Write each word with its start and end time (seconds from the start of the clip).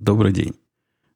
Добрый 0.00 0.32
день. 0.32 0.54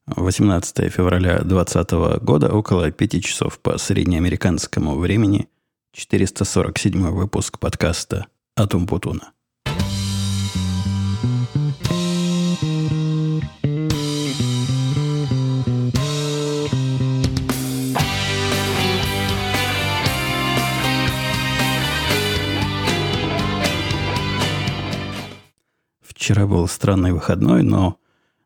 18 0.05 0.93
февраля 0.93 1.39
2020 1.39 2.23
года, 2.23 2.53
около 2.53 2.91
5 2.91 3.25
часов 3.25 3.59
по 3.59 3.79
среднеамериканскому 3.79 4.99
времени, 4.99 5.49
447 5.95 7.09
выпуск 7.09 7.59
подкаста 7.59 8.27
«Атум 8.57 8.87
Путуна». 8.87 9.33
Вчера 26.03 26.47
был 26.47 26.69
странный 26.69 27.13
выходной, 27.13 27.63
но, 27.63 27.99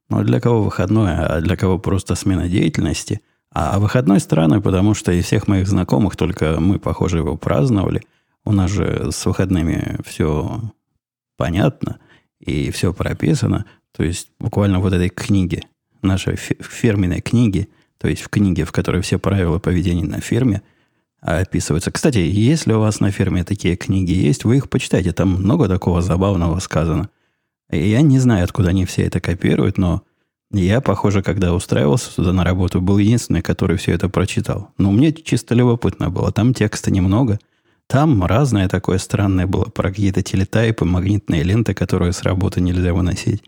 но 0.08 0.22
для 0.22 0.40
кого 0.40 0.62
выходной, 0.62 1.12
а 1.14 1.40
для 1.40 1.56
кого 1.56 1.78
просто 1.78 2.14
смена 2.14 2.48
деятельности. 2.48 3.20
А 3.52 3.78
выходной 3.78 4.20
странный, 4.20 4.60
потому 4.60 4.94
что 4.94 5.12
из 5.12 5.24
всех 5.24 5.48
моих 5.48 5.68
знакомых 5.68 6.16
только 6.16 6.60
мы, 6.60 6.78
похоже, 6.78 7.18
его 7.18 7.36
праздновали. 7.36 8.02
У 8.44 8.52
нас 8.52 8.70
же 8.70 9.10
с 9.10 9.26
выходными 9.26 9.98
все 10.04 10.62
понятно 11.36 11.98
и 12.40 12.70
все 12.70 12.92
прописано. 12.92 13.64
То 13.96 14.04
есть 14.04 14.30
буквально 14.38 14.80
вот 14.80 14.92
этой 14.92 15.08
книге, 15.08 15.62
нашей 16.02 16.36
фирменной 16.36 17.20
книге, 17.20 17.68
то 17.98 18.08
есть 18.08 18.22
в 18.22 18.28
книге, 18.28 18.64
в 18.64 18.72
которой 18.72 19.02
все 19.02 19.18
правила 19.18 19.58
поведения 19.58 20.04
на 20.04 20.20
ферме 20.20 20.62
описываются. 21.20 21.90
Кстати, 21.90 22.18
если 22.18 22.72
у 22.72 22.80
вас 22.80 23.00
на 23.00 23.10
ферме 23.10 23.42
такие 23.44 23.76
книги 23.76 24.12
есть, 24.12 24.44
вы 24.44 24.58
их 24.58 24.70
почитайте. 24.70 25.12
Там 25.12 25.30
много 25.30 25.68
такого 25.68 26.00
забавного 26.00 26.58
сказано. 26.60 27.08
Я 27.70 28.00
не 28.02 28.18
знаю, 28.18 28.44
откуда 28.44 28.70
они 28.70 28.84
все 28.86 29.02
это 29.02 29.20
копируют, 29.20 29.76
но 29.76 30.02
я, 30.50 30.80
похоже, 30.80 31.22
когда 31.22 31.52
устраивался 31.52 32.10
сюда 32.10 32.32
на 32.32 32.42
работу, 32.42 32.80
был 32.80 32.96
единственный, 32.96 33.42
который 33.42 33.76
все 33.76 33.92
это 33.92 34.08
прочитал. 34.08 34.70
Но 34.78 34.90
мне 34.90 35.12
чисто 35.12 35.54
любопытно 35.54 36.08
было. 36.08 36.32
Там 36.32 36.54
текста 36.54 36.90
немного. 36.90 37.38
Там 37.86 38.24
разное 38.24 38.68
такое 38.68 38.98
странное 38.98 39.46
было 39.46 39.64
про 39.64 39.90
какие-то 39.90 40.22
телетайпы, 40.22 40.84
магнитные 40.86 41.42
ленты, 41.42 41.74
которые 41.74 42.12
с 42.12 42.22
работы 42.22 42.62
нельзя 42.62 42.94
выносить. 42.94 43.42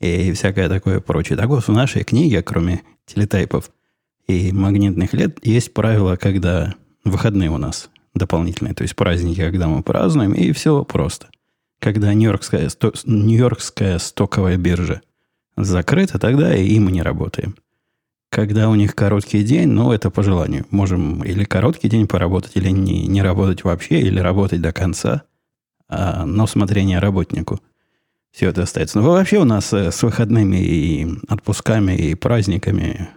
И 0.00 0.32
всякое 0.32 0.68
такое 0.68 1.00
прочее. 1.00 1.36
Так 1.36 1.48
вот, 1.48 1.66
в 1.66 1.72
нашей 1.72 2.04
книге, 2.04 2.42
кроме 2.42 2.82
телетайпов 3.06 3.70
и 4.28 4.52
магнитных 4.52 5.12
лент, 5.14 5.38
есть 5.42 5.74
правило, 5.74 6.16
когда 6.16 6.74
выходные 7.04 7.50
у 7.50 7.58
нас 7.58 7.90
дополнительные, 8.14 8.74
то 8.74 8.82
есть 8.82 8.96
праздники, 8.96 9.40
когда 9.40 9.68
мы 9.68 9.82
празднуем, 9.82 10.32
и 10.32 10.52
все 10.52 10.84
просто 10.84 11.28
когда 11.78 12.12
Нью-Йоркская, 12.14 12.70
Нью-Йоркская 13.04 13.98
стоковая 13.98 14.56
биржа 14.56 15.02
закрыта, 15.56 16.18
тогда 16.18 16.54
и 16.54 16.78
мы 16.78 16.92
не 16.92 17.02
работаем. 17.02 17.56
Когда 18.28 18.68
у 18.68 18.74
них 18.74 18.94
короткий 18.94 19.42
день, 19.42 19.68
ну, 19.68 19.92
это 19.92 20.10
по 20.10 20.22
желанию. 20.22 20.66
Можем 20.70 21.22
или 21.22 21.44
короткий 21.44 21.88
день 21.88 22.08
поработать, 22.08 22.52
или 22.56 22.70
не, 22.70 23.06
не 23.06 23.22
работать 23.22 23.64
вообще, 23.64 24.00
или 24.00 24.18
работать 24.18 24.60
до 24.60 24.72
конца, 24.72 25.22
а, 25.88 26.26
на 26.26 26.44
усмотрение 26.44 26.98
работнику. 26.98 27.60
Все 28.32 28.50
это 28.50 28.64
остается. 28.64 28.98
Но 28.98 29.10
вообще 29.10 29.38
у 29.38 29.44
нас 29.44 29.72
э, 29.72 29.90
с 29.90 30.02
выходными 30.02 30.56
и 30.56 31.08
отпусками 31.28 31.96
и 31.96 32.14
праздниками 32.14 33.08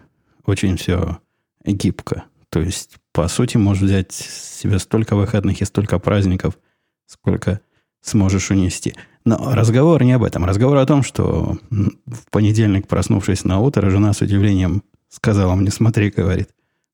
очень 0.45 0.77
все 0.77 1.19
гибко. 1.65 2.23
То 2.49 2.61
есть, 2.61 2.95
по 3.11 3.27
сути, 3.27 3.57
можешь 3.57 3.83
взять 3.83 4.13
себе 4.13 4.79
столько 4.79 5.15
выходных 5.15 5.61
и 5.61 5.65
столько 5.65 5.99
праздников, 5.99 6.57
сколько 7.05 7.59
сможешь 8.01 8.51
унести. 8.51 8.95
Но 9.25 9.53
разговор 9.53 10.03
не 10.03 10.13
об 10.13 10.23
этом. 10.23 10.45
Разговор 10.45 10.77
о 10.77 10.85
том, 10.85 11.03
что 11.03 11.57
в 11.69 12.31
понедельник, 12.31 12.87
проснувшись 12.87 13.43
на 13.43 13.59
утро, 13.59 13.89
жена 13.89 14.13
с 14.13 14.21
удивлением 14.21 14.83
сказала 15.09 15.55
мне, 15.55 15.71
смотри, 15.71 16.09
говорит, 16.09 16.49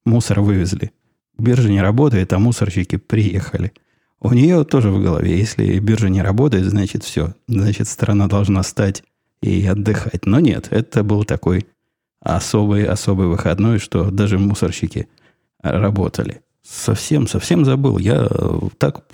мусор 0.05 0.41
вывезли. 0.41 0.91
Биржа 1.37 1.69
не 1.69 1.81
работает, 1.81 2.33
а 2.33 2.39
мусорщики 2.39 2.95
приехали. 2.95 3.73
У 4.21 4.33
нее 4.33 4.63
тоже 4.63 4.89
в 4.89 5.01
голове, 5.01 5.37
если 5.37 5.77
биржа 5.79 6.09
не 6.09 6.21
работает, 6.21 6.65
значит 6.65 7.03
все. 7.03 7.35
Значит, 7.47 7.87
страна 7.87 8.27
должна 8.27 8.63
стать 8.63 9.03
и 9.41 9.65
отдыхать. 9.65 10.25
Но 10.25 10.39
нет, 10.39 10.69
это 10.71 11.03
был 11.03 11.25
такой 11.25 11.67
особый, 12.21 12.85
особый 12.85 13.27
выходной, 13.27 13.79
что 13.79 14.09
даже 14.09 14.39
мусорщики 14.39 15.07
работали. 15.61 16.41
Совсем, 16.63 17.27
совсем 17.27 17.65
забыл. 17.65 17.99
Я 17.99 18.27
так 18.79 19.07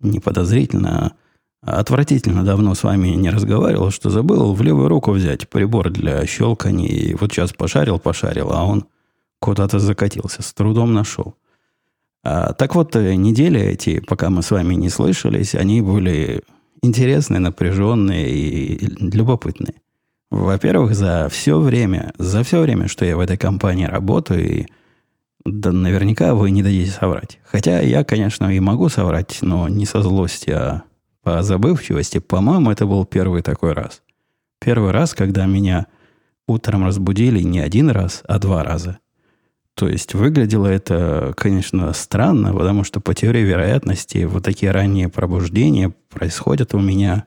неподозрительно, 0.00 1.14
а 1.62 1.80
отвратительно 1.80 2.44
давно 2.44 2.74
с 2.74 2.82
вами 2.82 3.08
не 3.08 3.30
разговаривал, 3.30 3.90
что 3.90 4.10
забыл 4.10 4.52
в 4.52 4.62
левую 4.62 4.88
руку 4.88 5.12
взять 5.12 5.48
прибор 5.48 5.90
для 5.90 6.26
щелкания. 6.26 6.88
И 6.88 7.14
вот 7.14 7.32
сейчас 7.32 7.52
пошарил, 7.52 7.98
пошарил, 7.98 8.52
а 8.52 8.64
он 8.64 8.86
куда-то 9.40 9.78
закатился. 9.78 10.42
С 10.42 10.52
трудом 10.52 10.92
нашел. 10.92 11.36
А, 12.22 12.52
так 12.54 12.74
вот, 12.74 12.96
э, 12.96 13.14
недели 13.14 13.60
эти, 13.60 14.00
пока 14.00 14.30
мы 14.30 14.42
с 14.42 14.50
вами 14.50 14.74
не 14.74 14.88
слышались, 14.88 15.54
они 15.54 15.82
были 15.82 16.42
интересные, 16.82 17.40
напряженные 17.40 18.30
и 18.30 18.86
любопытные. 18.98 19.74
Во-первых, 20.30 20.94
за 20.94 21.28
все 21.30 21.60
время, 21.60 22.12
за 22.18 22.42
все 22.42 22.60
время, 22.60 22.88
что 22.88 23.04
я 23.04 23.16
в 23.16 23.20
этой 23.20 23.36
компании 23.36 23.84
работаю, 23.84 24.62
и 24.62 24.66
да 25.44 25.72
наверняка 25.72 26.34
вы 26.34 26.50
не 26.50 26.62
дадите 26.62 26.90
соврать. 26.90 27.38
Хотя 27.44 27.80
я, 27.80 28.04
конечно, 28.04 28.54
и 28.54 28.60
могу 28.60 28.88
соврать, 28.88 29.38
но 29.42 29.68
не 29.68 29.86
со 29.86 30.02
злости, 30.02 30.50
а 30.50 30.84
по 31.22 31.42
забывчивости. 31.42 32.18
По-моему, 32.18 32.70
это 32.70 32.86
был 32.86 33.04
первый 33.04 33.42
такой 33.42 33.72
раз. 33.72 34.02
Первый 34.60 34.92
раз, 34.92 35.14
когда 35.14 35.46
меня 35.46 35.86
утром 36.46 36.84
разбудили 36.84 37.40
не 37.40 37.60
один 37.60 37.90
раз, 37.90 38.22
а 38.26 38.38
два 38.38 38.62
раза. 38.62 38.98
То 39.74 39.88
есть 39.88 40.14
выглядело 40.14 40.66
это, 40.66 41.34
конечно, 41.36 41.92
странно, 41.92 42.54
потому 42.54 42.84
что 42.84 43.00
по 43.00 43.12
теории 43.12 43.42
вероятности 43.42 44.24
вот 44.24 44.44
такие 44.44 44.70
ранние 44.70 45.08
пробуждения 45.08 45.92
происходят 46.10 46.74
у 46.74 46.80
меня. 46.80 47.26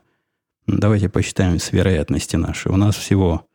Давайте 0.66 1.08
посчитаем 1.08 1.58
с 1.58 1.72
вероятности 1.72 2.36
нашей. 2.36 2.72
У 2.72 2.76
нас 2.76 2.96
всего 2.96 3.47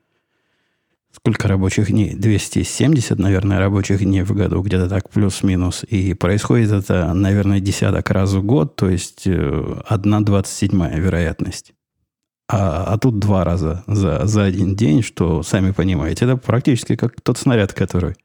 Сколько 1.15 1.47
рабочих 1.47 1.91
дней? 1.91 2.15
270, 2.15 3.19
наверное, 3.19 3.59
рабочих 3.59 3.99
дней 3.99 4.23
в 4.23 4.33
году, 4.33 4.61
где-то 4.61 4.89
так 4.89 5.11
плюс-минус. 5.11 5.85
И 5.87 6.15
происходит 6.15 6.71
это, 6.71 7.13
наверное, 7.13 7.59
десяток 7.59 8.09
раз 8.09 8.33
в 8.33 8.43
год, 8.43 8.75
то 8.75 8.89
есть 8.89 9.27
э, 9.27 9.81
одна 9.87 10.21
двадцать 10.21 10.57
седьмая 10.57 10.97
вероятность. 10.97 11.73
А, 12.49 12.85
а 12.85 12.97
тут 12.97 13.19
два 13.19 13.43
раза 13.43 13.83
за, 13.85 14.25
за 14.25 14.43
один 14.43 14.75
день, 14.75 15.03
что, 15.03 15.43
сами 15.43 15.69
понимаете, 15.69 16.25
это 16.25 16.35
практически 16.35 16.95
как 16.95 17.21
тот 17.21 17.37
снаряд, 17.37 17.73
который 17.73 18.15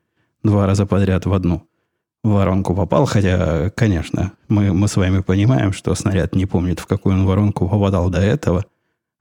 два 0.42 0.66
раза 0.66 0.86
подряд 0.86 1.26
в 1.26 1.32
одну 1.34 1.68
воронку 2.24 2.74
попал. 2.74 3.04
Хотя, 3.04 3.68
конечно, 3.70 4.32
мы, 4.48 4.72
мы 4.72 4.88
с 4.88 4.96
вами 4.96 5.20
понимаем, 5.20 5.74
что 5.74 5.94
снаряд 5.94 6.34
не 6.34 6.46
помнит, 6.46 6.80
в 6.80 6.86
какую 6.86 7.16
он 7.16 7.26
воронку 7.26 7.68
попадал 7.68 8.08
до 8.08 8.20
этого– 8.20 8.64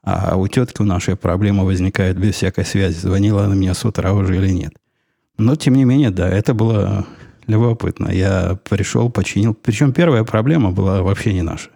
а 0.09 0.37
у 0.37 0.47
тетки 0.47 0.81
у 0.81 0.85
нашей 0.85 1.17
проблема 1.17 1.65
возникает 1.65 2.17
без 2.17 2.35
всякой 2.35 2.63
связи, 2.63 2.97
звонила 2.97 3.43
она 3.43 3.55
мне 3.55 3.73
с 3.73 3.83
утра 3.83 4.13
уже 4.13 4.37
или 4.37 4.47
нет. 4.47 4.73
Но, 5.37 5.57
тем 5.57 5.73
не 5.73 5.83
менее, 5.83 6.11
да, 6.11 6.29
это 6.29 6.53
было 6.53 7.05
любопытно. 7.45 8.09
Я 8.09 8.57
пришел, 8.69 9.11
починил. 9.11 9.53
Причем 9.53 9.91
первая 9.91 10.23
проблема 10.23 10.71
была 10.71 11.03
вообще 11.03 11.33
не 11.33 11.41
наша. 11.41 11.71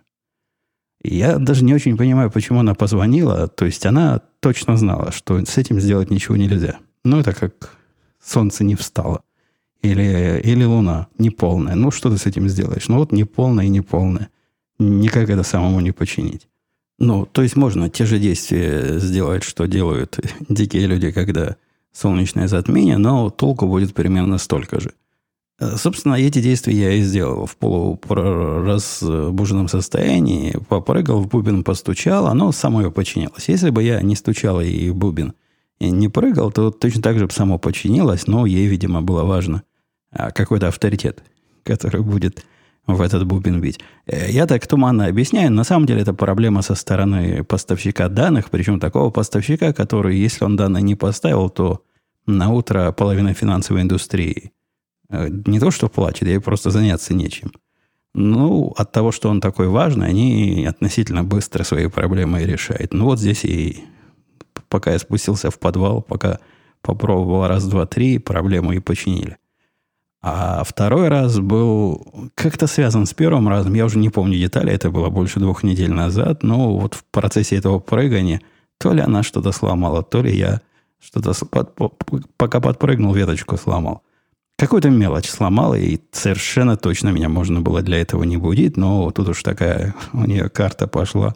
Я 1.03 1.39
даже 1.39 1.65
не 1.65 1.73
очень 1.73 1.97
понимаю, 1.97 2.31
почему 2.31 2.61
она 2.61 2.73
позвонила. 2.73 3.49
То 3.49 3.65
есть 3.65 3.85
она 3.85 4.21
точно 4.39 4.77
знала, 4.77 5.11
что 5.11 5.43
с 5.43 5.57
этим 5.57 5.81
сделать 5.81 6.09
ничего 6.09 6.37
нельзя. 6.37 6.77
Ну, 7.03 7.19
это 7.19 7.33
как 7.33 7.75
солнце 8.23 8.63
не 8.63 8.75
встало. 8.75 9.23
Или, 9.81 10.39
или 10.41 10.63
луна 10.63 11.07
неполная. 11.17 11.75
Ну, 11.75 11.91
что 11.91 12.09
ты 12.09 12.17
с 12.17 12.25
этим 12.25 12.47
сделаешь? 12.47 12.87
Ну, 12.87 12.95
вот 12.95 13.11
неполная 13.11 13.65
и 13.65 13.69
неполная. 13.69 14.29
Никак 14.79 15.29
это 15.29 15.43
самому 15.43 15.81
не 15.81 15.91
починить. 15.91 16.47
Ну, 17.03 17.25
то 17.25 17.41
есть 17.41 17.55
можно 17.55 17.89
те 17.89 18.05
же 18.05 18.19
действия 18.19 18.99
сделать, 18.99 19.43
что 19.43 19.65
делают 19.65 20.19
дикие 20.49 20.85
люди, 20.85 21.09
когда 21.09 21.55
солнечное 21.91 22.47
затмение, 22.47 22.99
но 22.99 23.31
толку 23.31 23.65
будет 23.65 23.95
примерно 23.95 24.37
столько 24.37 24.79
же. 24.79 24.91
Э, 25.59 25.77
собственно, 25.77 26.13
эти 26.13 26.39
действия 26.39 26.75
я 26.75 26.93
и 26.93 27.01
сделал 27.01 27.47
в 27.47 27.57
полуразбуженном 27.57 29.67
состоянии. 29.67 30.55
Попрыгал, 30.69 31.21
в 31.21 31.27
бубен 31.27 31.63
постучал, 31.63 32.27
оно 32.27 32.51
само 32.51 32.91
починилось. 32.91 33.49
Если 33.49 33.71
бы 33.71 33.81
я 33.81 33.99
не 34.03 34.15
стучал 34.15 34.61
и 34.61 34.91
в 34.91 34.95
бубен 34.95 35.33
и 35.79 35.89
не 35.89 36.07
прыгал, 36.07 36.51
то 36.51 36.69
точно 36.69 37.01
так 37.01 37.17
же 37.17 37.25
бы 37.25 37.31
само 37.31 37.57
починилось, 37.57 38.27
но 38.27 38.45
ей, 38.45 38.67
видимо, 38.67 39.01
было 39.01 39.23
важно 39.23 39.63
а, 40.11 40.29
какой-то 40.29 40.67
авторитет, 40.67 41.23
который 41.63 42.01
будет 42.01 42.45
в 42.87 43.01
этот 43.01 43.25
бубен 43.25 43.61
бить. 43.61 43.79
Э, 44.05 44.29
я 44.29 44.45
так 44.47 44.65
туманно 44.67 45.05
объясняю. 45.05 45.51
На 45.51 45.63
самом 45.63 45.85
деле 45.85 46.01
это 46.01 46.13
проблема 46.13 46.61
со 46.61 46.75
стороны 46.75 47.43
поставщика 47.43 48.09
данных, 48.09 48.49
причем 48.49 48.79
такого 48.79 49.11
поставщика, 49.11 49.73
который, 49.73 50.17
если 50.17 50.45
он 50.45 50.55
данные 50.55 50.83
не 50.83 50.95
поставил, 50.95 51.49
то 51.49 51.83
на 52.25 52.49
утро 52.49 52.91
половина 52.91 53.33
финансовой 53.33 53.81
индустрии 53.81 54.51
э, 55.09 55.27
не 55.29 55.59
то 55.59 55.71
что 55.71 55.89
плачет, 55.89 56.27
ей 56.27 56.39
просто 56.39 56.71
заняться 56.71 57.13
нечем. 57.13 57.51
Ну, 58.13 58.73
от 58.77 58.91
того, 58.91 59.11
что 59.11 59.29
он 59.29 59.39
такой 59.39 59.67
важный, 59.67 60.07
они 60.07 60.65
относительно 60.65 61.23
быстро 61.23 61.63
свои 61.63 61.87
проблемы 61.87 62.43
решают. 62.43 62.93
Ну, 62.93 63.05
вот 63.05 63.19
здесь 63.19 63.45
и 63.45 63.85
пока 64.67 64.91
я 64.91 64.99
спустился 64.99 65.49
в 65.49 65.59
подвал, 65.59 66.01
пока 66.01 66.39
попробовал 66.81 67.47
раз, 67.47 67.65
два, 67.65 67.85
три, 67.85 68.17
проблему 68.17 68.73
и 68.73 68.79
починили. 68.79 69.37
А 70.23 70.63
второй 70.63 71.07
раз 71.07 71.39
был 71.39 72.31
как-то 72.35 72.67
связан 72.67 73.07
с 73.07 73.13
первым 73.13 73.49
разом. 73.49 73.73
Я 73.73 73.85
уже 73.85 73.97
не 73.97 74.09
помню 74.09 74.37
детали, 74.37 74.71
это 74.71 74.91
было 74.91 75.09
больше 75.09 75.39
двух 75.39 75.63
недель 75.63 75.91
назад. 75.91 76.43
Но 76.43 76.77
вот 76.77 76.93
в 76.93 77.03
процессе 77.05 77.55
этого 77.55 77.79
прыгания 77.79 78.41
то 78.77 78.93
ли 78.93 79.01
она 79.01 79.23
что-то 79.23 79.51
сломала, 79.51 80.03
то 80.03 80.21
ли 80.21 80.35
я 80.35 80.61
что-то 80.99 81.33
под, 81.45 81.75
пока 82.37 82.59
подпрыгнул, 82.59 83.13
веточку 83.13 83.57
сломал. 83.57 84.03
Какую-то 84.57 84.91
мелочь 84.91 85.27
сломал, 85.27 85.73
и 85.73 85.97
совершенно 86.11 86.77
точно 86.77 87.09
меня 87.09 87.29
можно 87.29 87.61
было 87.61 87.81
для 87.81 87.99
этого 87.99 88.23
не 88.23 88.37
будить, 88.37 88.77
но 88.77 89.09
тут 89.09 89.29
уж 89.29 89.41
такая 89.41 89.95
у 90.13 90.25
нее 90.25 90.49
карта 90.49 90.87
пошла. 90.87 91.33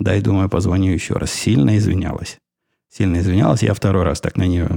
Дай, 0.00 0.20
думаю, 0.20 0.48
позвоню 0.48 0.92
еще 0.92 1.14
раз. 1.14 1.32
Сильно 1.32 1.76
извинялась. 1.76 2.38
Сильно 2.90 3.18
извинялась. 3.18 3.62
Я 3.62 3.74
второй 3.74 4.02
раз 4.02 4.20
так 4.20 4.36
на 4.36 4.46
нее 4.46 4.68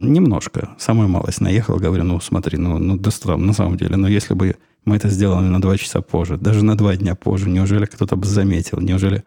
немножко, 0.00 0.74
самую 0.78 1.08
малость 1.08 1.40
наехал, 1.40 1.76
говорю, 1.76 2.04
ну 2.04 2.20
смотри, 2.20 2.58
ну, 2.58 2.78
ну 2.78 2.96
да 2.96 3.36
на 3.36 3.52
самом 3.52 3.76
деле, 3.76 3.96
но 3.96 4.08
если 4.08 4.34
бы 4.34 4.56
мы 4.84 4.96
это 4.96 5.08
сделали 5.08 5.46
на 5.46 5.60
два 5.60 5.76
часа 5.76 6.00
позже, 6.00 6.36
даже 6.36 6.64
на 6.64 6.76
два 6.76 6.96
дня 6.96 7.14
позже, 7.14 7.48
неужели 7.48 7.86
кто-то 7.86 8.16
бы 8.16 8.26
заметил, 8.26 8.80
неужели 8.80 9.24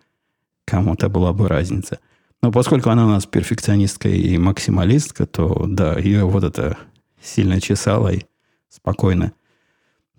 кому-то 0.65 1.09
была 1.09 1.33
бы 1.33 1.47
разница? 1.47 1.99
Но 2.41 2.51
поскольку 2.51 2.89
она 2.89 3.05
у 3.05 3.09
нас 3.09 3.25
перфекционистка 3.25 4.07
и 4.07 4.37
максималистка, 4.37 5.25
то 5.25 5.65
да, 5.67 5.97
ее 5.99 6.25
вот 6.25 6.43
это 6.43 6.77
сильно 7.21 7.59
чесало 7.59 8.13
и 8.13 8.21
спокойно 8.69 9.33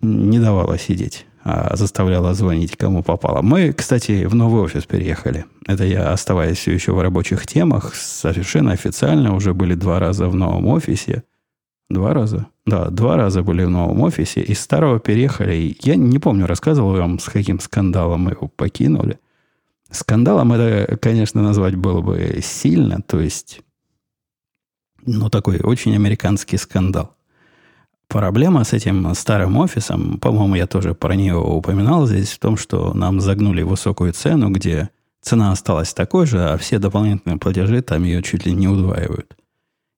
не 0.01 0.39
давала 0.39 0.77
сидеть 0.77 1.25
а 1.43 1.75
заставляла 1.75 2.33
звонить 2.33 2.77
кому 2.77 3.03
попало. 3.03 3.41
Мы, 3.41 3.73
кстати, 3.73 4.25
в 4.25 4.35
новый 4.35 4.61
офис 4.61 4.85
переехали. 4.85 5.45
Это 5.65 5.83
я, 5.85 6.11
оставаясь 6.11 6.57
все 6.57 6.71
еще 6.71 6.93
в 6.93 7.01
рабочих 7.01 7.47
темах, 7.47 7.95
совершенно 7.95 8.73
официально 8.73 9.35
уже 9.35 9.53
были 9.53 9.73
два 9.73 9.99
раза 9.99 10.27
в 10.27 10.35
новом 10.35 10.67
офисе. 10.67 11.23
Два 11.89 12.13
раза? 12.13 12.47
Да, 12.65 12.89
два 12.89 13.17
раза 13.17 13.43
были 13.43 13.63
в 13.63 13.69
новом 13.69 14.01
офисе. 14.01 14.41
Из 14.41 14.59
старого 14.59 14.99
переехали. 14.99 15.75
Я 15.81 15.95
не 15.95 16.19
помню, 16.19 16.45
рассказывал 16.45 16.93
вам, 16.93 17.19
с 17.19 17.25
каким 17.25 17.59
скандалом 17.59 18.21
мы 18.21 18.31
его 18.31 18.47
покинули. 18.47 19.19
Скандалом 19.89 20.53
это, 20.53 20.95
конечно, 20.97 21.41
назвать 21.41 21.75
было 21.75 22.01
бы 22.01 22.39
сильно. 22.41 23.01
То 23.01 23.19
есть, 23.19 23.61
ну, 25.05 25.29
такой 25.29 25.59
очень 25.59 25.95
американский 25.95 26.57
скандал. 26.57 27.15
Проблема 28.11 28.65
с 28.65 28.73
этим 28.73 29.15
старым 29.15 29.55
офисом, 29.55 30.19
по-моему, 30.19 30.55
я 30.55 30.67
тоже 30.67 30.93
про 30.93 31.15
нее 31.15 31.37
упоминал 31.37 32.05
здесь, 32.07 32.31
в 32.31 32.39
том, 32.39 32.57
что 32.57 32.93
нам 32.93 33.21
загнули 33.21 33.61
высокую 33.61 34.11
цену, 34.11 34.49
где 34.49 34.89
цена 35.21 35.53
осталась 35.53 35.93
такой 35.93 36.25
же, 36.25 36.43
а 36.43 36.57
все 36.57 36.77
дополнительные 36.77 37.39
платежи 37.39 37.81
там 37.81 38.03
ее 38.03 38.21
чуть 38.21 38.45
ли 38.45 38.51
не 38.51 38.67
удваивают. 38.67 39.37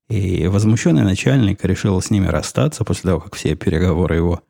И 0.10 0.46
возмущенный 0.46 1.02
начальник 1.02 1.66
решил 1.66 2.00
с 2.00 2.12
ними 2.12 2.28
расстаться 2.28 2.84
после 2.84 3.10
того, 3.10 3.20
как 3.20 3.34
все 3.34 3.56
переговоры 3.56 4.18
его 4.18 4.44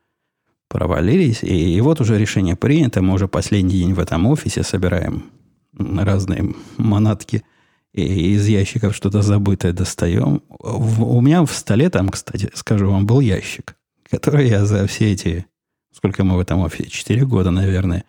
провалились. 0.68 1.42
И, 1.42 1.80
вот 1.80 2.02
уже 2.02 2.18
решение 2.18 2.56
принято, 2.56 3.00
мы 3.00 3.14
уже 3.14 3.28
последний 3.28 3.78
день 3.78 3.94
в 3.94 3.98
этом 3.98 4.26
офисе 4.26 4.62
собираем 4.62 5.30
разные 5.78 6.54
манатки– 6.76 7.44
и 7.94 8.34
из 8.34 8.46
ящиков 8.48 8.94
что-то 8.94 9.22
забытое 9.22 9.72
достаем. 9.72 10.42
у 10.58 11.20
меня 11.20 11.44
в 11.44 11.52
столе 11.52 11.88
там, 11.90 12.08
кстати, 12.08 12.50
скажу 12.54 12.90
вам, 12.90 13.06
был 13.06 13.20
ящик, 13.20 13.76
который 14.10 14.48
я 14.48 14.66
за 14.66 14.86
все 14.88 15.12
эти, 15.12 15.46
сколько 15.92 16.24
мы 16.24 16.36
в 16.36 16.40
этом 16.40 16.60
офисе, 16.60 16.90
4 16.90 17.24
года, 17.24 17.52
наверное, 17.52 18.04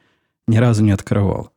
ни 0.47 0.57
разу 0.57 0.83
не 0.83 0.91
открывал. 0.91 1.51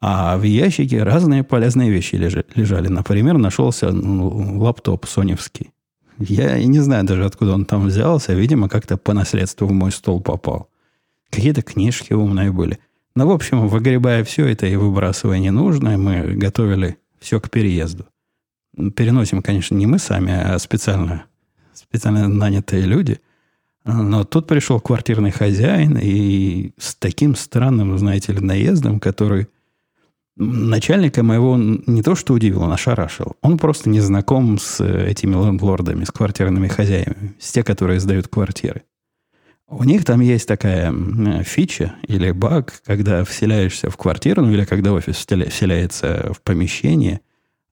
А 0.00 0.38
в 0.38 0.44
ящике 0.44 1.02
разные 1.02 1.44
полезные 1.44 1.90
вещи 1.90 2.14
лежали. 2.14 2.88
Например, 2.88 3.36
нашелся 3.36 3.92
ну, 3.92 4.58
лаптоп 4.58 5.06
соневский. 5.06 5.72
Я 6.18 6.58
не 6.64 6.80
знаю 6.80 7.04
даже, 7.04 7.26
откуда 7.26 7.52
он 7.52 7.66
там 7.66 7.86
взялся. 7.86 8.32
Видимо, 8.32 8.70
как-то 8.70 8.96
по 8.96 9.12
наследству 9.12 9.66
в 9.66 9.72
мой 9.72 9.92
стол 9.92 10.22
попал. 10.22 10.70
Какие-то 11.28 11.60
книжки 11.60 12.14
умные 12.14 12.50
были. 12.50 12.78
Ну, 13.14 13.26
в 13.26 13.30
общем, 13.30 13.68
выгребая 13.68 14.24
все 14.24 14.46
это 14.46 14.66
и 14.66 14.76
выбрасывая 14.76 15.38
ненужное, 15.38 15.98
мы 15.98 16.32
готовили 16.34 16.96
все 17.20 17.40
к 17.40 17.50
переезду. 17.50 18.06
Переносим, 18.96 19.42
конечно, 19.42 19.74
не 19.74 19.86
мы 19.86 19.98
сами, 19.98 20.32
а 20.32 20.58
специально, 20.58 21.24
специально 21.74 22.28
нанятые 22.28 22.82
люди. 22.82 23.20
Но 23.84 24.24
тут 24.24 24.46
пришел 24.46 24.80
квартирный 24.80 25.30
хозяин 25.30 25.98
и 26.00 26.72
с 26.78 26.94
таким 26.94 27.34
странным, 27.34 27.96
знаете 27.98 28.32
ли, 28.32 28.40
наездом, 28.40 29.00
который 29.00 29.48
начальника 30.36 31.22
моего 31.22 31.56
не 31.58 32.02
то 32.02 32.14
что 32.14 32.34
удивил, 32.34 32.62
он 32.62 32.72
ошарашил. 32.72 33.36
Он 33.42 33.58
просто 33.58 33.90
не 33.90 34.00
знаком 34.00 34.58
с 34.58 34.82
этими 34.84 35.32
лендлордами, 35.32 36.04
с 36.04 36.10
квартирными 36.10 36.68
хозяевами, 36.68 37.34
с 37.38 37.52
те, 37.52 37.62
которые 37.62 38.00
сдают 38.00 38.28
квартиры. 38.28 38.82
У 39.70 39.84
них 39.84 40.04
там 40.04 40.20
есть 40.20 40.48
такая 40.48 40.92
фича 41.44 41.94
или 42.08 42.32
баг, 42.32 42.82
когда 42.84 43.22
вселяешься 43.22 43.88
в 43.88 43.96
квартиру, 43.96 44.42
ну 44.42 44.50
или 44.50 44.64
когда 44.64 44.92
офис 44.92 45.14
вселяется 45.14 46.32
в 46.34 46.42
помещение, 46.42 47.20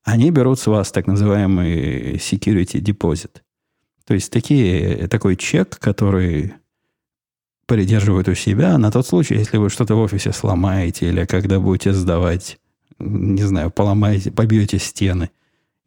они 0.05 0.31
берут 0.31 0.61
с 0.61 0.69
вас 0.69 0.93
так 0.93 1.09
называемый 1.09 2.15
security 2.15 2.81
deposit. 2.81 3.41
То 4.07 4.15
есть 4.15 4.33
такие, 4.33 5.09
такой 5.09 5.35
чек, 5.35 5.77
который 5.81 6.55
придерживают 7.67 8.29
у 8.29 8.35
себя 8.35 8.79
на 8.79 8.93
тот 8.93 9.05
случай, 9.05 9.35
если 9.35 9.57
вы 9.57 9.69
что-то 9.69 9.97
в 9.97 9.99
офисе 9.99 10.33
сломаете 10.33 11.09
или 11.09 11.25
когда 11.25 11.59
будете 11.59 11.93
сдавать, 11.93 12.61
не 13.01 13.43
знаю, 13.43 13.73
поломаете, 13.73 14.31
побьете 14.31 14.79
стены 14.79 15.31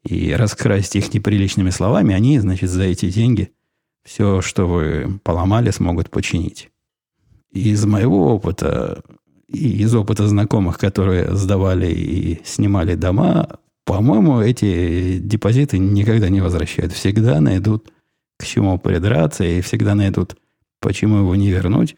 и 0.04 0.34
раскрасите 0.34 1.00
их 1.00 1.14
неприличными 1.14 1.70
словами, 1.70 2.14
они, 2.14 2.38
значит, 2.38 2.70
за 2.70 2.84
эти 2.84 3.10
деньги– 3.10 3.54
все, 4.04 4.42
что 4.42 4.66
вы 4.68 5.20
поломали, 5.24 5.72
смогут 5.72 6.10
починить. 6.10 6.70
Из 7.52 7.86
моего 7.86 8.34
опыта 8.34 9.04
и 9.48 9.82
из 9.82 9.94
опыта 9.94 10.28
знакомых, 10.28 10.78
которые 10.78 11.36
сдавали 11.36 11.92
и 11.92 12.42
снимали 12.46 12.96
дома, 12.96 13.60
по-моему, 13.86 14.40
эти 14.40 15.18
депозиты 15.18 15.78
никогда 15.78 16.30
не 16.30 16.40
возвращают. 16.40 16.94
Всегда 16.94 17.42
найдут 17.42 17.92
к 18.40 18.46
чему 18.46 18.78
придраться 18.80 19.44
и 19.44 19.62
всегда 19.62 19.96
найдут, 19.96 20.36
почему 20.80 21.18
его 21.18 21.36
не 21.36 21.50
вернуть. 21.50 21.96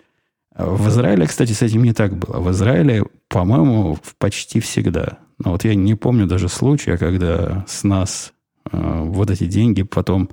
В 0.55 0.89
Израиле, 0.89 1.25
кстати, 1.25 1.51
с 1.51 1.61
этим 1.61 1.83
не 1.83 1.93
так 1.93 2.15
было. 2.17 2.39
В 2.39 2.51
Израиле, 2.51 3.03
по-моему, 3.27 3.97
почти 4.17 4.59
всегда. 4.59 5.19
Но 5.39 5.51
вот 5.51 5.63
я 5.63 5.75
не 5.75 5.95
помню 5.95 6.27
даже 6.27 6.47
случая, 6.47 6.97
когда 6.97 7.65
с 7.67 7.83
нас 7.83 8.33
э, 8.71 9.01
вот 9.03 9.31
эти 9.31 9.45
деньги 9.45 9.83
потом 9.83 10.29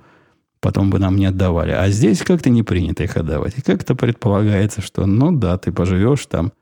потом 0.61 0.91
бы 0.91 0.99
нам 0.99 1.17
не 1.17 1.27
отдавали. 1.27 1.73
А 1.73 1.89
здесь 1.91 2.21
как-то 2.21 2.51
не 2.51 2.63
принято 2.63 3.03
их 3.03 3.17
отдавать. 3.17 3.59
И 3.59 3.63
как-то 3.63 3.95
предполагается, 3.95 4.81
что 4.83 5.07
ну 5.07 5.33
да, 5.33 5.59
ты 5.59 5.73
поживешь 5.73 6.27
там, 6.27 6.53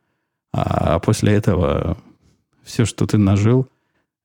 а 0.53 0.99
после 1.01 1.35
этого 1.35 1.99
все, 2.63 2.85
что 2.85 3.07
ты 3.07 3.19
нажил, 3.19 3.69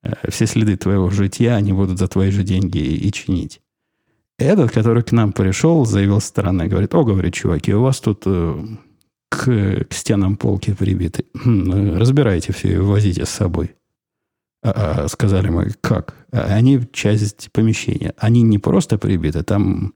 э, 0.04 0.14
все 0.30 0.46
следы 0.46 0.78
твоего 0.78 1.10
жития, 1.10 1.56
они 1.56 1.74
будут 1.74 2.00
за 2.00 2.08
твои 2.08 2.32
же 2.32 2.44
деньги 2.44 2.78
и, 2.78 3.08
и 3.08 3.12
чинить. 3.12 3.62
Этот, 4.38 4.72
который 4.72 5.04
к 5.04 5.12
нам 5.12 5.32
пришел, 5.32 5.86
заявил 5.86 6.20
стороны, 6.20 6.68
говорит, 6.68 6.94
о, 6.96 7.04
говорит, 7.04 7.34
чуваки, 7.34 7.74
у 7.74 7.82
вас 7.82 8.00
тут 8.00 8.24
э, 8.26 8.66
к, 9.30 9.86
к 9.86 9.94
стенам 9.94 10.38
полки 10.38 10.74
прибиты. 10.74 11.26
Хм, 11.34 11.98
разбирайте 11.98 12.54
все 12.54 12.74
и 12.74 12.78
возите 12.78 13.26
с 13.26 13.30
собой. 13.30 13.76
А, 14.64 15.04
а, 15.04 15.08
сказали 15.10 15.50
мы, 15.50 15.72
как? 15.82 16.16
А 16.32 16.46
они 16.46 16.80
часть 16.94 17.52
помещения. 17.52 18.14
Они 18.18 18.42
не 18.42 18.60
просто 18.60 18.98
прибиты, 18.98 19.44
там 19.44 19.94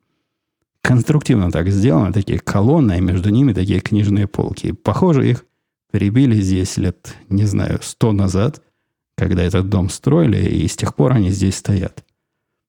конструктивно 0.81 1.51
так 1.51 1.69
сделано, 1.69 2.11
такие 2.11 2.39
колонны, 2.39 2.97
и 2.97 3.01
между 3.01 3.29
ними 3.29 3.53
такие 3.53 3.79
книжные 3.79 4.27
полки. 4.27 4.73
Похоже, 4.73 5.29
их 5.29 5.45
прибили 5.91 6.39
здесь 6.39 6.77
лет, 6.77 7.15
не 7.29 7.45
знаю, 7.45 7.79
сто 7.81 8.11
назад, 8.11 8.61
когда 9.15 9.43
этот 9.43 9.69
дом 9.69 9.89
строили, 9.89 10.49
и 10.49 10.67
с 10.67 10.75
тех 10.75 10.95
пор 10.95 11.13
они 11.13 11.29
здесь 11.29 11.55
стоят. 11.55 12.03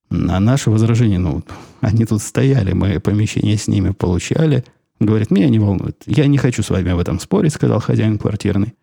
На 0.08 0.40
наше 0.40 0.70
возражение, 0.70 1.18
ну, 1.18 1.42
они 1.80 2.06
тут 2.06 2.22
стояли, 2.22 2.72
мы 2.72 3.00
помещение 3.00 3.58
с 3.58 3.68
ними 3.68 3.90
получали. 3.90 4.64
Говорит, 5.00 5.30
меня 5.30 5.48
не 5.48 5.58
волнует. 5.58 6.02
Я 6.06 6.26
не 6.26 6.38
хочу 6.38 6.62
с 6.62 6.70
вами 6.70 6.92
об 6.92 6.98
этом 6.98 7.20
спорить, 7.20 7.52
сказал 7.52 7.80
хозяин 7.80 8.18
квартирный. 8.18 8.74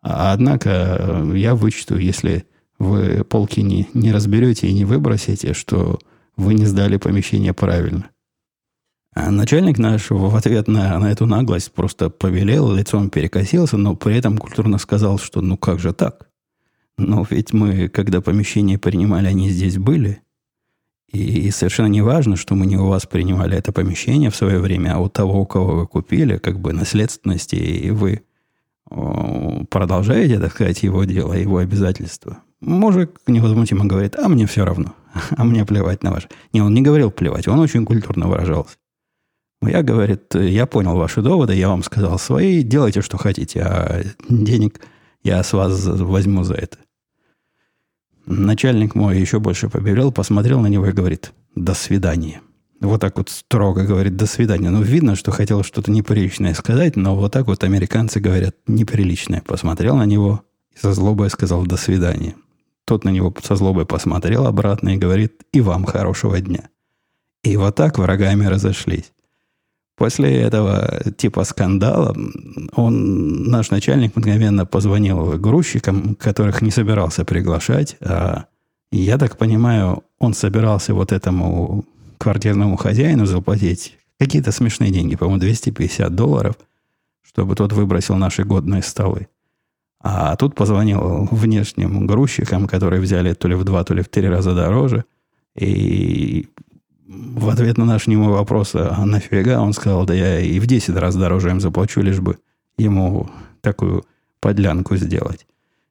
Однако 0.00 1.24
я 1.34 1.54
вычту, 1.54 1.96
если 1.96 2.46
вы 2.82 3.22
полки 3.24 3.60
не, 3.60 3.88
не 3.94 4.12
разберете 4.12 4.66
и 4.66 4.72
не 4.72 4.84
выбросите, 4.84 5.54
что 5.54 5.98
вы 6.36 6.54
не 6.54 6.66
сдали 6.66 6.96
помещение 6.96 7.54
правильно. 7.54 8.10
А 9.14 9.30
начальник 9.30 9.78
наш 9.78 10.10
в 10.10 10.34
ответ 10.34 10.68
на, 10.68 10.98
на 10.98 11.12
эту 11.12 11.26
наглость 11.26 11.72
просто 11.72 12.10
повелел, 12.10 12.72
лицом 12.72 13.10
перекосился, 13.10 13.76
но 13.76 13.94
при 13.94 14.16
этом 14.16 14.36
культурно 14.36 14.78
сказал, 14.78 15.18
что 15.18 15.42
ну 15.42 15.56
как 15.56 15.78
же 15.78 15.92
так? 15.92 16.28
Но 16.98 17.24
ведь 17.28 17.52
мы, 17.52 17.88
когда 17.88 18.20
помещение 18.20 18.78
принимали, 18.78 19.26
они 19.28 19.50
здесь 19.50 19.78
были. 19.78 20.22
И 21.12 21.50
совершенно 21.50 21.88
не 21.88 22.00
важно, 22.00 22.36
что 22.36 22.54
мы 22.54 22.64
не 22.64 22.78
у 22.78 22.86
вас 22.86 23.06
принимали 23.06 23.56
это 23.56 23.70
помещение 23.70 24.30
в 24.30 24.36
свое 24.36 24.58
время, 24.58 24.94
а 24.94 24.98
у 24.98 25.10
того, 25.10 25.42
у 25.42 25.46
кого 25.46 25.76
вы 25.76 25.86
купили, 25.86 26.38
как 26.38 26.58
бы 26.58 26.72
наследственности, 26.72 27.56
и 27.56 27.90
вы 27.90 28.22
продолжаете, 29.70 30.38
так 30.38 30.52
сказать, 30.52 30.82
его 30.82 31.04
дело, 31.04 31.34
его 31.34 31.58
обязательства. 31.58 32.42
Мужик 32.62 33.20
невозмутимо 33.26 33.86
говорит, 33.86 34.16
а 34.16 34.28
мне 34.28 34.46
все 34.46 34.64
равно, 34.64 34.94
а 35.36 35.44
мне 35.44 35.66
плевать 35.66 36.04
на 36.04 36.12
ваше. 36.12 36.28
Не, 36.52 36.62
он 36.62 36.72
не 36.72 36.80
говорил 36.80 37.10
плевать, 37.10 37.48
он 37.48 37.58
очень 37.58 37.84
культурно 37.84 38.28
выражался. 38.28 38.76
Я, 39.62 39.82
говорит, 39.82 40.34
я 40.34 40.66
понял 40.66 40.96
ваши 40.96 41.22
доводы, 41.22 41.54
я 41.54 41.68
вам 41.68 41.82
сказал 41.82 42.18
свои, 42.18 42.62
делайте, 42.62 43.02
что 43.02 43.16
хотите, 43.16 43.62
а 43.62 44.02
денег 44.28 44.80
я 45.24 45.42
с 45.42 45.52
вас 45.52 45.86
возьму 45.86 46.44
за 46.44 46.54
это. 46.54 46.78
Начальник 48.26 48.94
мой 48.94 49.18
еще 49.18 49.40
больше 49.40 49.68
побелел, 49.68 50.12
посмотрел 50.12 50.60
на 50.60 50.68
него 50.68 50.86
и 50.86 50.92
говорит, 50.92 51.32
до 51.56 51.74
свидания. 51.74 52.40
Вот 52.80 53.00
так 53.00 53.16
вот 53.18 53.28
строго 53.28 53.84
говорит 53.84 54.16
«до 54.16 54.26
свидания». 54.26 54.68
Ну, 54.70 54.82
видно, 54.82 55.14
что 55.14 55.30
хотел 55.30 55.62
что-то 55.62 55.92
неприличное 55.92 56.52
сказать, 56.52 56.96
но 56.96 57.14
вот 57.14 57.32
так 57.32 57.46
вот 57.46 57.62
американцы 57.62 58.18
говорят 58.18 58.56
неприличное. 58.66 59.40
Посмотрел 59.46 59.96
на 59.96 60.04
него 60.04 60.42
и 60.74 60.78
со 60.78 60.92
злобой 60.92 61.30
сказал 61.30 61.64
«до 61.64 61.76
свидания». 61.76 62.34
Тот 62.84 63.04
на 63.04 63.10
него 63.10 63.34
со 63.42 63.56
злобой 63.56 63.86
посмотрел 63.86 64.46
обратно 64.46 64.94
и 64.94 64.98
говорит 64.98 65.42
«и 65.52 65.60
вам 65.60 65.84
хорошего 65.84 66.40
дня». 66.40 66.68
И 67.44 67.56
вот 67.56 67.74
так 67.74 67.98
врагами 67.98 68.46
разошлись. 68.46 69.12
После 69.96 70.40
этого 70.40 71.02
типа 71.16 71.44
скандала 71.44 72.16
он, 72.74 73.44
наш 73.44 73.70
начальник 73.70 74.16
мгновенно 74.16 74.64
позвонил 74.64 75.38
грузчикам, 75.38 76.14
которых 76.14 76.62
не 76.62 76.70
собирался 76.70 77.24
приглашать, 77.24 77.96
а 78.00 78.46
я 78.90 79.18
так 79.18 79.38
понимаю, 79.38 80.02
он 80.18 80.34
собирался 80.34 80.94
вот 80.94 81.12
этому 81.12 81.84
квартирному 82.18 82.76
хозяину 82.76 83.26
заплатить 83.26 83.98
какие-то 84.18 84.52
смешные 84.52 84.90
деньги, 84.90 85.16
по-моему, 85.16 85.40
250 85.40 86.14
долларов, 86.14 86.54
чтобы 87.22 87.54
тот 87.54 87.72
выбросил 87.72 88.16
наши 88.16 88.44
годные 88.44 88.82
столы. 88.82 89.28
А 90.02 90.34
тут 90.36 90.54
позвонил 90.54 91.28
внешним 91.30 92.06
грузчикам, 92.06 92.66
которые 92.66 93.00
взяли 93.00 93.34
то 93.34 93.46
ли 93.48 93.54
в 93.54 93.64
два, 93.64 93.84
то 93.84 93.94
ли 93.94 94.02
в 94.02 94.08
три 94.08 94.28
раза 94.28 94.54
дороже. 94.54 95.04
И 95.54 96.48
в 97.06 97.48
ответ 97.48 97.78
на 97.78 97.84
наш 97.84 98.06
немой 98.06 98.32
вопрос, 98.32 98.74
а 98.74 99.04
нафига, 99.04 99.60
он 99.60 99.72
сказал, 99.72 100.04
да 100.04 100.14
я 100.14 100.40
и 100.40 100.58
в 100.58 100.66
10 100.66 100.96
раз 100.96 101.14
дороже 101.14 101.50
им 101.50 101.60
заплачу, 101.60 102.00
лишь 102.00 102.20
бы 102.20 102.38
ему 102.78 103.28
такую 103.60 104.04
подлянку 104.40 104.96
сделать. 104.96 105.46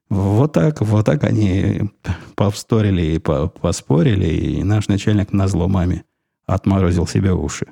Вот 0.09 0.51
так, 0.51 0.81
вот 0.81 1.05
так 1.05 1.23
они 1.23 1.89
повсторили 2.35 3.15
и 3.15 3.19
поспорили, 3.19 4.27
и 4.27 4.63
наш 4.63 4.89
начальник 4.89 5.31
на 5.31 5.47
зло 5.47 5.69
маме 5.69 6.03
отморозил 6.45 7.07
себе 7.07 7.31
уши. 7.31 7.67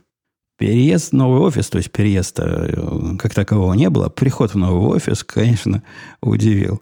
Переезд 0.60 1.12
в 1.12 1.16
новый 1.16 1.40
офис, 1.40 1.70
то 1.70 1.78
есть 1.78 1.90
переезда 1.90 2.68
э, 2.68 3.18
как 3.18 3.34
такового 3.34 3.74
не 3.76 3.90
было, 3.90 4.10
приход 4.10 4.54
в 4.54 4.58
новый 4.58 4.90
офис, 4.90 5.24
конечно, 5.24 5.84
удивил. 6.22 6.82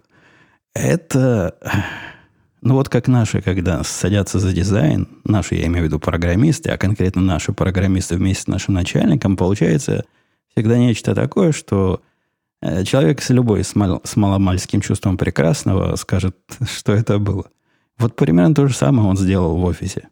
Это, 0.73 1.55
ну 2.63 2.73
вот 2.73 2.89
как 2.89 3.07
наши, 3.07 3.39
когда 3.39 3.83
садятся 3.83 4.39
за 4.39 4.51
дизайн, 4.51 5.07
наши, 5.23 5.53
я 5.53 5.67
имею 5.67 5.83
в 5.83 5.85
виду 5.89 5.99
программисты, 5.99 6.71
а 6.71 6.77
конкретно 6.79 7.21
наши 7.21 7.53
программисты 7.53 8.15
вместе 8.15 8.45
с 8.45 8.47
нашим 8.47 8.73
начальником, 8.73 9.37
получается 9.37 10.05
всегда 10.55 10.79
нечто 10.79 11.13
такое, 11.13 11.51
что 11.51 12.01
э, 12.63 12.83
человек 12.83 13.21
с 13.21 13.29
любой, 13.29 13.63
с, 13.63 13.75
мал, 13.75 14.01
с 14.03 14.15
маломальским 14.15 14.81
чувством 14.81 15.19
прекрасного 15.19 15.95
скажет, 15.97 16.35
что 16.65 16.93
это 16.93 17.19
было. 17.19 17.45
Вот 17.99 18.15
примерно 18.15 18.55
то 18.55 18.67
же 18.67 18.73
самое 18.73 19.07
он 19.07 19.17
сделал 19.17 19.55
в 19.55 19.63
офисе. 19.63 20.09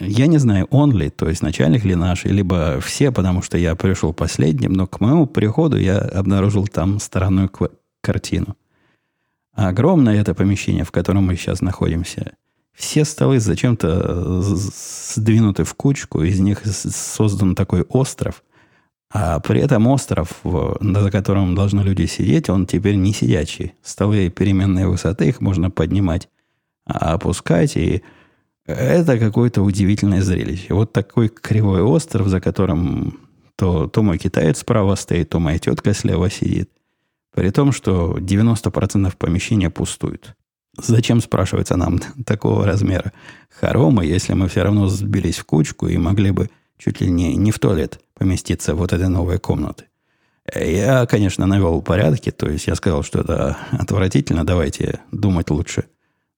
Я 0.00 0.26
не 0.26 0.38
знаю, 0.38 0.66
он 0.70 0.96
ли, 0.96 1.10
то 1.10 1.28
есть 1.28 1.42
начальник 1.42 1.84
ли 1.84 1.94
наш, 1.94 2.24
либо 2.24 2.80
все, 2.80 3.10
потому 3.12 3.42
что 3.42 3.58
я 3.58 3.74
пришел 3.74 4.12
последним, 4.14 4.72
но 4.72 4.86
к 4.86 5.00
моему 5.00 5.26
приходу 5.26 5.76
я 5.76 5.98
обнаружил 5.98 6.66
там 6.66 6.98
странную 6.98 7.50
картину. 8.00 8.56
Огромное 9.52 10.20
это 10.20 10.34
помещение, 10.34 10.84
в 10.84 10.92
котором 10.92 11.24
мы 11.24 11.36
сейчас 11.36 11.60
находимся. 11.60 12.32
Все 12.74 13.04
столы 13.04 13.40
зачем-то 13.40 14.42
сдвинуты 14.42 15.64
в 15.64 15.74
кучку, 15.74 16.22
из 16.22 16.40
них 16.40 16.62
создан 16.64 17.54
такой 17.54 17.82
остров, 17.82 18.42
а 19.10 19.40
при 19.40 19.60
этом 19.60 19.86
остров, 19.86 20.40
за 20.42 21.10
которым 21.10 21.54
должны 21.54 21.80
люди 21.80 22.06
сидеть, 22.06 22.50
он 22.50 22.66
теперь 22.66 22.96
не 22.96 23.12
сидячий. 23.12 23.74
Столы 23.82 24.28
переменной 24.30 24.86
высоты, 24.86 25.28
их 25.28 25.40
можно 25.40 25.70
поднимать, 25.70 26.28
а 26.84 27.14
опускать, 27.14 27.76
и 27.76 28.02
это 28.66 29.18
какое-то 29.18 29.62
удивительное 29.62 30.22
зрелище. 30.22 30.74
Вот 30.74 30.92
такой 30.92 31.28
кривой 31.28 31.82
остров, 31.82 32.28
за 32.28 32.40
которым 32.40 33.20
то, 33.54 33.86
то 33.86 34.02
мой 34.02 34.18
китаец 34.18 34.58
справа 34.58 34.96
стоит, 34.96 35.30
то 35.30 35.38
моя 35.38 35.58
тетка 35.58 35.94
слева 35.94 36.30
сидит. 36.30 36.70
При 37.34 37.50
том, 37.50 37.72
что 37.72 38.18
90% 38.18 39.14
помещения 39.16 39.70
пустуют. 39.70 40.34
Зачем, 40.78 41.20
спрашивается 41.20 41.76
нам, 41.76 41.98
такого 42.26 42.66
размера 42.66 43.12
хоромы, 43.50 44.04
если 44.04 44.34
мы 44.34 44.48
все 44.48 44.62
равно 44.62 44.88
сбились 44.88 45.38
в 45.38 45.44
кучку 45.44 45.86
и 45.86 45.96
могли 45.96 46.32
бы 46.32 46.50
чуть 46.76 47.00
ли 47.00 47.10
не, 47.10 47.36
не 47.36 47.52
в 47.52 47.58
туалет 47.58 48.00
поместиться 48.14 48.74
вот 48.74 48.92
этой 48.92 49.08
новой 49.08 49.38
комнаты? 49.38 49.84
Я, 50.54 51.06
конечно, 51.06 51.46
навел 51.46 51.82
порядки, 51.82 52.30
то 52.30 52.48
есть 52.48 52.66
я 52.66 52.74
сказал, 52.74 53.02
что 53.02 53.20
это 53.20 53.56
отвратительно, 53.72 54.44
давайте 54.44 55.00
думать 55.10 55.50
лучше– 55.50 55.84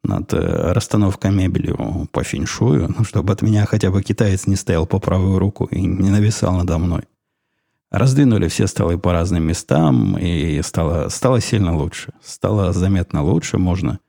над 0.09 0.33
э, 0.33 0.73
расстановкой 0.73 1.31
мебели 1.31 1.75
по 2.11 2.25
феншую, 2.25 2.93
ну, 2.97 3.05
чтобы 3.05 3.33
от 3.33 3.43
меня 3.43 3.67
хотя 3.67 3.91
бы 3.91 4.03
китаец 4.03 4.47
не 4.47 4.57
стоял 4.57 4.87
по 4.87 4.99
правую 4.99 5.39
руку 5.39 5.67
и 5.67 5.81
не 5.81 6.11
нависал 6.11 6.57
надо 6.57 6.79
мной. 6.79 7.03
Раздвинули 7.91 8.49
все 8.49 8.67
столы 8.67 8.99
по 8.99 9.13
разным 9.13 9.45
местам, 9.45 10.19
и 10.19 10.61
стало, 10.63 11.09
стало 11.09 11.41
сильно 11.41 11.75
лучше. 11.77 12.13
Стало 12.23 12.73
заметно 12.73 13.23
лучше, 13.23 13.57
можно 13.57 14.01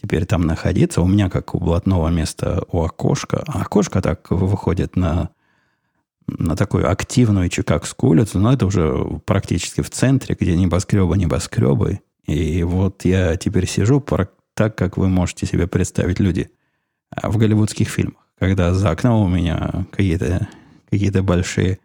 теперь 0.00 0.26
там 0.26 0.42
находиться. 0.42 1.02
У 1.02 1.08
меня, 1.08 1.28
как 1.28 1.54
у 1.54 1.58
блатного 1.58 2.08
места, 2.08 2.62
у 2.70 2.82
окошка. 2.82 3.42
А 3.46 3.62
окошко 3.62 4.00
так 4.00 4.30
выходит 4.30 4.94
на, 4.94 5.30
на 6.28 6.54
такую 6.54 6.88
активную 6.88 7.48
Чикагскую 7.48 8.10
улицу, 8.10 8.38
но 8.38 8.52
это 8.52 8.66
уже 8.66 9.20
практически 9.24 9.80
в 9.80 9.90
центре, 9.90 10.36
где 10.38 10.56
небоскребы, 10.56 11.16
небоскребы. 11.16 12.00
И 12.26 12.62
вот 12.62 13.04
я 13.04 13.36
теперь 13.36 13.66
сижу 13.68 14.00
так, 14.56 14.74
как 14.74 14.96
вы 14.96 15.08
можете 15.08 15.46
себе 15.46 15.66
представить 15.66 16.18
люди 16.18 16.50
а, 17.10 17.30
в 17.30 17.36
голливудских 17.36 17.88
фильмах, 17.88 18.26
когда 18.38 18.72
за 18.72 18.90
окном 18.90 19.26
у 19.26 19.28
меня 19.28 19.86
какие-то 19.92 20.48
какие 20.90 21.10
большие 21.10 21.78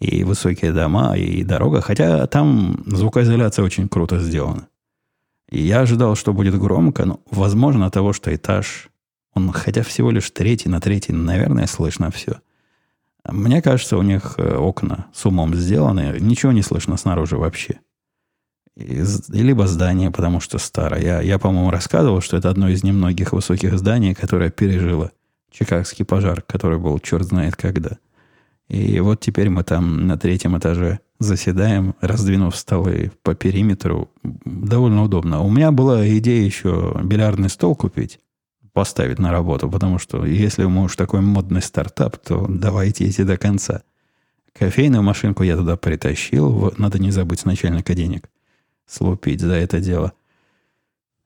и 0.00 0.24
высокие 0.24 0.72
дома, 0.72 1.16
и 1.16 1.44
дорога, 1.44 1.80
хотя 1.82 2.26
там 2.26 2.82
звукоизоляция 2.86 3.64
очень 3.64 3.88
круто 3.88 4.18
сделана. 4.20 4.68
И 5.50 5.60
я 5.60 5.80
ожидал, 5.80 6.16
что 6.16 6.32
будет 6.32 6.58
громко, 6.58 7.04
но, 7.04 7.20
возможно, 7.30 7.90
того, 7.90 8.12
что 8.12 8.34
этаж, 8.34 8.88
он 9.34 9.52
хотя 9.52 9.82
всего 9.82 10.10
лишь 10.10 10.30
третий 10.30 10.70
на 10.70 10.80
третий, 10.80 11.12
наверное, 11.12 11.66
слышно 11.66 12.10
все. 12.10 12.40
Мне 13.28 13.60
кажется, 13.60 13.98
у 13.98 14.02
них 14.02 14.34
э, 14.38 14.56
окна 14.56 15.06
с 15.12 15.26
умом 15.26 15.54
сделаны, 15.54 16.16
ничего 16.20 16.52
не 16.52 16.62
слышно 16.62 16.96
снаружи 16.96 17.36
вообще 17.36 17.80
либо 18.76 19.66
здание, 19.66 20.10
потому 20.10 20.40
что 20.40 20.58
старое. 20.58 21.00
Я, 21.00 21.20
я 21.20 21.38
по-моему, 21.38 21.70
рассказывал, 21.70 22.20
что 22.20 22.36
это 22.36 22.50
одно 22.50 22.68
из 22.68 22.82
немногих 22.82 23.32
высоких 23.32 23.78
зданий, 23.78 24.14
которое 24.14 24.50
пережило 24.50 25.12
Чикагский 25.50 26.04
пожар, 26.04 26.42
который 26.42 26.78
был 26.78 26.98
черт 26.98 27.26
знает 27.26 27.54
когда. 27.54 27.98
И 28.68 28.98
вот 28.98 29.20
теперь 29.20 29.50
мы 29.50 29.62
там 29.62 30.06
на 30.06 30.18
третьем 30.18 30.58
этаже 30.58 31.00
заседаем, 31.20 31.94
раздвинув 32.00 32.56
столы 32.56 33.12
по 33.22 33.34
периметру. 33.34 34.10
Довольно 34.22 35.04
удобно. 35.04 35.40
У 35.42 35.50
меня 35.50 35.70
была 35.70 36.08
идея 36.18 36.44
еще 36.44 36.98
бильярдный 37.04 37.50
стол 37.50 37.76
купить, 37.76 38.18
поставить 38.72 39.20
на 39.20 39.30
работу, 39.30 39.70
потому 39.70 40.00
что 40.00 40.26
если 40.26 40.64
мы 40.64 40.84
уж 40.84 40.96
такой 40.96 41.20
модный 41.20 41.62
стартап, 41.62 42.16
то 42.16 42.46
давайте 42.48 43.08
идти 43.08 43.22
до 43.22 43.36
конца. 43.36 43.82
Кофейную 44.52 45.02
машинку 45.02 45.44
я 45.44 45.56
туда 45.56 45.76
притащил. 45.76 46.72
Надо 46.78 46.98
не 46.98 47.12
забыть 47.12 47.40
с 47.40 47.44
начальника 47.44 47.94
денег 47.94 48.28
слупить 48.86 49.40
за 49.40 49.54
это 49.54 49.80
дело. 49.80 50.12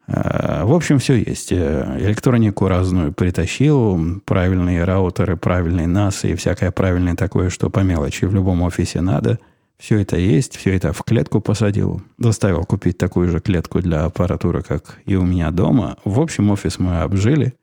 А, 0.06 0.64
в 0.64 0.72
общем, 0.72 0.98
все 0.98 1.16
есть. 1.16 1.52
Э, 1.52 1.98
электронику 2.00 2.66
разную 2.66 3.12
притащил, 3.12 4.20
правильные 4.24 4.84
раутеры, 4.84 5.36
правильные 5.36 5.86
NAS 5.86 6.30
и 6.30 6.34
всякое 6.34 6.70
правильное 6.70 7.14
такое, 7.14 7.50
что 7.50 7.68
по 7.68 7.80
мелочи 7.80 8.24
в 8.24 8.34
любом 8.34 8.62
офисе 8.62 9.02
надо. 9.02 9.38
Все 9.78 10.00
это 10.00 10.16
есть, 10.16 10.56
все 10.56 10.74
это 10.74 10.92
в 10.92 11.02
клетку 11.04 11.40
посадил. 11.40 12.02
Заставил 12.16 12.64
купить 12.64 12.98
такую 12.98 13.30
же 13.30 13.38
клетку 13.38 13.80
для 13.80 14.04
аппаратуры, 14.04 14.62
как 14.62 14.98
и 15.04 15.14
у 15.14 15.24
меня 15.24 15.50
дома. 15.50 15.98
В 16.04 16.20
общем, 16.20 16.50
офис 16.50 16.78
мы 16.78 17.00
обжили, 17.00 17.54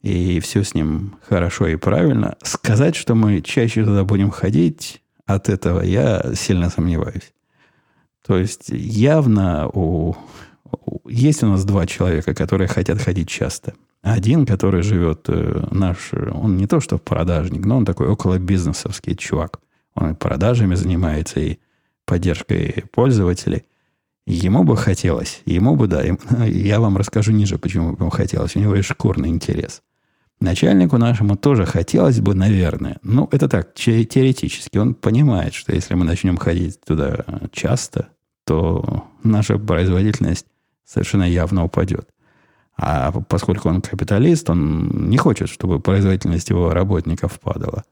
и 0.00 0.40
все 0.40 0.62
с 0.62 0.74
ним 0.74 1.16
хорошо 1.28 1.66
и 1.66 1.76
правильно. 1.76 2.36
Сказать, 2.42 2.96
что 2.96 3.14
мы 3.14 3.42
чаще 3.42 3.84
туда 3.84 4.04
будем 4.04 4.30
ходить, 4.30 5.02
от 5.26 5.48
этого 5.48 5.82
я 5.82 6.34
сильно 6.34 6.70
сомневаюсь. 6.70 7.32
То 8.26 8.38
есть 8.38 8.68
явно 8.68 9.68
у, 9.68 10.14
есть 11.06 11.42
у 11.42 11.46
нас 11.46 11.64
два 11.64 11.86
человека, 11.86 12.34
которые 12.34 12.68
хотят 12.68 13.00
ходить 13.00 13.28
часто. 13.28 13.74
Один, 14.02 14.46
который 14.46 14.82
живет 14.82 15.26
э, 15.28 15.66
наш, 15.70 16.12
он 16.14 16.56
не 16.56 16.66
то 16.66 16.80
что 16.80 16.98
продажник, 16.98 17.66
но 17.66 17.78
он 17.78 17.84
такой 17.84 18.08
около 18.08 18.38
бизнесовский 18.38 19.14
чувак. 19.14 19.60
Он 19.94 20.12
и 20.12 20.14
продажами 20.14 20.74
занимается, 20.74 21.40
и 21.40 21.58
поддержкой 22.06 22.84
пользователей. 22.92 23.64
Ему 24.26 24.64
бы 24.64 24.76
хотелось, 24.76 25.42
ему 25.44 25.76
бы, 25.76 25.86
да, 25.86 26.02
я 26.46 26.80
вам 26.80 26.96
расскажу 26.96 27.32
ниже, 27.32 27.58
почему 27.58 27.92
бы 27.92 28.04
ему 28.04 28.10
хотелось. 28.10 28.56
У 28.56 28.60
него 28.60 28.74
есть 28.74 28.88
шкурный 28.88 29.28
интерес. 29.28 29.82
Начальнику 30.40 30.96
нашему 30.96 31.36
тоже 31.36 31.66
хотелось 31.66 32.20
бы, 32.20 32.34
наверное. 32.34 32.98
Ну, 33.02 33.28
это 33.30 33.46
так, 33.46 33.74
теоретически. 33.74 34.78
Он 34.78 34.94
понимает, 34.94 35.52
что 35.52 35.74
если 35.74 35.94
мы 35.94 36.04
начнем 36.04 36.38
ходить 36.38 36.80
туда 36.80 37.24
часто, 37.52 38.08
то 38.44 39.04
наша 39.22 39.58
производительность 39.58 40.46
совершенно 40.86 41.24
явно 41.24 41.64
упадет. 41.64 42.08
А 42.76 43.12
поскольку 43.12 43.68
он 43.68 43.82
капиталист, 43.82 44.48
он 44.48 45.10
не 45.10 45.18
хочет, 45.18 45.50
чтобы 45.50 45.78
производительность 45.78 46.48
его 46.48 46.72
работников 46.72 47.38
падала. 47.38 47.84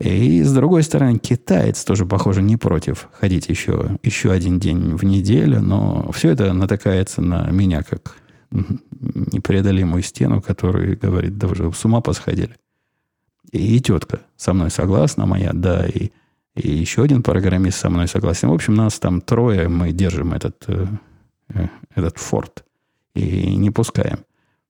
И 0.00 0.42
с 0.42 0.52
другой 0.52 0.82
стороны, 0.82 1.18
китаец 1.18 1.84
тоже, 1.84 2.04
похоже, 2.04 2.42
не 2.42 2.56
против 2.56 3.08
ходить 3.12 3.48
еще, 3.48 3.98
еще 4.02 4.32
один 4.32 4.58
день 4.58 4.96
в 4.96 5.04
неделю, 5.04 5.60
но 5.60 6.10
все 6.12 6.30
это 6.30 6.52
натыкается 6.52 7.22
на 7.22 7.48
меня 7.50 7.82
как 7.82 8.16
непреодолимую 8.50 10.02
стену, 10.02 10.40
которая 10.40 10.96
говорит, 10.96 11.38
да 11.38 11.48
уже 11.48 11.72
с 11.72 11.84
ума 11.84 12.00
посходили. 12.00 12.56
И, 13.52 13.76
и 13.76 13.80
тетка 13.80 14.20
со 14.36 14.52
мной 14.52 14.70
согласна, 14.70 15.26
моя, 15.26 15.52
да, 15.52 15.86
и, 15.86 16.10
и 16.54 16.70
еще 16.70 17.02
один 17.02 17.22
программист 17.22 17.78
со 17.78 17.90
мной 17.90 18.08
согласен. 18.08 18.48
В 18.48 18.54
общем, 18.54 18.74
нас 18.74 18.98
там 18.98 19.20
трое, 19.20 19.68
мы 19.68 19.92
держим 19.92 20.32
этот, 20.32 20.64
э, 20.68 20.86
э 21.54 21.68
этот 21.94 22.18
форт 22.18 22.64
и 23.14 23.56
не 23.56 23.70
пускаем 23.70 24.18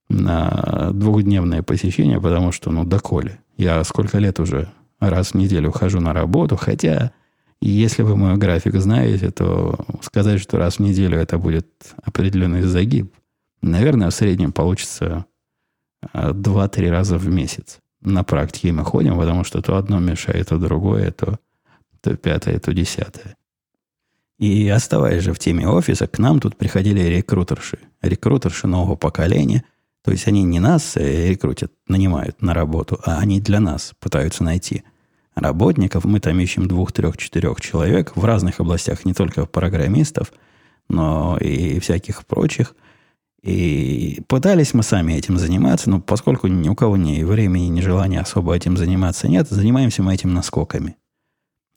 на 0.08 0.90
двухдневное 0.92 1.62
посещение, 1.62 2.20
потому 2.20 2.52
что, 2.52 2.70
ну, 2.70 2.84
доколе. 2.84 3.40
Я 3.56 3.82
сколько 3.84 4.18
лет 4.18 4.38
уже 4.38 4.70
раз 5.00 5.32
в 5.32 5.34
неделю 5.34 5.72
хожу 5.72 6.00
на 6.00 6.12
работу, 6.12 6.56
хотя, 6.56 7.12
если 7.60 8.02
вы 8.02 8.16
мой 8.16 8.36
график 8.36 8.76
знаете, 8.76 9.30
то 9.30 9.76
сказать, 10.02 10.40
что 10.40 10.58
раз 10.58 10.76
в 10.76 10.80
неделю 10.80 11.18
это 11.18 11.38
будет 11.38 11.66
определенный 12.02 12.62
загиб, 12.62 13.12
наверное, 13.66 14.10
в 14.10 14.14
среднем 14.14 14.52
получится 14.52 15.26
2-3 16.12 16.88
а, 16.88 16.90
раза 16.90 17.18
в 17.18 17.28
месяц. 17.28 17.80
На 18.00 18.24
практике 18.24 18.72
мы 18.72 18.84
ходим, 18.84 19.18
потому 19.18 19.44
что 19.44 19.62
то 19.62 19.76
одно 19.76 19.98
мешает, 19.98 20.48
то 20.48 20.58
другое, 20.58 21.10
то, 21.10 21.38
то 22.00 22.16
пятое, 22.16 22.58
то 22.58 22.72
десятое. 22.72 23.36
И 24.38 24.68
оставаясь 24.68 25.22
же 25.22 25.32
в 25.32 25.38
теме 25.38 25.66
офиса, 25.66 26.06
к 26.06 26.18
нам 26.18 26.40
тут 26.40 26.56
приходили 26.56 27.00
рекрутерши. 27.00 27.78
Рекрутерши 28.02 28.66
нового 28.66 28.96
поколения– 28.96 29.64
то 30.06 30.12
есть 30.12 30.28
они 30.28 30.44
не 30.44 30.60
нас 30.60 30.96
э, 30.96 31.30
рекрутят, 31.30 31.72
нанимают 31.88 32.40
на 32.40 32.54
работу, 32.54 33.00
а 33.04 33.18
они 33.18 33.40
для 33.40 33.58
нас 33.58 33.92
пытаются 33.98 34.44
найти 34.44 34.84
работников. 35.34 36.04
Мы 36.04 36.20
там 36.20 36.38
ищем 36.38 36.68
двух, 36.68 36.92
трех, 36.92 37.16
четырех 37.16 37.60
человек 37.60 38.12
в 38.14 38.24
разных 38.24 38.60
областях, 38.60 39.04
не 39.04 39.14
только 39.14 39.46
программистов, 39.46 40.32
но 40.88 41.36
и 41.38 41.80
всяких 41.80 42.24
прочих. 42.24 42.76
И 43.42 44.22
пытались 44.28 44.74
мы 44.74 44.82
сами 44.82 45.12
этим 45.12 45.38
заниматься, 45.38 45.88
но 45.88 46.00
поскольку 46.00 46.48
ни 46.48 46.68
у 46.68 46.74
кого 46.74 46.96
ни 46.96 47.22
времени, 47.22 47.66
ни 47.66 47.80
желания 47.80 48.20
особо 48.20 48.54
этим 48.54 48.76
заниматься 48.76 49.28
нет, 49.28 49.48
занимаемся 49.48 50.02
мы 50.02 50.14
этим 50.14 50.34
наскоками. 50.34 50.96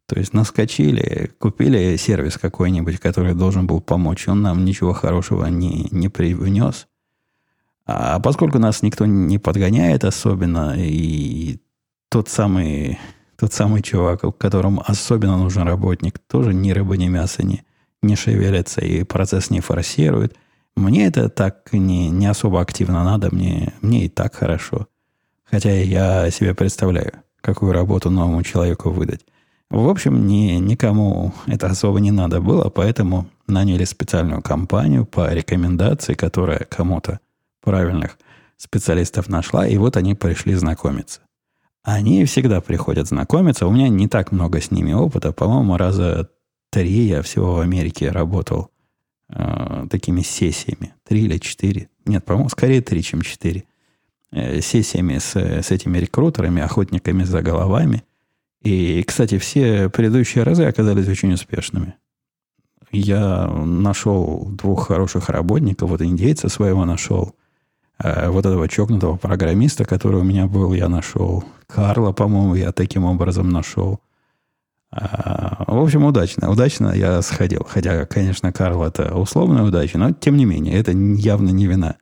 То 0.07 0.17
есть 0.17 0.33
наскочили, 0.33 1.31
купили 1.37 1.95
сервис 1.95 2.37
какой-нибудь, 2.37 2.99
который 2.99 3.35
должен 3.35 3.67
был 3.67 3.79
помочь. 3.79 4.27
Он 4.27 4.41
нам 4.41 4.65
ничего 4.65 4.91
хорошего 4.93 5.45
не, 5.45 5.87
не 5.91 6.09
привнес. 6.09 6.87
А 7.85 8.19
поскольку 8.19 8.57
нас 8.57 8.81
никто 8.81 9.05
не 9.05 9.37
подгоняет 9.37 10.03
особенно, 10.03 10.73
и 10.75 11.59
тот 12.09 12.27
самый, 12.27 12.97
тот 13.37 13.53
самый 13.53 13.83
чувак, 13.83 14.21
которому 14.39 14.83
особенно 14.85 15.37
нужен 15.37 15.67
работник, 15.67 16.17
тоже 16.17 16.55
ни 16.55 16.71
рыба, 16.71 16.97
ни 16.97 17.07
мясо 17.07 17.45
не, 17.45 17.63
не 18.01 18.15
шевелится 18.15 18.81
и 18.81 19.03
процесс 19.03 19.51
не 19.51 19.59
форсирует, 19.59 20.35
мне 20.79 21.05
это 21.05 21.29
так 21.29 21.71
не, 21.74 22.09
не 22.09 22.25
особо 22.25 22.62
активно 22.62 23.03
надо, 23.03 23.33
мне, 23.33 23.74
мне 23.81 24.05
и 24.05 24.09
так 24.09 24.36
хорошо. 24.36 24.88
Хотя 25.43 25.71
я 25.71 26.29
себе 26.31 26.53
представляю, 26.53 27.13
какую 27.41 27.74
работу 27.74 28.09
новому 28.09 28.43
человеку 28.43 28.89
выдать. 28.89 29.25
В 29.69 29.88
общем, 29.88 30.25
ни, 30.25 30.53
никому 30.53 31.34
это 31.45 31.67
особо 31.67 31.99
не 31.99 32.12
надо 32.12 32.41
было, 32.41 32.69
поэтому 32.69 33.27
наняли 33.45 33.84
специальную 33.84 34.41
компанию 34.41 35.06
по 35.06 35.32
рекомендации, 35.32 36.15
которая 36.15 36.65
кому-то 36.69 37.19
правильных 37.62 38.17
специалистов 38.58 39.30
нашла, 39.30 39.67
и 39.67 39.77
вот 39.77 39.95
они 39.95 40.15
пришли 40.15 40.56
знакомиться. 40.56 41.21
Они 41.84 42.25
всегда 42.25 42.62
приходят 42.62 43.08
знакомиться. 43.08 43.67
У 43.67 43.71
меня 43.71 43.89
не 43.89 44.08
так 44.08 44.32
много 44.32 44.60
с 44.60 44.71
ними 44.71 44.91
опыта. 44.91 45.32
По-моему, 45.32 45.77
раза 45.77 46.30
три 46.71 47.08
я 47.08 47.21
всего 47.21 47.56
в 47.56 47.60
Америке 47.60 48.12
работал 48.12 48.69
э, 49.29 49.87
такими 49.89 50.21
сессиями. 50.21 50.93
Три 51.07 51.25
или 51.25 51.37
четыре. 51.37 51.89
Нет, 52.05 52.25
по-моему, 52.25 52.49
скорее 52.49 52.81
три, 52.81 53.01
чем 53.01 53.21
четыре. 53.21 53.65
Э, 54.31 54.61
сессиями 54.61 55.17
с, 55.17 55.35
с 55.35 55.71
этими 55.71 55.97
рекрутерами, 55.97 56.61
охотниками 56.61 57.23
за 57.23 57.41
головами. 57.41 58.03
И, 58.61 59.03
кстати, 59.03 59.37
все 59.37 59.89
предыдущие 59.89 60.43
разы 60.43 60.65
оказались 60.65 61.07
очень 61.07 61.33
успешными. 61.33 61.95
Я 62.91 63.47
нашел 63.47 64.45
двух 64.49 64.87
хороших 64.87 65.29
работников. 65.29 65.89
Вот 65.89 66.01
индейца 66.01 66.49
своего 66.49 66.85
нашел– 66.85 67.35
Э, 68.01 68.29
вот 68.29 68.45
этого 68.45 68.67
чокнутого 68.67 69.17
программиста, 69.17 69.85
который 69.85 70.21
у 70.21 70.23
меня 70.23 70.47
был, 70.47 70.73
я 70.73 70.87
нашел. 70.87 71.43
Карла, 71.67 72.11
по-моему, 72.11 72.55
я 72.55 72.71
таким 72.71 73.03
образом 73.03 73.49
нашел. 73.49 73.99
А, 74.91 75.65
в 75.67 75.78
общем, 75.78 76.04
удачно. 76.04 76.49
Удачно 76.49 76.93
я 76.95 77.21
сходил. 77.21 77.65
Хотя, 77.67 78.06
конечно, 78.06 78.52
Карл 78.52 78.84
это 78.84 79.15
условная 79.15 79.63
удача, 79.63 79.97
но 79.97 80.12
тем 80.12 80.38
не 80.38 80.45
менее, 80.45 80.75
это 80.75 80.91
явно 80.91 81.49
не 81.49 81.67
вина 81.67 81.97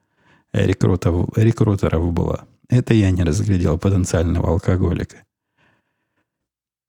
рекрутеров, 0.54 1.30
рекрутеров 1.36 2.12
была. 2.13 2.45
Это 2.69 2.93
я 2.93 3.12
не 3.12 3.23
разглядел 3.23 3.78
потенциального 3.78 4.50
алкоголика. 4.50 5.23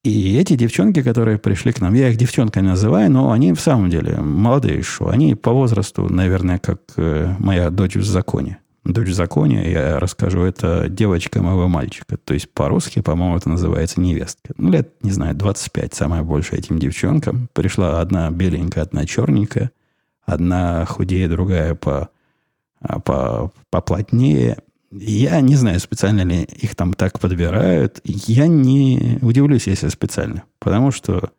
И 0.05 0.37
эти 0.37 0.55
девчонки, 0.55 1.03
которые 1.03 1.39
пришли 1.39 1.73
к 1.73 1.81
нам, 1.81 1.93
я 1.95 2.09
их 2.09 2.17
девчонками 2.17 2.69
называю, 2.69 3.11
но 3.11 3.33
они 3.33 3.53
в 3.53 3.61
самом 3.61 3.91
деле 3.91 4.17
молодые 4.17 4.83
шо. 4.83 5.09
Они 5.09 5.35
по 5.35 5.53
возрасту, 5.53 6.09
наверное, 6.09 6.59
как 6.59 6.81
э, 6.97 7.35
моя 7.39 7.71
дочь 7.71 7.97
в 7.97 8.05
законе. 8.05 8.59
Дочь 8.89 9.11
законе, 9.11 9.71
я 9.71 10.01
расскажу, 10.01 10.41
это 10.45 10.89
девочка 10.89 11.43
моего 11.43 11.69
мальчика. 11.69 12.17
То 12.17 12.33
есть 12.33 12.51
по-русски, 12.51 13.03
по-моему, 13.03 13.37
это 13.37 13.51
называется 13.51 14.01
невестка. 14.01 14.55
Ну, 14.57 14.71
лет, 14.71 14.95
не 15.03 15.11
знаю, 15.11 15.35
25, 15.35 15.93
самое 15.93 16.23
большее 16.23 16.61
этим 16.61 16.79
девчонкам. 16.79 17.51
Пришла 17.53 18.01
одна 18.01 18.31
беленькая, 18.31 18.85
одна 18.85 19.05
черненькая. 19.05 19.73
Одна 20.25 20.87
худее, 20.87 21.29
другая 21.29 21.75
по, 21.75 22.09
а, 22.81 22.99
по, 23.01 23.53
поплотнее. 23.69 24.57
Я 24.91 25.39
не 25.43 25.57
знаю, 25.57 25.81
специально 25.81 26.23
ли 26.23 26.45
их 26.45 26.75
там 26.75 26.95
так 26.95 27.21
подбирают. 27.21 28.01
Я 28.05 28.47
не 28.47 29.19
удивлюсь, 29.21 29.67
если 29.67 29.89
специально. 29.89 30.45
Потому 30.61 30.93
что 30.93 31.31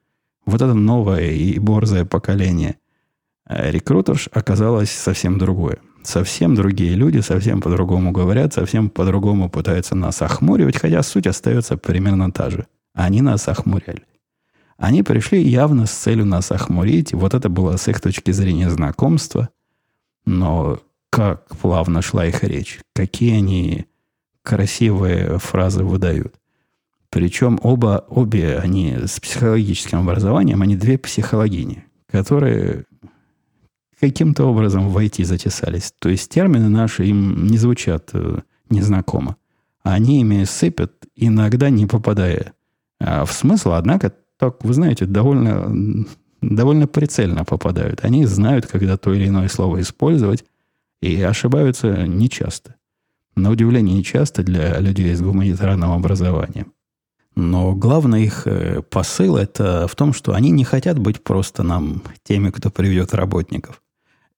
вот 0.46 0.62
это 0.62 0.76
новое 0.76 1.32
и 1.32 1.58
борзое 1.58 2.06
поколение 2.06 2.76
э, 3.48 3.72
рекрутерш 3.72 4.30
оказалось 4.32 4.92
совсем 4.92 5.40
другое 5.40 5.80
совсем 6.04 6.56
другие 6.56 6.96
люди, 6.96 7.20
совсем 7.20 7.62
по-другому 7.62 8.12
говорят, 8.12 8.54
совсем 8.54 8.90
по-другому 8.90 9.50
пытаются 9.50 9.96
нас 9.96 10.22
охмуривать, 10.22 10.78
хотя 10.78 11.04
суть 11.04 11.28
остается 11.28 11.78
примерно 11.78 12.32
та 12.32 12.50
же. 12.50 12.68
Они 12.94 13.22
нас 13.22 13.48
охмуряли. 13.48 14.06
Они 14.78 15.04
пришли 15.04 15.42
явно 15.42 15.86
с 15.86 15.92
целью 15.92 16.26
нас 16.26 16.52
охмурить. 16.52 17.14
Вот 17.14 17.34
это 17.34 17.50
было 17.50 17.76
с 17.76 17.88
их 17.88 18.00
точки 18.00 18.32
зрения 18.32 18.70
знакомства. 18.70 19.50
Но 20.26 20.80
как 21.10 21.48
плавно 21.58 22.02
шла 22.02 22.26
их 22.26 22.44
речь. 22.44 22.80
Какие 22.96 23.38
они 23.38 23.86
красивые 24.44 25.38
фразы 25.38 25.84
выдают. 25.84 26.36
Причем 27.10 27.60
оба, 27.64 28.06
обе 28.08 28.58
они 28.58 28.96
с 29.06 29.20
психологическим 29.20 30.00
образованием, 30.00 30.62
они 30.62 30.76
две 30.76 30.98
психологини, 30.98 31.86
которые 32.10 32.86
каким-то 34.00 34.46
образом 34.46 34.90
войти 34.90 35.24
затесались. 35.24 35.94
То 36.00 36.10
есть 36.10 36.30
термины 36.30 36.70
наши 36.70 37.06
им 37.06 37.48
не 37.48 37.58
звучат 37.58 38.10
э, 38.14 38.40
незнакомо. 38.70 39.36
Они 39.84 40.22
ими 40.22 40.44
сыпят, 40.44 40.94
иногда 41.16 41.70
не 41.70 41.86
попадая 41.86 42.54
а 43.00 43.26
в 43.26 43.32
смысл, 43.32 43.72
однако, 43.72 44.14
так, 44.38 44.64
вы 44.64 44.74
знаете, 44.74 45.06
довольно, 45.06 46.06
довольно 46.42 46.88
прицельно 46.88 47.46
попадают. 47.46 48.04
Они 48.04 48.26
знают, 48.26 48.68
когда 48.68 48.98
то 48.98 49.14
или 49.14 49.28
иное 49.28 49.48
слово 49.48 49.82
использовать, 49.82 50.44
и 51.02 51.22
ошибаются 51.22 52.06
нечасто. 52.06 52.76
На 53.36 53.52
удивление, 53.52 53.96
нечасто 53.96 54.44
для 54.44 54.80
людей 54.80 55.16
с 55.16 55.22
гуманитарным 55.22 55.92
образованием. 55.92 56.74
Но 57.36 57.74
главный 57.74 58.26
их 58.26 58.48
э, 58.48 58.82
посыл 58.82 59.38
это 59.38 59.88
в 59.88 59.96
том, 59.96 60.12
что 60.12 60.34
они 60.34 60.50
не 60.50 60.66
хотят 60.66 61.00
быть 61.00 61.24
просто 61.24 61.64
нам 61.64 62.04
теми, 62.24 62.50
кто 62.50 62.70
приведет 62.70 63.14
работников. 63.14 63.82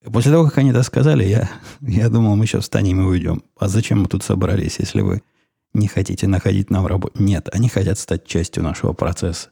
После 0.04 0.32
того, 0.32 0.46
как 0.46 0.58
они 0.58 0.72
это 0.72 0.84
сказали, 0.84 1.24
я, 1.24 1.50
я 1.82 2.10
думал, 2.10 2.36
мы 2.36 2.46
сейчас 2.46 2.64
встанем 2.64 3.02
и 3.02 3.06
уйдем. 3.06 3.44
А 3.58 3.68
зачем 3.68 4.02
мы 4.02 4.08
тут 4.08 4.24
собрались, 4.24 4.80
если 4.80 5.02
вы 5.02 5.22
не 5.74 5.88
хотите 5.88 6.28
находить 6.28 6.70
нам 6.70 6.88
работу? 6.88 7.22
Нет, 7.22 7.50
они 7.54 7.70
хотят 7.70 8.00
стать 8.00 8.26
частью 8.26 8.64
нашего 8.64 8.94
процесса. 8.94 9.50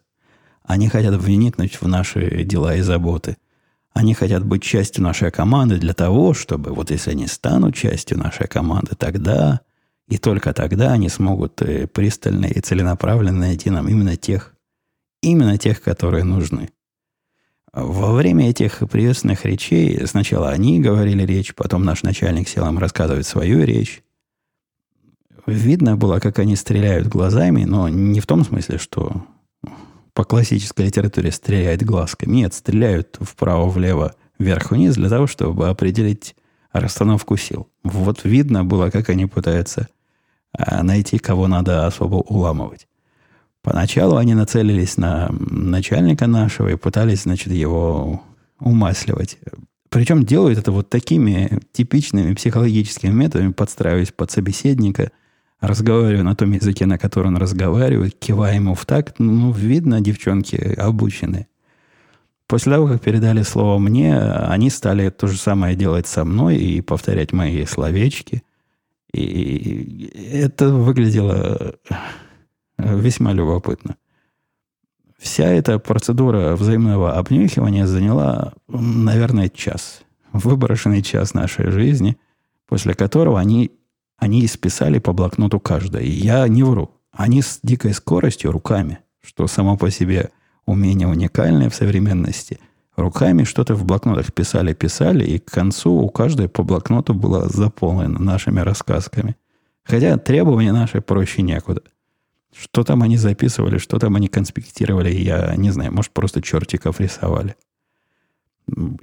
Они 0.64 0.88
хотят 0.90 1.16
вникнуть 1.16 1.82
в 1.82 1.88
наши 1.88 2.44
дела 2.44 2.76
и 2.76 2.82
заботы. 2.82 3.38
Они 3.94 4.14
хотят 4.14 4.46
быть 4.46 4.62
частью 4.62 5.04
нашей 5.04 5.32
команды 5.32 5.78
для 5.78 5.94
того, 5.94 6.34
чтобы, 6.34 6.74
вот 6.74 6.92
если 6.92 7.12
они 7.12 7.28
станут 7.28 7.76
частью 7.76 8.18
нашей 8.18 8.48
команды, 8.48 8.96
тогда 8.96 9.62
и 10.10 10.18
только 10.18 10.54
тогда 10.54 10.92
они 10.92 11.08
смогут 11.08 11.62
э, 11.62 11.88
пристально 11.88 12.48
и 12.48 12.60
целенаправленно 12.60 13.40
найти 13.40 13.70
нам 13.70 13.88
именно 13.88 14.16
тех, 14.18 14.56
именно 15.22 15.58
тех, 15.58 15.82
которые 15.82 16.24
нужны. 16.24 16.70
Во 17.72 18.14
время 18.14 18.50
этих 18.50 18.80
приветственных 18.90 19.46
речей 19.46 20.06
сначала 20.08 20.50
они 20.50 20.80
говорили 20.80 21.24
речь, 21.24 21.54
потом 21.54 21.86
наш 21.86 22.04
начальник 22.04 22.48
сел 22.50 22.68
им 22.68 22.80
рассказывать 22.80 23.28
свою 23.28 23.64
речь. 23.64 24.04
Видно 25.46 25.96
было, 25.96 26.20
как 26.20 26.40
они 26.40 26.56
стреляют 26.56 27.08
глазами, 27.08 27.64
но 27.64 27.90
не 27.90 28.20
в 28.20 28.28
том 28.28 28.44
смысле, 28.44 28.78
что 28.78 29.26
по 30.14 30.26
классической 30.26 30.88
литературе 30.88 31.32
стреляют 31.32 31.82
глазками. 31.84 32.38
Нет, 32.38 32.54
стреляют 32.54 33.18
вправо-влево, 33.22 34.16
вверх-вниз 34.38 34.96
для 34.96 35.10
того, 35.10 35.28
чтобы 35.28 35.70
определить 35.70 36.36
расстановку 36.74 37.38
сил. 37.38 37.70
Вот 37.84 38.26
видно 38.26 38.66
было, 38.66 38.90
как 38.90 39.10
они 39.10 39.28
пытаются 39.28 39.88
а, 40.52 40.84
найти, 40.84 41.20
кого 41.20 41.48
надо 41.48 41.88
особо 41.88 42.16
уламывать. 42.16 42.89
Поначалу 43.70 44.18
они 44.18 44.34
нацелились 44.34 44.98
на 44.98 45.30
начальника 45.30 46.26
нашего 46.26 46.70
и 46.70 46.76
пытались, 46.76 47.24
значит, 47.24 47.54
его 47.54 48.24
умасливать. 48.60 49.38
Причем 49.90 50.24
делают 50.24 50.58
это 50.58 50.72
вот 50.72 50.90
такими 50.90 51.60
типичными 51.72 52.34
психологическими 52.34 53.12
методами, 53.12 53.52
подстраиваясь 53.52 54.12
под 54.12 54.32
собеседника, 54.32 55.12
разговаривая 55.62 56.24
на 56.24 56.36
том 56.36 56.52
языке, 56.52 56.88
на 56.88 56.98
котором 56.98 57.36
он 57.36 57.38
разговаривает, 57.38 58.16
кивая 58.18 58.56
ему 58.56 58.74
в 58.74 58.88
такт. 58.88 59.20
Ну, 59.20 59.52
видно, 59.52 60.02
девчонки 60.02 60.56
обучены. 60.56 61.46
После 62.48 62.74
того, 62.74 62.88
как 62.88 63.02
передали 63.02 63.44
слово 63.44 63.78
мне, 63.78 64.20
они 64.20 64.72
стали 64.72 65.10
то 65.12 65.28
же 65.28 65.38
самое 65.38 65.76
делать 65.76 66.08
со 66.08 66.26
мной 66.26 66.58
и 66.58 66.82
повторять 66.82 67.34
мои 67.34 67.66
словечки. 67.66 68.42
И 69.14 70.12
это 70.34 70.70
выглядело 70.70 71.76
весьма 72.98 73.34
любопытно. 73.34 73.98
Вся 75.18 75.46
эта 75.46 75.80
процедура 75.80 76.56
взаимного 76.56 77.18
обнюхивания 77.18 77.86
заняла, 77.86 78.54
наверное, 78.68 79.50
час. 79.50 80.02
Выброшенный 80.32 81.02
час 81.02 81.34
нашей 81.34 81.72
жизни, 81.72 82.18
после 82.68 82.94
которого 82.94 83.40
они, 83.40 83.72
они 84.18 84.46
исписали 84.46 85.00
по 85.00 85.12
блокноту 85.12 85.60
каждое. 85.60 86.04
И 86.04 86.10
я 86.10 86.48
не 86.48 86.64
вру. 86.64 86.92
Они 87.12 87.42
с 87.42 87.60
дикой 87.64 87.94
скоростью 87.94 88.52
руками, 88.52 89.00
что 89.22 89.48
само 89.48 89.76
по 89.76 89.92
себе 89.92 90.30
умение 90.66 91.08
уникальное 91.08 91.70
в 91.70 91.76
современности, 91.76 92.60
руками 92.96 93.44
что-то 93.44 93.76
в 93.76 93.84
блокнотах 93.84 94.32
писали, 94.32 94.74
писали, 94.74 95.26
и 95.26 95.40
к 95.40 95.52
концу 95.52 95.92
у 95.92 96.10
каждой 96.10 96.48
по 96.48 96.64
блокноту 96.64 97.14
было 97.14 97.50
заполнено 97.50 98.20
нашими 98.20 98.62
рассказками. 98.62 99.36
Хотя 99.84 100.18
требования 100.18 100.72
наши 100.72 101.02
проще 101.02 101.42
некуда– 101.42 101.82
что 102.56 102.84
там 102.84 103.04
они 103.04 103.18
записывали, 103.18 103.78
что 103.78 104.00
там 104.00 104.16
они 104.16 104.28
конспектировали, 104.28 105.12
я 105.12 105.56
не 105.56 105.72
знаю, 105.72 105.94
может, 105.94 106.12
просто 106.12 106.42
чертиков 106.42 107.00
рисовали. 107.00 107.56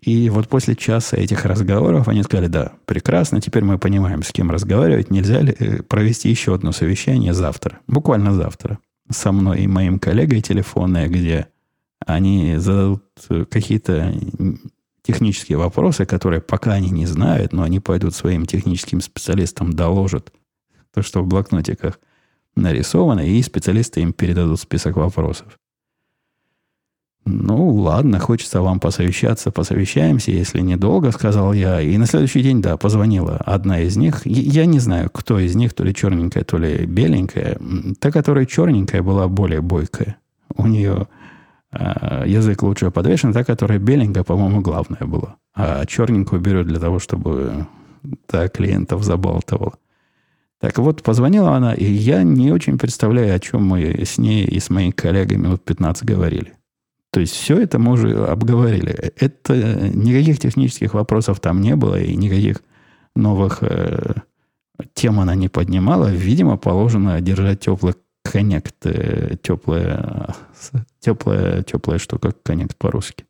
И 0.00 0.30
вот 0.30 0.48
после 0.48 0.76
часа 0.76 1.16
этих 1.16 1.44
разговоров 1.44 2.06
они 2.08 2.22
сказали, 2.22 2.46
да, 2.46 2.72
прекрасно, 2.84 3.40
теперь 3.40 3.64
мы 3.64 3.78
понимаем, 3.78 4.22
с 4.22 4.30
кем 4.30 4.50
разговаривать. 4.50 5.10
Нельзя 5.10 5.40
ли 5.40 5.54
э, 5.58 5.82
провести 5.82 6.28
еще 6.28 6.54
одно 6.54 6.70
совещание 6.70 7.34
завтра, 7.34 7.80
буквально 7.88 8.32
завтра, 8.32 8.78
со 9.10 9.32
мной 9.32 9.62
и 9.62 9.66
моим 9.66 9.98
коллегой 9.98 10.40
телефонное, 10.40 11.08
где 11.08 11.48
они 12.04 12.56
зададут 12.58 13.02
э, 13.28 13.44
какие-то 13.44 14.14
технические 15.02 15.58
вопросы, 15.58 16.06
которые 16.06 16.40
пока 16.40 16.74
они 16.74 16.90
не 16.90 17.06
знают, 17.06 17.52
но 17.52 17.64
они 17.64 17.80
пойдут 17.80 18.14
своим 18.14 18.46
техническим 18.46 19.00
специалистам, 19.00 19.72
доложат 19.72 20.32
то, 20.94 21.02
что 21.02 21.22
в 21.22 21.26
блокнотиках– 21.26 21.98
нарисовано, 22.56 23.20
и 23.20 23.42
специалисты 23.42 24.00
им 24.00 24.12
передадут 24.12 24.60
список 24.60 24.96
вопросов. 24.96 25.58
Ну, 27.28 27.74
ладно, 27.74 28.20
хочется 28.20 28.62
вам 28.62 28.78
посовещаться, 28.78 29.50
посовещаемся, 29.50 30.30
если 30.30 30.60
недолго, 30.60 31.10
сказал 31.10 31.52
я. 31.52 31.80
И 31.80 31.96
на 31.98 32.06
следующий 32.06 32.40
день, 32.40 32.62
да, 32.62 32.76
позвонила 32.76 33.36
одна 33.38 33.80
из 33.80 33.96
них. 33.96 34.24
Я 34.24 34.64
не 34.64 34.78
знаю, 34.78 35.10
кто 35.10 35.40
из 35.40 35.56
них, 35.56 35.74
то 35.74 35.82
ли 35.82 35.92
черненькая, 35.92 36.44
то 36.44 36.56
ли 36.56 36.86
беленькая. 36.86 37.58
Та, 37.98 38.12
которая 38.12 38.46
черненькая, 38.46 39.02
была 39.02 39.26
более 39.26 39.60
бойкая. 39.60 40.18
У 40.54 40.68
нее 40.68 41.08
э, 41.72 42.22
язык 42.26 42.62
лучше 42.62 42.92
подвешен, 42.92 43.32
та, 43.32 43.42
которая 43.42 43.80
беленькая, 43.80 44.22
по-моему, 44.22 44.60
главная 44.60 45.04
была. 45.04 45.34
А 45.52 45.84
черненькую 45.84 46.40
берет 46.40 46.68
для 46.68 46.78
того, 46.78 47.00
чтобы 47.00 47.66
та 48.26 48.48
клиентов 48.48 49.02
забалтывала. 49.02 49.72
Так 50.60 50.78
вот, 50.78 51.02
позвонила 51.02 51.52
она, 51.52 51.74
и 51.74 51.84
я 51.84 52.22
не 52.22 52.50
очень 52.50 52.78
представляю, 52.78 53.34
о 53.34 53.38
чем 53.38 53.64
мы 53.64 53.82
с 54.04 54.18
ней 54.18 54.44
и 54.44 54.58
с 54.58 54.70
моими 54.70 54.90
коллегами 54.90 55.48
вот 55.48 55.62
15 55.64 56.04
говорили. 56.04 56.54
То 57.10 57.20
есть 57.20 57.34
все 57.34 57.58
это 57.58 57.78
мы 57.78 57.92
уже 57.92 58.26
обговорили. 58.26 59.12
Это 59.16 59.54
никаких 59.94 60.38
технических 60.38 60.94
вопросов 60.94 61.40
там 61.40 61.60
не 61.60 61.76
было, 61.76 62.00
и 62.00 62.16
никаких 62.16 62.62
новых 63.14 63.58
э, 63.62 64.14
тем 64.94 65.20
она 65.20 65.34
не 65.34 65.48
поднимала. 65.48 66.10
Видимо, 66.10 66.56
положено 66.56 67.20
держать 67.20 67.60
теплый 67.60 67.94
коннект, 68.22 68.74
э, 68.84 69.36
теплая, 69.42 70.34
теплая, 71.00 71.62
теплая 71.62 71.98
штука, 71.98 72.32
коннект 72.42 72.76
по-русски. 72.76 73.24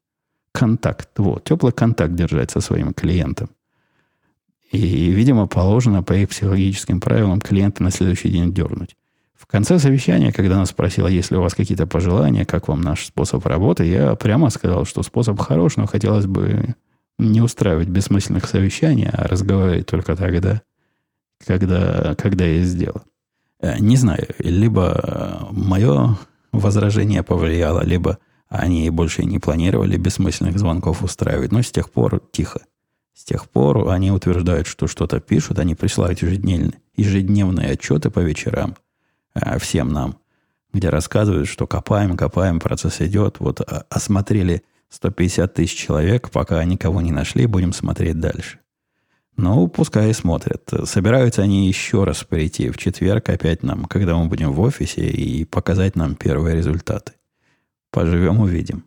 Контакт. 0.53 1.11
Вот, 1.19 1.45
теплый 1.45 1.73
контакт 1.73 2.15
держать 2.15 2.51
со 2.51 2.61
своим 2.61 2.93
клиентом. 2.95 3.51
И, 4.73 5.11
видимо, 5.11 5.47
положено 5.47 6.03
по 6.03 6.13
их 6.13 6.29
психологическим 6.31 7.01
правилам 7.01 7.41
клиента 7.41 7.83
на 7.83 7.91
следующий 7.91 8.31
день 8.31 8.53
дернуть. 8.53 8.97
В 9.35 9.47
конце 9.47 9.79
совещания, 9.79 10.33
когда 10.33 10.57
она 10.57 10.67
спросила, 10.67 11.07
есть 11.07 11.31
ли 11.31 11.37
у 11.37 11.43
вас 11.43 11.55
какие-то 11.55 11.87
пожелания, 11.87 12.45
как 12.45 12.69
вам 12.69 12.81
наш 12.81 13.07
способ 13.07 13.47
работы, 13.47 13.85
я 13.85 14.15
прямо 14.17 14.51
сказал, 14.51 14.85
что 14.85 15.03
способ 15.03 15.39
хорош, 15.39 15.77
но 15.77 15.87
хотелось 15.87 16.27
бы 16.27 16.75
не 17.19 17.41
устраивать 17.41 17.89
бессмысленных 17.89 18.47
совещаний, 18.47 19.09
а 19.09 19.29
разговаривать 19.29 19.87
только 19.87 20.17
тогда, 20.17 20.63
когда, 21.47 22.15
когда 22.17 22.45
есть 22.45 22.77
дело. 22.77 23.05
Э, 23.61 23.79
не 23.79 23.97
знаю, 23.97 24.27
либо 24.39 25.49
мое 25.53 26.19
возражение 26.53 27.23
повлияло, 27.23 27.85
либо 27.85 28.19
они 28.49 28.89
больше 28.91 29.25
не 29.25 29.39
планировали 29.39 29.97
бессмысленных 29.97 30.59
звонков 30.59 31.03
устраивать, 31.03 31.53
но 31.53 31.63
с 31.63 31.71
тех 31.71 31.91
пор 31.91 32.21
тихо. 32.33 32.63
С 33.17 33.25
тех 33.25 33.49
пор 33.49 33.89
они 33.89 34.13
утверждают, 34.13 34.67
что 34.67 34.87
что-то 34.87 35.21
пишут, 35.21 35.59
они 35.59 35.75
присылают 35.75 36.21
ежедневные, 36.21 36.75
ежедневные 36.97 37.71
отчеты 37.71 38.11
по 38.11 38.19
вечерам 38.19 38.77
а, 39.33 39.59
всем 39.59 39.89
нам, 39.89 40.19
где 40.75 40.91
рассказывают, 40.91 41.49
что 41.49 41.67
копаем, 41.67 42.15
копаем, 42.15 42.61
процесс 42.61 43.01
идет. 43.01 43.41
Вот 43.41 43.63
а, 43.63 43.87
осмотрели 43.89 44.65
150 44.91 45.55
тысяч 45.55 45.79
человек, 45.79 46.31
пока 46.31 46.63
никого 46.65 47.01
не 47.01 47.11
нашли, 47.11 47.47
будем 47.47 47.73
смотреть 47.73 48.21
дальше. 48.21 48.59
Ну, 49.39 49.67
пускай 49.67 50.13
смотрят. 50.13 50.71
Собираются 50.85 51.41
они 51.41 51.69
еще 51.69 52.05
раз 52.05 52.23
прийти 52.23 52.69
в 52.69 52.77
четверг 52.77 53.31
опять 53.31 53.63
нам, 53.63 53.87
когда 53.87 54.15
мы 54.15 54.27
будем 54.27 54.53
в 54.53 54.61
офисе, 54.61 55.09
и 55.09 55.47
показать 55.47 55.97
нам 55.97 56.17
первые 56.17 56.55
результаты. 56.55 57.13
Поживем, 57.91 58.41
увидим. 58.41 58.85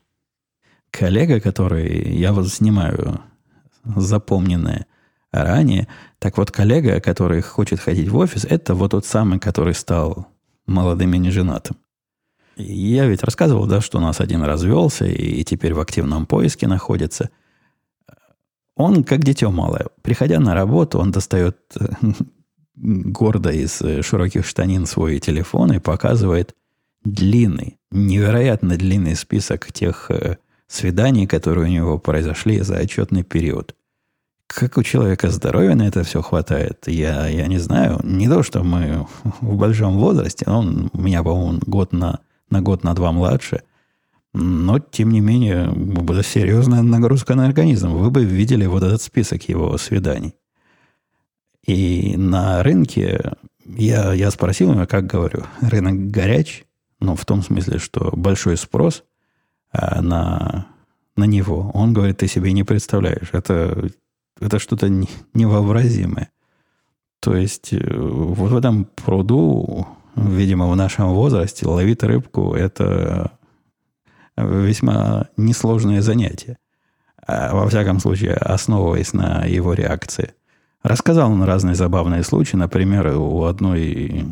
Коллега, 0.91 1.39
который 1.39 2.15
я 2.15 2.31
вот 2.31 2.47
снимаю 2.49 3.21
запомненное 3.95 4.85
ранее. 5.31 5.87
Так 6.19 6.37
вот, 6.37 6.51
коллега, 6.51 6.99
который 6.99 7.41
хочет 7.41 7.79
ходить 7.79 8.09
в 8.09 8.17
офис, 8.17 8.45
это 8.45 8.75
вот 8.75 8.91
тот 8.91 9.05
самый, 9.05 9.39
который 9.39 9.73
стал 9.73 10.27
молодым 10.65 11.13
и 11.13 11.17
неженатым. 11.17 11.77
Я 12.55 13.05
ведь 13.05 13.23
рассказывал, 13.23 13.67
да, 13.67 13.79
что 13.79 13.99
у 13.99 14.01
нас 14.01 14.19
один 14.19 14.43
развелся 14.43 15.05
и 15.05 15.43
теперь 15.43 15.73
в 15.73 15.79
активном 15.79 16.25
поиске 16.25 16.67
находится. 16.67 17.29
Он 18.75 19.03
как 19.03 19.23
дитё 19.23 19.49
малое. 19.49 19.87
Приходя 20.01 20.39
на 20.39 20.53
работу, 20.53 20.99
он 20.99 21.11
достает 21.11 21.57
гордо 22.75 23.49
из 23.49 23.81
широких 24.05 24.45
штанин 24.45 24.85
свой 24.85 25.19
телефон 25.19 25.73
и 25.73 25.79
показывает 25.79 26.55
длинный, 27.03 27.77
невероятно 27.91 28.77
длинный 28.77 29.15
список 29.15 29.71
тех 29.71 30.11
э, 30.11 30.37
свиданий, 30.67 31.27
которые 31.27 31.65
у 31.65 31.71
него 31.71 31.97
произошли 31.97 32.59
за 32.61 32.77
отчетный 32.77 33.23
период. 33.23 33.75
Как 34.49 34.77
у 34.77 34.83
человека 34.83 35.29
здоровья 35.29 35.75
на 35.75 35.87
это 35.87 36.03
все 36.03 36.21
хватает, 36.21 36.87
я, 36.87 37.27
я 37.27 37.45
не 37.47 37.59
знаю. 37.59 37.99
Не 38.03 38.27
то, 38.27 38.41
что 38.41 38.63
мы 38.63 39.07
в 39.41 39.55
большом 39.55 39.97
возрасте, 39.97 40.45
он 40.47 40.89
у 40.91 41.01
меня, 41.01 41.23
по-моему, 41.23 41.59
год 41.65 41.93
на, 41.93 42.19
на 42.49 42.61
год, 42.61 42.83
на 42.83 42.95
два 42.95 43.11
младше. 43.11 43.61
Но, 44.33 44.79
тем 44.79 45.11
не 45.11 45.21
менее, 45.21 45.69
была 45.69 46.23
серьезная 46.23 46.81
нагрузка 46.81 47.35
на 47.35 47.45
организм. 47.45 47.91
Вы 47.91 48.09
бы 48.09 48.25
видели 48.25 48.65
вот 48.65 48.83
этот 48.83 49.01
список 49.01 49.47
его 49.47 49.77
свиданий. 49.77 50.33
И 51.65 52.15
на 52.17 52.63
рынке 52.63 53.33
я, 53.65 54.13
я 54.13 54.31
спросил 54.31 54.73
его, 54.73 54.87
как 54.87 55.05
говорю, 55.05 55.43
рынок 55.61 56.09
горяч, 56.09 56.65
ну, 56.99 57.15
в 57.15 57.23
том 57.25 57.43
смысле, 57.43 57.77
что 57.77 58.11
большой 58.15 58.57
спрос– 58.57 59.03
а 59.71 60.01
на, 60.01 60.67
на 61.15 61.23
него. 61.25 61.71
Он 61.73 61.93
говорит, 61.93 62.17
ты 62.17 62.27
себе 62.27 62.51
не 62.53 62.63
представляешь. 62.63 63.29
Это, 63.33 63.89
это 64.39 64.59
что-то 64.59 64.89
невообразимое. 65.33 66.29
То 67.19 67.35
есть 67.35 67.73
э, 67.73 67.79
вот 67.97 68.51
в 68.51 68.55
этом 68.55 68.85
пруду, 68.85 69.87
видимо, 70.15 70.69
в 70.69 70.75
нашем 70.75 71.09
возрасте 71.13 71.67
ловить 71.67 72.03
рыбку– 72.03 72.53
это 72.55 73.31
весьма 74.37 75.27
несложное 75.37 76.01
занятие. 76.01 76.57
А, 77.27 77.53
во 77.53 77.67
всяком 77.67 77.99
случае, 77.99 78.33
основываясь 78.33 79.13
на 79.13 79.45
его 79.45 79.73
реакции. 79.73 80.33
Рассказал 80.81 81.31
он 81.31 81.43
разные 81.43 81.75
забавные 81.75 82.23
случаи. 82.23 82.55
Например, 82.55 83.07
у 83.17 83.43
одной 83.43 84.25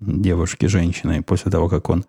девушки, 0.00 0.66
женщины, 0.66 1.22
после 1.22 1.52
того, 1.52 1.68
как 1.68 1.90
он 1.90 2.04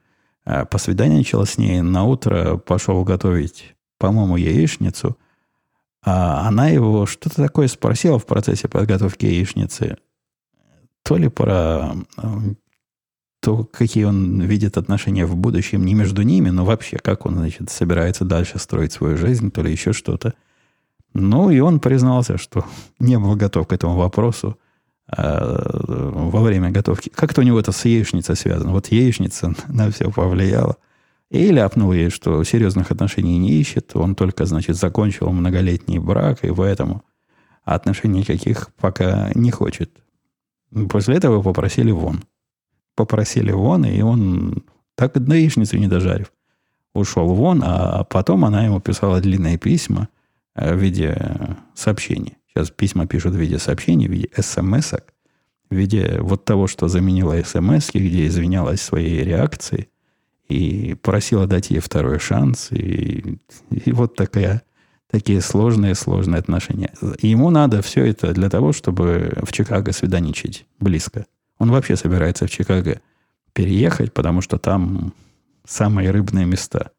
а, 0.45 0.65
посвиданничал 0.65 1.45
с 1.45 1.57
ней, 1.57 1.81
на 1.81 2.05
утро 2.05 2.57
пошел 2.57 3.03
готовить, 3.03 3.75
по-моему, 3.97 4.37
яичницу, 4.37 5.17
а 6.09 6.47
она 6.47 6.69
его 6.69 7.05
что-то 7.05 7.35
такое 7.35 7.67
спросила 7.67 8.17
в 8.17 8.25
процессе 8.25 8.69
подготовки 8.69 9.25
яичницы, 9.25 9.97
то 11.03 11.17
ли 11.17 11.27
про 11.27 11.95
то, 13.41 13.65
какие 13.65 14.05
он 14.05 14.39
видит 14.39 14.77
отношения 14.77 15.25
в 15.25 15.35
будущем 15.35 15.83
не 15.83 15.93
между 15.95 16.21
ними, 16.21 16.49
но 16.49 16.63
вообще, 16.63 16.97
как 16.97 17.25
он, 17.25 17.35
значит, 17.35 17.69
собирается 17.69 18.23
дальше 18.23 18.57
строить 18.57 18.93
свою 18.93 19.17
жизнь, 19.17 19.51
то 19.51 19.61
ли 19.61 19.69
еще 19.69 19.91
что-то. 19.91 20.33
Ну, 21.13 21.49
и 21.49 21.59
он 21.59 21.81
признался, 21.81 22.37
что 22.37 22.65
не 22.99 23.19
был 23.19 23.35
готов 23.35 23.67
к 23.67 23.73
этому 23.73 23.95
вопросу 23.97 24.57
а, 25.09 25.69
во 25.73 26.41
время 26.41 26.71
готовки. 26.71 27.09
Как-то 27.09 27.41
у 27.41 27.43
него 27.43 27.59
это 27.59 27.73
с 27.73 27.83
яичницей 27.83 28.37
связано. 28.37 28.71
Вот 28.71 28.87
яичница 28.87 29.55
на 29.67 29.91
все 29.91 30.09
повлияла. 30.09 30.77
И 31.29 31.51
ляпнул 31.51 31.91
ей, 31.91 32.09
что 32.09 32.43
серьезных 32.43 32.91
отношений 32.91 33.37
не 33.37 33.59
ищет. 33.59 33.95
Он 33.95 34.15
только, 34.15 34.45
значит, 34.45 34.77
закончил 34.77 35.29
многолетний 35.31 35.99
брак, 35.99 36.43
и 36.45 36.53
поэтому 36.53 37.03
отношений 37.63 38.19
никаких 38.19 38.73
пока 38.75 39.29
не 39.35 39.51
хочет. 39.51 39.91
После 40.89 41.17
этого 41.17 41.41
попросили 41.41 41.91
вон. 41.91 42.23
Попросили 42.95 43.51
вон, 43.51 43.85
и 43.85 44.01
он 44.01 44.63
так 44.95 45.17
и 45.17 45.19
яичницу 45.19 45.77
не 45.77 45.87
дожарив. 45.87 46.31
Ушел 46.93 47.27
вон, 47.27 47.61
а 47.63 48.05
потом 48.05 48.45
она 48.45 48.65
ему 48.65 48.79
писала 48.79 49.19
длинные 49.19 49.57
письма 49.57 50.07
э, 50.55 50.73
в 50.73 50.79
виде 50.79 51.15
сообщений. 51.75 52.37
Сейчас 52.47 52.71
письма 52.71 53.05
пишут 53.05 53.33
в 53.33 53.37
виде 53.37 53.59
сообщений, 53.59 54.07
в 54.07 54.11
виде 54.11 54.29
смс 54.41 54.93
в 55.69 55.75
виде 55.75 56.19
вот 56.21 56.45
того, 56.45 56.67
что 56.67 56.87
заменила 56.87 57.35
смс 57.43 57.89
где 57.93 58.25
извинялась 58.25 58.81
своей 58.81 59.23
реакцией 59.23 59.89
и 60.47 60.95
просила 60.95 61.47
дать 61.47 61.69
ей 61.69 61.79
второй 61.79 62.19
шанс. 62.19 62.71
И, 62.71 63.39
и 63.69 63.91
вот 63.91 64.15
такая, 64.15 64.63
такие 65.09 65.41
сложные-сложные 65.41 66.39
отношения. 66.39 66.93
Ему 67.21 67.49
надо 67.49 67.81
все 67.81 68.05
это 68.05 68.33
для 68.33 68.49
того, 68.49 68.73
чтобы 68.73 69.37
в 69.43 69.51
Чикаго 69.51 69.91
свиданичать 69.91 70.65
близко. 70.79 71.25
Он 71.59 71.71
вообще 71.71 71.95
собирается 71.95 72.47
в 72.47 72.51
Чикаго 72.51 73.01
переехать, 73.53 74.13
потому 74.13 74.41
что 74.41 74.57
там 74.57 75.13
самые 75.65 76.11
рыбные 76.11 76.45
места. 76.45 76.91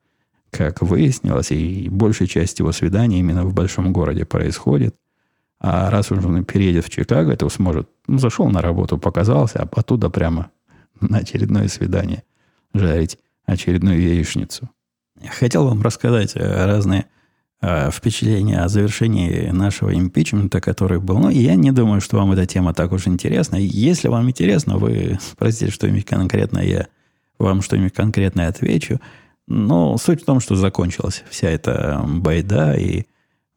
Как 0.51 0.83
выяснилось, 0.83 1.53
и 1.53 1.89
большая 1.91 2.27
часть 2.27 2.59
его 2.59 2.73
свиданий 2.73 3.19
именно 3.19 3.45
в 3.45 3.53
большом 3.55 3.93
городе 3.93 4.25
происходит– 4.25 4.95
а 5.61 5.91
раз 5.91 6.11
уж 6.13 6.25
он 6.25 6.45
переедет 6.45 6.87
в 6.87 6.91
Чикаго, 6.91 7.37
то 7.37 7.49
сможет... 7.49 7.89
Ну, 8.07 8.19
зашел 8.19 8.49
на 8.49 8.63
работу, 8.63 8.97
показался, 8.97 9.61
а 9.61 9.69
оттуда 9.73 10.09
прямо 10.09 10.51
на 11.01 11.19
очередное 11.19 11.69
свидание 11.69 12.23
жарить 12.75 13.19
очередную 13.49 14.01
яичницу. 14.01 14.69
Хотел 15.27 15.67
вам 15.67 15.83
рассказать 15.83 16.37
э, 16.37 16.67
разные 16.67 17.07
э, 17.61 17.91
впечатления 17.91 18.61
о 18.61 18.69
завершении 18.69 19.51
нашего 19.51 19.93
импичмента, 19.93 20.61
который 20.61 21.01
был. 21.01 21.19
Ну, 21.19 21.31
я 21.31 21.57
не 21.57 21.73
думаю, 21.73 22.01
что 22.01 22.19
вам 22.19 22.33
эта 22.33 22.47
тема 22.47 22.75
так 22.75 22.93
уж 22.93 23.09
интересна. 23.09 23.57
Если 23.57 24.09
вам 24.09 24.29
интересно, 24.29 24.77
вы 24.77 25.19
спросите 25.33 25.73
что-нибудь 25.73 26.05
конкретно, 26.05 26.59
я 26.59 26.87
вам 27.39 27.63
что-нибудь 27.63 27.95
конкретное 27.95 28.49
отвечу. 28.49 29.01
Но 29.47 29.97
суть 29.97 30.23
в 30.23 30.27
том, 30.27 30.41
что 30.41 30.55
закончилась 30.55 31.25
вся 31.31 31.49
эта 31.49 32.05
байда, 32.07 32.75
и 32.75 33.07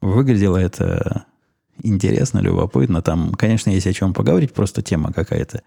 выглядело 0.01 0.57
это 0.57 1.25
интересно, 1.83 2.39
любопытно. 2.39 3.01
Там, 3.01 3.33
конечно, 3.33 3.69
есть 3.69 3.87
о 3.87 3.93
чем 3.93 4.13
поговорить, 4.13 4.53
просто 4.53 4.81
тема 4.81 5.11
какая-то 5.11 5.63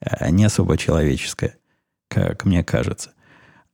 э, 0.00 0.30
не 0.30 0.44
особо 0.44 0.76
человеческая, 0.76 1.54
как 2.08 2.44
мне 2.44 2.64
кажется. 2.64 3.12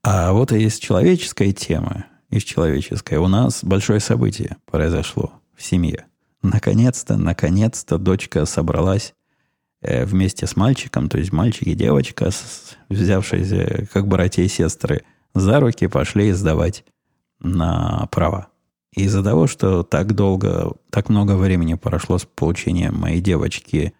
А 0.07 0.33
вот 0.33 0.51
и 0.51 0.61
есть 0.61 0.83
человеческая 0.83 1.51
тема, 1.51 2.05
из 2.29 2.43
человеческой. 2.43 3.17
У 3.17 3.27
нас 3.27 3.63
большое 3.63 3.99
событие 3.99 4.57
произошло 4.67 5.33
в 5.55 5.63
семье. 5.63 6.05
Наконец-то, 6.43 7.17
наконец-то 7.17 7.97
дочка 7.97 8.45
собралась 8.45 9.15
э, 9.81 10.05
вместе 10.05 10.45
с 10.45 10.55
мальчиком, 10.55 11.09
то 11.09 11.17
есть 11.17 11.31
мальчик 11.33 11.63
и 11.63 11.73
девочка, 11.73 12.29
взявшиеся 12.87 13.87
как 13.91 14.07
братья 14.07 14.43
и 14.43 14.47
сестры, 14.47 15.01
за 15.33 15.59
руки 15.59 15.87
пошли 15.87 16.31
сдавать 16.33 16.85
на 17.39 18.07
права. 18.11 18.49
Из-за 18.93 19.23
того, 19.23 19.47
что 19.47 19.81
так 19.81 20.13
долго, 20.13 20.73
так 20.91 21.09
много 21.09 21.35
времени 21.35 21.73
прошло 21.73 22.19
с 22.19 22.25
получением 22.25 22.95
моей 22.99 23.21
девочки 23.21 23.95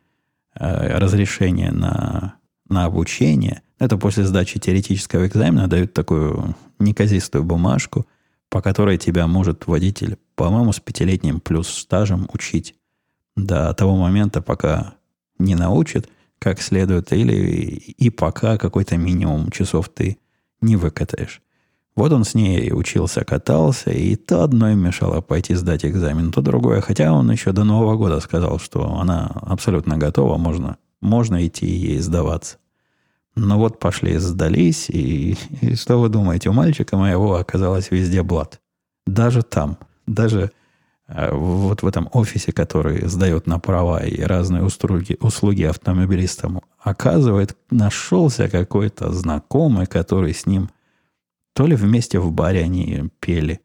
э, 0.53 0.97
разрешения 0.99 1.71
на, 1.71 2.35
на 2.67 2.85
обучение, 2.85 3.61
это 3.79 3.97
после 3.97 4.23
сдачи 4.23 4.59
теоретического 4.59 5.27
экзамена 5.27 5.67
дают 5.67 5.93
такую 5.93 6.55
неказистую 6.79 7.43
бумажку, 7.43 8.05
по 8.49 8.61
которой 8.61 8.97
тебя 8.97 9.27
может 9.27 9.67
водитель, 9.67 10.17
по-моему, 10.35 10.71
с 10.71 10.79
пятилетним 10.79 11.39
плюс 11.39 11.67
стажем 11.67 12.29
учить 12.33 12.75
до 13.35 13.73
того 13.73 13.97
момента, 13.97 14.41
пока 14.41 14.95
не 15.37 15.55
научит 15.55 16.09
как 16.39 16.61
следует, 16.61 17.11
или 17.11 17.33
и 17.35 18.09
пока 18.09 18.57
какой-то 18.57 18.97
минимум 18.97 19.51
часов 19.51 19.89
ты 19.89 20.19
не 20.61 20.75
выкатаешь. 20.75 21.41
Вот 21.95 22.11
он 22.11 22.25
с 22.25 22.33
ней 22.33 22.73
учился, 22.73 23.23
катался, 23.23 23.89
и 23.91 24.15
то 24.15 24.43
одно 24.43 24.69
им 24.69 24.79
мешало 24.79 25.21
пойти 25.21 25.53
сдать 25.55 25.85
экзамен, 25.85 26.31
то 26.31 26.41
другое. 26.41 26.81
Хотя 26.81 27.13
он 27.13 27.31
еще 27.31 27.53
до 27.53 27.63
Нового 27.63 27.95
года 27.95 28.19
сказал, 28.19 28.59
что 28.59 28.97
она 28.99 29.31
абсолютно 29.41 29.97
готова, 29.97 30.37
можно, 30.37 30.77
можно 31.01 31.45
идти 31.45 31.67
ей 31.67 31.99
сдаваться. 31.99 32.57
Но 33.35 33.57
вот 33.57 33.79
пошли, 33.79 34.17
сдались, 34.17 34.89
и, 34.89 35.37
и 35.61 35.75
что 35.75 35.99
вы 35.99 36.09
думаете, 36.09 36.49
у 36.49 36.53
мальчика 36.53 36.95
моего 36.95 37.35
оказалось 37.35 37.91
везде 37.91 38.23
блат. 38.23 38.61
Даже 39.05 39.43
там, 39.43 39.77
даже 40.07 40.51
э, 41.07 41.33
вот 41.33 41.81
в 41.83 41.87
этом 41.87 42.09
офисе, 42.13 42.53
который 42.53 43.05
сдает 43.07 43.45
на 43.45 43.59
права 43.59 44.05
и 44.05 44.21
разные 44.21 44.63
услуги, 44.63 45.17
услуги 45.19 45.63
автомобилистам, 45.63 46.61
оказывает, 46.79 47.57
нашелся 47.69 48.47
какой-то 48.47 49.11
знакомый, 49.11 49.85
который 49.85 50.33
с 50.33 50.45
ним 50.45 50.69
то 51.53 51.67
ли 51.67 51.75
вместе 51.75 52.19
в 52.19 52.31
баре 52.31 52.63
они 52.63 53.09
пели, 53.19 53.59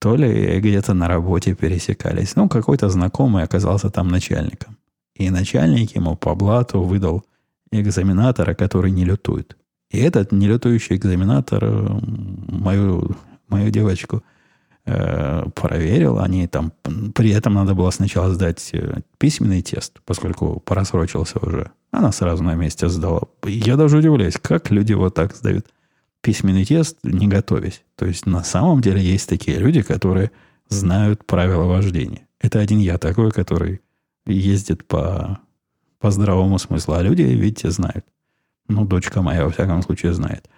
то 0.00 0.16
ли 0.16 0.60
где-то 0.60 0.92
на 0.92 1.08
работе 1.08 1.54
пересекались. 1.54 2.36
Ну, 2.36 2.48
какой-то 2.48 2.88
знакомый 2.88 3.44
оказался 3.44 3.90
там 3.90 4.08
начальником. 4.08 4.76
И 5.16 5.30
начальник 5.30 5.94
ему 5.94 6.16
по 6.16 6.34
блату 6.34 6.82
выдал 6.82 7.24
экзаменатора, 7.70 8.54
который 8.54 8.90
не 8.90 9.04
лютует. 9.04 9.56
И 9.90 9.98
этот 9.98 10.32
нелютующий 10.32 10.96
экзаменатор 10.96 11.64
мою, 11.68 13.16
мою 13.48 13.70
девочку 13.70 14.24
э, 14.86 15.44
проверил. 15.54 16.18
Они 16.18 16.46
там, 16.48 16.72
при 17.14 17.30
этом 17.30 17.54
надо 17.54 17.74
было 17.74 17.90
сначала 17.90 18.32
сдать 18.34 18.70
э, 18.72 19.02
письменный 19.18 19.62
тест, 19.62 20.00
поскольку 20.04 20.60
просрочился 20.60 21.38
уже. 21.38 21.70
Она 21.92 22.10
сразу 22.10 22.42
на 22.42 22.54
месте 22.54 22.88
сдала. 22.88 23.22
Я 23.44 23.76
даже 23.76 23.98
удивляюсь, 23.98 24.34
как 24.40 24.70
люди 24.70 24.94
вот 24.94 25.14
так 25.14 25.36
сдают 25.36 25.66
письменный 26.22 26.64
тест, 26.64 26.98
не 27.04 27.28
готовясь. 27.28 27.84
То 27.96 28.06
есть 28.06 28.26
на 28.26 28.42
самом 28.42 28.80
деле 28.80 29.00
есть 29.00 29.28
такие 29.28 29.58
люди, 29.58 29.82
которые 29.82 30.32
знают 30.68 31.24
правила 31.24 31.64
вождения. 31.64 32.26
Это 32.40 32.58
один 32.58 32.78
я 32.78 32.98
такой, 32.98 33.30
который 33.30 33.80
ездит 34.26 34.86
по, 34.86 35.38
по 35.98 36.10
здравому 36.10 36.58
смыслу. 36.58 36.94
А 36.94 37.02
люди, 37.02 37.22
видите, 37.22 37.70
знают. 37.70 38.04
Ну, 38.68 38.84
дочка 38.84 39.22
моя, 39.22 39.44
во 39.44 39.50
всяком 39.50 39.82
случае, 39.82 40.14
знает. 40.14 40.48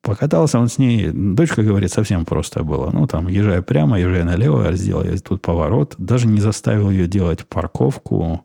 Покатался 0.00 0.58
он 0.58 0.68
с 0.68 0.78
ней. 0.78 1.10
Дочка 1.12 1.62
говорит, 1.62 1.92
совсем 1.92 2.24
просто 2.24 2.64
было. 2.64 2.90
Ну, 2.90 3.06
там, 3.06 3.28
езжай 3.28 3.62
прямо, 3.62 4.00
езжай 4.00 4.24
налево, 4.24 4.72
сделай 4.72 5.18
тут 5.18 5.42
поворот. 5.42 5.94
Даже 5.98 6.26
не 6.26 6.40
заставил 6.40 6.90
ее 6.90 7.06
делать 7.06 7.46
парковку. 7.46 8.44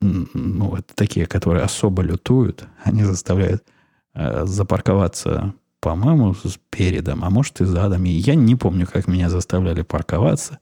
Ну, 0.00 0.74
это 0.76 0.94
такие, 0.94 1.26
которые 1.26 1.64
особо 1.64 2.02
лютуют. 2.02 2.66
Они 2.84 3.04
заставляют 3.04 3.64
э, 4.14 4.44
запарковаться 4.46 5.54
по-моему, 5.80 6.34
с 6.34 6.58
передом, 6.70 7.24
а 7.24 7.30
может 7.30 7.60
и 7.60 7.64
задом. 7.64 8.04
И 8.04 8.10
я 8.10 8.34
не 8.34 8.56
помню, 8.56 8.86
как 8.86 9.06
меня 9.06 9.30
заставляли 9.30 9.82
парковаться, 9.82 10.58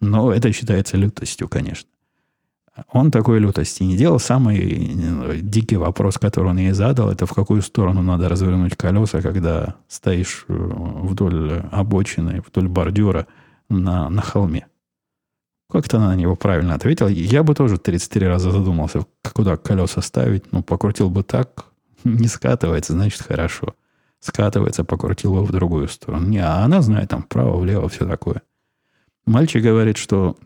но 0.00 0.32
это 0.32 0.52
считается 0.52 0.96
лютостью, 0.96 1.48
конечно. 1.48 1.88
Он 2.92 3.10
такой 3.10 3.38
лютости 3.38 3.82
не 3.82 3.96
делал. 3.96 4.18
Самый 4.18 4.58
э, 4.58 5.38
дикий 5.40 5.76
вопрос, 5.76 6.18
который 6.18 6.50
он 6.50 6.58
ей 6.58 6.72
задал, 6.72 7.10
это 7.10 7.24
в 7.24 7.32
какую 7.32 7.62
сторону 7.62 8.02
надо 8.02 8.28
развернуть 8.28 8.76
колеса, 8.76 9.22
когда 9.22 9.76
стоишь 9.88 10.44
э, 10.48 10.52
вдоль 10.52 11.62
обочины, 11.72 12.42
вдоль 12.46 12.68
бордюра 12.68 13.26
на, 13.70 14.10
на 14.10 14.20
холме. 14.20 14.66
Как-то 15.70 15.96
она 15.96 16.08
на 16.08 16.16
него 16.16 16.36
правильно 16.36 16.74
ответила. 16.74 17.08
Я 17.08 17.42
бы 17.42 17.54
тоже 17.54 17.78
33 17.78 18.26
раза 18.26 18.50
задумался, 18.50 19.06
куда 19.32 19.56
колеса 19.56 20.02
ставить. 20.02 20.52
Ну, 20.52 20.62
покрутил 20.62 21.08
бы 21.08 21.22
так, 21.22 21.66
не 22.04 22.28
скатывается, 22.28 22.92
значит, 22.92 23.22
хорошо. 23.22 23.74
Скатывается, 24.20 24.84
покрутил 24.84 25.34
его 25.34 25.44
в 25.44 25.52
другую 25.52 25.88
сторону. 25.88 26.28
Не, 26.28 26.38
а 26.38 26.64
она 26.64 26.82
знает 26.82 27.08
там 27.08 27.22
вправо, 27.22 27.56
влево, 27.58 27.88
все 27.88 28.06
такое. 28.06 28.42
Мальчик 29.24 29.62
говорит, 29.62 29.96
что 29.96 30.36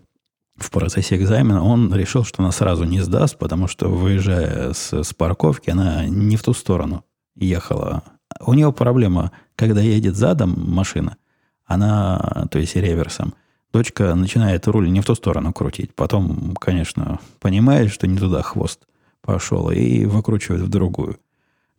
в 0.63 0.71
процессе 0.71 1.17
экзамена 1.17 1.63
он 1.65 1.93
решил, 1.95 2.25
что 2.25 2.43
она 2.43 2.53
сразу 2.53 2.85
не 2.85 3.01
сдаст, 3.01 3.39
потому 3.39 3.67
что, 3.67 3.89
выезжая 3.89 4.73
с, 4.73 4.93
с 4.93 5.15
парковки, 5.15 5.71
она 5.71 6.07
не 6.07 6.37
в 6.37 6.43
ту 6.43 6.53
сторону 6.53 7.05
ехала. 7.35 8.03
У 8.41 8.55
нее 8.55 8.73
проблема, 8.73 9.33
когда 9.57 9.81
едет 9.81 10.17
задом 10.17 10.55
машина, 10.57 11.17
она, 11.65 12.47
то 12.51 12.59
есть 12.59 12.77
реверсом, 12.77 13.35
дочка 13.73 14.15
начинает 14.15 14.67
руль 14.69 14.91
не 14.91 15.01
в 15.01 15.07
ту 15.07 15.15
сторону 15.15 15.53
крутить. 15.53 15.95
Потом, 15.95 16.55
конечно, 16.57 17.21
понимает, 17.41 17.91
что 17.91 18.07
не 18.07 18.19
туда 18.19 18.43
хвост 18.43 18.87
пошел, 19.23 19.71
и 19.71 20.05
выкручивает 20.05 20.63
в 20.63 20.69
другую. 20.69 21.19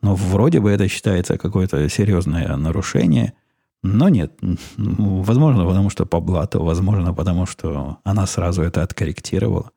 Но 0.01 0.15
вроде 0.15 0.59
бы 0.59 0.71
это 0.71 0.87
считается 0.87 1.37
какое-то 1.37 1.87
серьезное 1.89 2.55
нарушение. 2.55 3.33
Но 3.83 4.09
нет. 4.09 4.33
Возможно, 4.77 5.65
потому 5.65 5.89
что 5.89 6.05
по 6.05 6.19
блату, 6.19 6.63
возможно, 6.63 7.13
потому 7.13 7.45
что 7.45 7.97
она 8.03 8.27
сразу 8.27 8.61
это 8.61 8.83
откорректировала. 8.83 9.71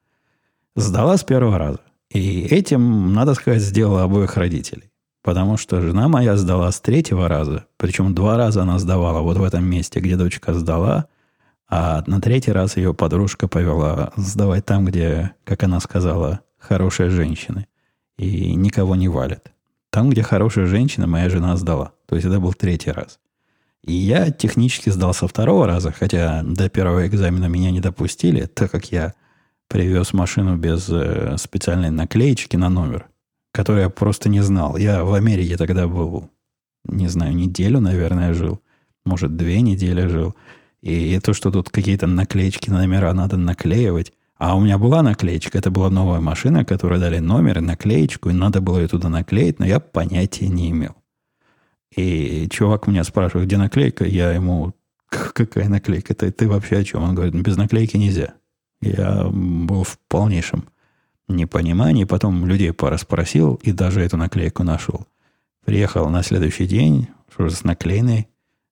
Сдала 0.77 1.17
с 1.17 1.25
первого 1.25 1.59
раза. 1.59 1.81
И 2.11 2.43
этим, 2.43 3.13
надо 3.13 3.35
сказать, 3.35 3.63
сделала 3.63 4.03
обоих 4.03 4.37
родителей. 4.37 4.91
Потому 5.23 5.57
что 5.57 5.81
жена 5.81 6.09
моя 6.09 6.37
сдала 6.37 6.71
с 6.71 6.81
третьего 6.81 7.29
раза. 7.29 7.65
Причем 7.79 8.15
два 8.15 8.37
раза 8.37 8.63
она 8.63 8.79
сдавала 8.79 9.21
вот 9.21 9.39
в 9.39 9.43
этом 9.43 9.65
месте, 9.65 10.01
где 10.01 10.17
дочка 10.17 10.53
сдала. 10.53 11.07
А 11.67 12.05
на 12.07 12.21
третий 12.21 12.53
раз 12.53 12.77
ее 12.77 12.93
подружка 12.93 13.49
повела 13.49 14.13
сдавать 14.17 14.67
там, 14.67 14.85
где, 14.85 15.33
как 15.45 15.63
она 15.63 15.81
сказала, 15.81 16.41
хорошие 16.59 17.09
женщины. 17.09 17.67
И 18.19 18.55
никого 18.55 18.97
не 18.97 19.09
валят. 19.09 19.51
Там, 19.91 20.11
где 20.11 20.23
хорошая 20.23 20.67
женщина, 20.67 21.07
моя 21.07 21.31
жена 21.31 21.57
сдала. 21.57 21.93
То 22.07 22.17
есть 22.17 22.27
это 22.27 22.39
был 22.39 22.53
третий 22.53 22.91
раз. 22.91 23.19
И 23.85 23.93
я 23.93 24.31
технически 24.31 24.89
сдал 24.89 25.13
со 25.13 25.29
второго 25.29 25.67
раза, 25.67 25.93
хотя 25.93 26.43
до 26.43 26.71
первого 26.71 27.07
экзамена 27.07 27.47
меня 27.47 27.71
не 27.71 27.81
допустили, 27.81 28.47
так 28.47 28.71
как 28.71 28.91
я 28.91 29.13
привез 29.69 30.15
машину 30.15 30.57
без 30.57 30.89
э, 30.89 31.37
специальной 31.37 31.91
наклеечки 31.91 32.57
на 32.57 32.71
номер, 32.71 33.07
которую 33.53 33.83
я 33.83 33.91
просто 33.91 34.31
не 34.31 34.41
знал. 34.41 34.79
Я 34.79 35.05
в 35.05 35.13
Америке 35.13 35.59
тогда 35.59 35.87
был, 35.87 36.31
не 36.85 37.09
знаю, 37.09 37.37
неделю, 37.37 37.81
наверное, 37.81 38.33
жил. 38.33 38.61
Может, 39.05 39.37
две 39.37 39.61
недели 39.61 40.07
жил. 40.07 40.35
И 40.81 41.21
то, 41.21 41.35
что 41.35 41.51
тут 41.51 41.69
какие-то 41.69 42.07
наклеечки 42.07 42.71
на 42.71 42.79
номера 42.79 43.13
надо 43.13 43.37
наклеивать, 43.37 44.15
а 44.39 44.57
у 44.57 44.61
меня 44.61 44.79
была 44.79 45.03
наклеечка, 45.03 45.59
это 45.59 45.71
была 45.71 45.91
новая 45.91 46.21
машина, 46.21 46.65
которая 46.65 46.99
дали 46.99 47.19
номер, 47.19 47.61
наклеечку, 47.61 48.31
и 48.31 48.35
надо 48.35 48.63
было 48.63 48.79
ее 48.79 48.89
туда 48.89 49.11
наклеить, 49.11 49.59
но 49.59 49.67
я 49.67 49.79
понятия 49.79 50.49
не 50.49 50.71
имел. 50.71 50.97
И 51.97 52.49
чувак 52.51 52.87
меня 52.87 53.05
спрашивает, 53.05 53.47
где 53.47 53.57
наклейка, 53.57 54.05
я 54.05 54.33
ему, 54.33 54.75
какая 55.09 55.69
наклейка, 55.69 56.15
ты, 56.15 56.33
ты 56.33 56.49
вообще 56.49 56.79
о 56.79 56.85
чем? 56.85 57.03
Он 57.03 57.15
говорит, 57.15 57.35
без 57.35 57.57
наклейки 57.57 57.97
нельзя. 57.97 58.35
Я 58.81 59.25
был 59.31 59.85
в 59.85 59.99
полнейшем 60.09 60.69
непонимании, 61.29 62.05
потом 62.05 62.47
людей 62.47 62.73
пара 62.73 62.97
спросил, 62.97 63.55
и 63.63 63.73
даже 63.73 64.01
эту 64.01 64.17
наклейку 64.17 64.63
нашел. 64.63 65.07
Приехал 65.65 66.09
на 66.11 66.23
следующий 66.23 66.67
день, 66.67 67.09
что 67.33 67.49
с 67.49 67.65
наклеенной 67.65 68.29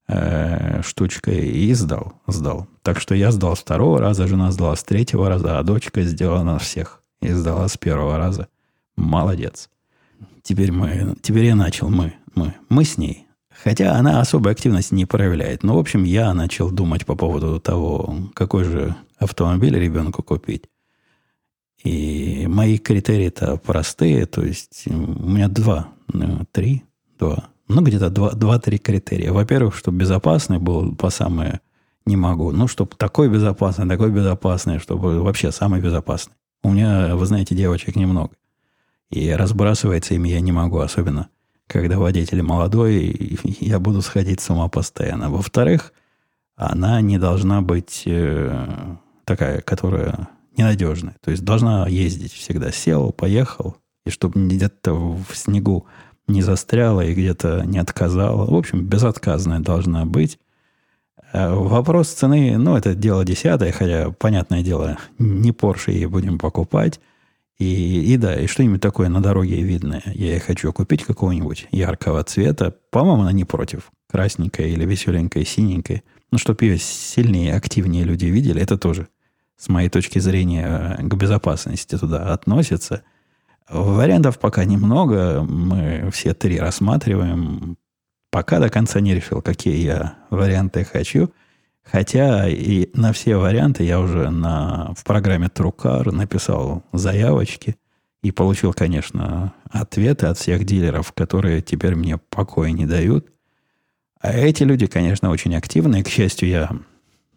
э, 0.09 0.83
штучкой, 0.83 1.49
и 1.49 1.73
сдал, 1.73 2.15
сдал. 2.27 2.67
Так 2.83 3.01
что 3.01 3.15
я 3.15 3.31
сдал 3.31 3.57
с 3.57 3.61
второго 3.61 4.01
раза, 4.01 4.27
жена 4.27 4.51
сдала 4.51 4.77
с 4.77 4.85
третьего 4.85 5.29
раза, 5.29 5.59
а 5.59 5.63
дочка 5.63 6.03
сделала 6.03 6.43
на 6.43 6.59
всех. 6.59 7.03
И 7.21 7.29
сдала 7.29 7.69
с 7.69 7.77
первого 7.77 8.19
раза. 8.19 8.49
Молодец. 8.97 9.71
Теперь 10.43 10.73
мы, 10.73 11.15
теперь 11.23 11.45
я 11.45 11.55
начал, 11.55 11.89
мы, 11.89 12.15
мы, 12.35 12.55
мы 12.69 12.85
с 12.85 12.99
ней. 12.99 13.27
Хотя 13.63 13.95
она 13.95 14.21
особой 14.21 14.53
активности 14.53 14.95
не 14.95 15.07
проявляет. 15.07 15.63
Но, 15.63 15.77
в 15.77 15.79
общем, 15.79 16.05
я 16.05 16.33
начал 16.35 16.71
думать 16.71 17.07
по 17.07 17.15
поводу 17.15 17.61
того, 17.61 18.17
какой 18.35 18.65
же 18.65 18.97
автомобиль 19.19 19.79
ребенку 19.79 20.23
купить. 20.23 20.65
И 21.85 22.47
мои 22.49 22.79
критерии-то 22.79 23.59
простые. 23.59 24.27
То 24.27 24.43
есть 24.43 24.85
у 24.87 25.29
меня 25.29 25.49
два, 25.49 25.89
ну, 26.13 26.45
три, 26.51 26.85
два. 27.19 27.49
Ну, 27.69 27.83
где-то 27.83 28.11
два-три 28.11 28.79
критерия. 28.79 29.33
Во-первых, 29.33 29.77
чтобы 29.77 29.99
безопасный 29.99 30.59
был 30.59 30.95
по 30.97 31.11
самое 31.11 31.61
не 32.05 32.17
могу. 32.17 32.51
Ну, 32.51 32.67
чтобы 32.67 32.97
такой 32.97 33.29
безопасный, 33.29 33.89
такой 33.89 34.11
безопасный, 34.11 34.79
чтобы 34.79 35.23
вообще 35.23 35.53
самый 35.53 35.81
безопасный. 35.81 36.35
У 36.63 36.71
меня, 36.71 37.17
вы 37.17 37.27
знаете, 37.27 37.55
девочек 37.55 37.97
немного. 37.97 38.35
И 39.11 39.31
разбрасывается 39.31 40.15
ими 40.15 40.31
я 40.31 40.41
не 40.41 40.53
могу, 40.53 40.79
особенно 40.79 41.29
когда 41.73 41.99
водитель 41.99 42.43
молодой, 42.43 43.39
я 43.61 43.79
буду 43.79 44.03
сходить 44.03 44.41
с 44.41 44.51
ума 44.51 44.69
постоянно. 44.69 45.31
Во-вторых, 45.31 45.93
она 46.57 47.01
не 47.01 47.19
должна 47.19 47.63
быть 47.63 48.03
э, 48.07 48.67
такая, 49.25 49.61
которая 49.63 50.29
ненадежная. 50.57 51.17
То 51.23 51.31
есть 51.31 51.45
должна 51.45 51.89
ездить 51.89 52.33
всегда. 52.33 52.71
Сел, 52.71 53.13
поехал, 53.13 53.77
и 54.05 54.11
чтобы 54.11 54.47
где-то 54.47 54.95
в 54.95 55.27
снегу 55.35 55.87
не 56.29 56.43
застряла 56.43 57.01
и 57.01 57.15
где-то 57.15 57.65
не 57.65 57.79
отказала. 57.79 58.51
В 58.51 58.55
общем, 58.55 58.85
безотказная 58.85 59.61
должна 59.61 60.05
быть. 60.05 60.39
Э, 61.33 61.53
вопрос 61.55 62.09
цены, 62.09 62.59
ну, 62.59 62.77
это 62.77 62.95
дело 62.95 63.25
десятое, 63.25 63.73
хотя, 63.73 64.11
понятное 64.11 64.63
дело, 64.63 64.99
не 65.19 65.51
Porsche 65.51 65.93
ей 65.93 66.07
будем 66.07 66.39
покупать. 66.39 67.01
И, 67.63 68.13
и 68.13 68.17
да, 68.17 68.35
и 68.35 68.49
что-нибудь 68.49 68.81
такое 68.81 69.09
на 69.09 69.23
дороге 69.23 69.63
видное. 69.63 70.03
Я 70.07 70.41
хочу 70.41 70.73
купить 70.73 71.05
какого-нибудь 71.05 71.69
яркого 71.71 72.25
цвета. 72.25 72.75
По-моему, 72.91 73.23
она 73.23 73.33
не 73.33 73.45
против. 73.45 73.93
Красненькая 74.11 74.67
или 74.67 74.85
веселенькая, 74.85 75.45
синенькая. 75.45 76.03
Ну, 76.33 76.39
чтобы 76.39 76.65
ее 76.65 76.79
сильнее, 76.79 77.55
активнее 77.55 78.05
люди 78.05 78.27
видели, 78.27 78.61
это 78.61 78.77
тоже, 78.79 79.09
с 79.57 79.69
моей 79.69 79.89
точки 79.89 80.19
зрения, 80.19 80.99
к 81.01 81.15
безопасности 81.15 81.97
туда 81.97 82.33
относится. 82.33 83.05
Вариантов 83.69 84.41
пока 84.41 84.65
немного. 84.65 85.43
Мы 85.43 86.11
все 86.13 86.35
три 86.35 86.59
рассматриваем. 86.59 87.77
Пока 88.31 88.59
до 88.59 88.71
конца 88.71 88.99
не 89.01 89.15
решил, 89.15 89.41
какие 89.41 89.77
я 89.77 90.17
варианты 90.31 90.85
хочу. 90.85 91.31
Хотя 91.85 92.49
и 92.49 92.89
на 92.95 93.13
все 93.13 93.37
варианты 93.37 93.85
я 93.85 94.01
уже 94.01 94.31
на, 94.31 94.95
в 94.97 95.05
программе 95.05 95.49
Трукар 95.49 96.11
написал 96.13 96.85
заявочки 96.93 97.77
и 98.23 98.31
получил, 98.31 98.73
конечно, 98.73 99.53
ответы 99.69 100.27
от 100.27 100.39
всех 100.39 100.65
дилеров, 100.65 101.13
которые 101.13 101.61
теперь 101.61 101.95
мне 101.97 102.19
покоя 102.19 102.71
не 102.71 102.87
дают. 102.87 103.29
А 104.21 104.33
эти 104.33 104.63
люди, 104.63 104.87
конечно, 104.87 105.31
очень 105.31 105.55
активные. 105.57 106.05
К 106.05 106.09
счастью, 106.09 106.49
я 106.49 106.71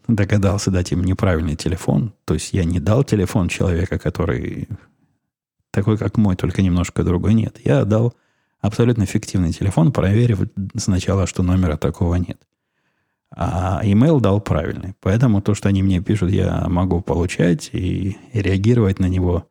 догадался 0.08 0.70
дать 0.70 0.92
им 0.92 1.04
неправильный 1.04 1.56
телефон. 1.56 2.14
То 2.26 2.36
есть 2.36 2.54
я 2.54 2.64
не 2.64 2.80
дал 2.80 3.04
телефон 3.04 3.50
человека, 3.50 3.98
который 3.98 4.68
такой, 5.72 5.98
как 5.98 6.18
мой, 6.18 6.36
только 6.36 6.62
немножко 6.62 7.04
другой. 7.04 7.34
Нет, 7.34 7.58
я 7.64 7.84
дал 7.84 8.14
абсолютно 8.62 9.08
фиктивный 9.08 9.52
телефон, 9.52 9.92
проверив 9.92 10.42
сначала, 10.78 11.26
что 11.26 11.42
номера 11.42 11.78
такого 11.78 12.16
нет. 12.16 12.40
А 13.32 13.82
email 13.84 14.20
дал 14.22 14.40
правильный. 14.40 14.96
Поэтому 15.02 15.42
то, 15.42 15.56
что 15.56 15.70
они 15.70 15.84
мне 15.84 16.02
пишут, 16.02 16.32
я 16.32 16.66
могу 16.68 17.02
получать 17.02 17.70
и, 17.74 18.18
и 18.32 18.42
реагировать 18.42 19.00
на 19.00 19.08
него, 19.08 19.50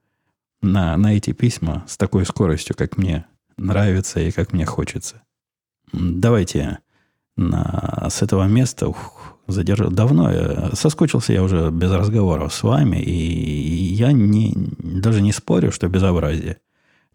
на, 0.62 0.96
на 0.96 1.16
эти 1.16 1.32
письма 1.32 1.84
с 1.86 1.96
такой 1.96 2.24
скоростью, 2.24 2.76
как 2.76 2.96
мне 2.96 3.26
нравится 3.56 4.20
и 4.20 4.30
как 4.30 4.52
мне 4.52 4.64
хочется. 4.64 5.22
Давайте 5.92 6.78
на, 7.36 8.08
с 8.10 8.22
этого 8.22 8.44
места 8.44 8.88
ух, 8.88 9.36
задержал. 9.46 9.90
Давно 9.90 10.32
я, 10.32 10.70
соскучился 10.74 11.32
я 11.32 11.42
уже 11.42 11.70
без 11.70 11.90
разговоров 11.90 12.54
с 12.54 12.62
вами, 12.62 12.96
и 12.96 13.94
я 13.94 14.12
не, 14.12 14.54
даже 14.78 15.20
не 15.20 15.32
спорю, 15.32 15.70
что 15.72 15.88
безобразие. 15.88 16.58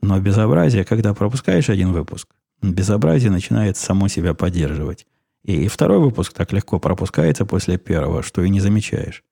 Но 0.02 0.20
безобразие, 0.20 0.86
когда 0.86 1.14
пропускаешь 1.14 1.70
один 1.70 1.92
выпуск, 1.92 2.28
безобразие 2.62 3.32
начинает 3.32 3.78
само 3.78 4.08
себя 4.08 4.34
поддерживать. 4.34 5.06
И 5.44 5.68
второй 5.68 6.00
выпуск 6.00 6.34
так 6.34 6.52
легко 6.52 6.80
пропускается 6.80 7.46
после 7.46 7.78
первого, 7.78 8.24
что 8.24 8.42
и 8.42 8.50
не 8.50 8.60
замечаешь. 8.60 9.24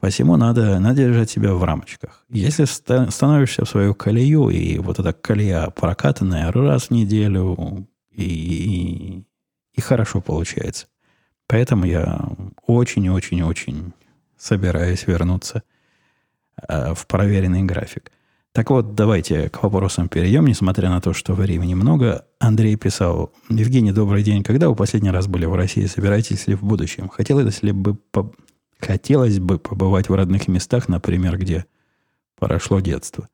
Посему 0.00 0.36
надо, 0.36 0.78
надо 0.78 1.02
держать 1.02 1.28
себя 1.28 1.54
в 1.54 1.64
рамочках. 1.64 2.24
Если 2.28 2.64
становишься 2.64 3.64
в 3.64 3.68
свою 3.68 3.94
колею, 3.94 4.48
и 4.48 4.78
вот 4.78 5.00
эта 5.00 5.12
колея 5.12 5.70
прокатанная 5.70 6.52
раз 6.52 6.84
в 6.84 6.90
неделю, 6.92 7.88
и, 8.10 8.22
и, 8.22 9.24
и 9.74 9.80
хорошо 9.80 10.20
получается. 10.20 10.86
Поэтому 11.48 11.84
я 11.84 12.20
очень-очень-очень 12.66 13.92
собираюсь 14.36 15.06
вернуться 15.06 15.62
э, 16.68 16.94
в 16.94 17.06
проверенный 17.06 17.64
график. 17.64 18.12
Так 18.52 18.70
вот, 18.70 18.94
давайте 18.94 19.50
к 19.50 19.62
вопросам 19.62 20.08
перейдем, 20.08 20.46
несмотря 20.46 20.88
на 20.88 21.00
то, 21.00 21.12
что 21.12 21.34
времени 21.34 21.74
много. 21.74 22.26
Андрей 22.40 22.76
писал, 22.76 23.32
Евгений, 23.48 23.92
добрый 23.92 24.22
день. 24.22 24.42
Когда 24.42 24.68
вы 24.68 24.74
последний 24.74 25.10
раз 25.10 25.26
были 25.26 25.44
в 25.44 25.54
России? 25.54 25.86
Собираетесь 25.86 26.46
ли 26.46 26.54
в 26.54 26.62
будущем? 26.62 27.08
Хотелось 27.08 27.62
ли 27.62 27.72
бы, 27.72 27.94
по... 27.94 28.32
Хотелось 28.80 29.38
бы 29.38 29.58
побывать 29.58 30.08
в 30.08 30.14
родных 30.14 30.48
местах, 30.48 30.88
например, 30.88 31.38
где 31.38 31.66
прошло 32.38 32.80
детство. 32.80 33.28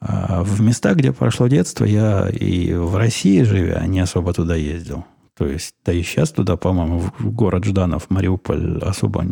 А 0.00 0.42
в 0.42 0.60
местах, 0.60 0.96
где 0.96 1.12
прошло 1.12 1.46
детство, 1.46 1.84
я 1.84 2.28
и 2.28 2.74
в 2.74 2.96
России, 2.96 3.42
живя, 3.42 3.86
не 3.86 4.00
особо 4.00 4.34
туда 4.34 4.56
ездил. 4.56 5.04
То 5.36 5.46
есть, 5.46 5.74
да 5.84 5.92
и 5.92 6.02
сейчас 6.02 6.30
туда, 6.32 6.56
по-моему, 6.56 6.98
в 7.18 7.30
город 7.30 7.64
Жданов, 7.64 8.10
Мариуполь 8.10 8.78
особо, 8.78 9.24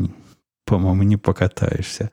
по-моему, 0.65 1.03
не 1.03 1.17
покатаешься. 1.17 2.11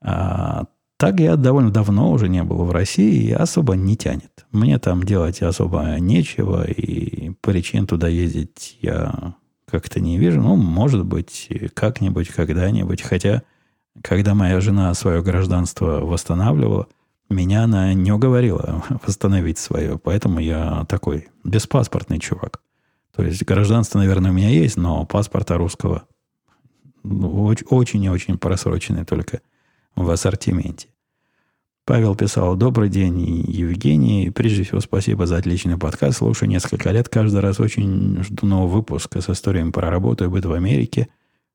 А 0.00 0.66
так 0.96 1.20
я 1.20 1.36
довольно 1.36 1.70
давно 1.70 2.10
уже 2.10 2.28
не 2.28 2.42
был 2.42 2.64
в 2.64 2.70
России 2.70 3.28
и 3.28 3.32
особо 3.32 3.74
не 3.74 3.96
тянет. 3.96 4.46
Мне 4.50 4.78
там 4.78 5.02
делать 5.02 5.42
особо 5.42 5.96
нечего, 5.98 6.64
и 6.64 7.30
причин 7.42 7.86
туда 7.86 8.08
ездить 8.08 8.78
я 8.80 9.34
как-то 9.66 10.00
не 10.00 10.18
вижу. 10.18 10.40
Ну, 10.40 10.56
может 10.56 11.04
быть, 11.04 11.48
как-нибудь, 11.74 12.28
когда-нибудь. 12.28 13.02
Хотя, 13.02 13.42
когда 14.02 14.34
моя 14.34 14.60
жена 14.60 14.94
свое 14.94 15.22
гражданство 15.22 16.00
восстанавливала, 16.00 16.86
меня 17.28 17.64
она 17.64 17.92
не 17.92 18.12
уговорила 18.12 18.82
восстановить 19.06 19.58
свое. 19.58 19.98
Поэтому 19.98 20.40
я 20.40 20.86
такой 20.88 21.28
беспаспортный 21.44 22.18
чувак. 22.18 22.60
То 23.14 23.22
есть 23.22 23.44
гражданство, 23.44 23.98
наверное, 23.98 24.30
у 24.30 24.34
меня 24.34 24.50
есть, 24.50 24.76
но 24.76 25.04
паспорта 25.04 25.56
русского 25.56 26.04
ну, 27.02 27.54
очень 27.70 28.04
и 28.04 28.10
очень 28.10 28.36
просроченный 28.38 29.04
только 29.04 29.40
в 29.96 30.10
ассортименте. 30.10 30.88
Павел 31.86 32.16
писал, 32.16 32.56
добрый 32.56 32.88
день, 32.88 33.44
Евгений. 33.48 34.30
Прежде 34.30 34.64
всего, 34.64 34.80
спасибо 34.80 35.26
за 35.26 35.36
отличный 35.36 35.78
подкаст. 35.78 36.18
Слушаю 36.18 36.48
несколько 36.48 36.90
лет. 36.90 37.08
Каждый 37.08 37.40
раз 37.40 37.60
очень 37.60 38.22
жду 38.24 38.46
нового 38.46 38.68
выпуска 38.68 39.20
с 39.20 39.30
историями 39.30 39.70
про 39.70 39.88
работу 39.88 40.24
и 40.24 40.28
быт 40.28 40.44
в 40.44 40.52
Америке. 40.52 41.08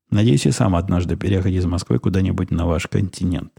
Надеюсь, 0.09 0.45
и 0.45 0.51
сам 0.51 0.75
однажды 0.75 1.17
переехать 1.17 1.53
из 1.53 1.65
Москвы 1.65 1.99
куда-нибудь 1.99 2.49
на 2.49 2.65
ваш 2.65 2.87
континент. 2.87 3.51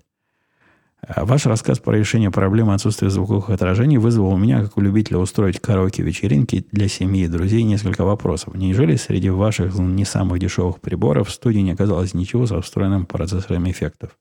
А 1.06 1.24
ваш 1.24 1.46
рассказ 1.46 1.78
про 1.78 1.98
решение 1.98 2.30
проблемы 2.30 2.74
отсутствия 2.74 3.10
звуковых 3.10 3.50
отражений 3.50 3.98
вызвал 3.98 4.32
у 4.32 4.38
меня, 4.38 4.62
как 4.62 4.76
у 4.76 4.80
любителя 4.80 5.18
устроить 5.18 5.60
караоке-вечеринки 5.60 6.64
для 6.70 6.88
семьи 6.88 7.24
и 7.24 7.28
друзей, 7.28 7.64
несколько 7.64 8.04
вопросов. 8.04 8.54
Неужели 8.54 8.96
среди 8.96 9.28
ваших 9.28 9.74
не 9.78 10.04
самых 10.04 10.38
дешевых 10.38 10.80
приборов 10.80 11.28
в 11.28 11.32
студии 11.32 11.58
не 11.58 11.72
оказалось 11.72 12.14
ничего 12.14 12.46
со 12.46 12.60
встроенным 12.62 13.04
процессором 13.04 13.68
эффектов? 13.68 14.16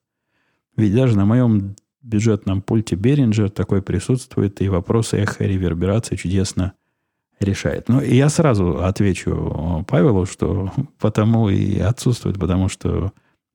Ведь 0.77 0.93
даже 0.95 1.17
на 1.17 1.25
моем 1.25 1.75
бюджетном 2.01 2.61
пульте 2.61 2.95
Behringer 2.95 3.49
такой 3.49 3.81
присутствует, 3.81 4.61
и 4.61 4.69
вопросы 4.69 5.17
эхо 5.17 5.43
реверберации 5.43 6.15
чудесно 6.15 6.73
решает. 7.39 7.89
Ну, 7.89 8.01
и 8.01 8.15
я 8.15 8.29
сразу 8.29 8.83
отвечу 8.83 9.85
Павелу, 9.87 10.25
что 10.25 10.71
потому 10.99 11.49
и 11.49 11.79
отсутствует, 11.79 12.39
потому 12.39 12.69
что 12.69 13.11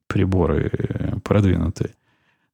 приборы 0.07 1.21
продвинутые. 1.25 1.95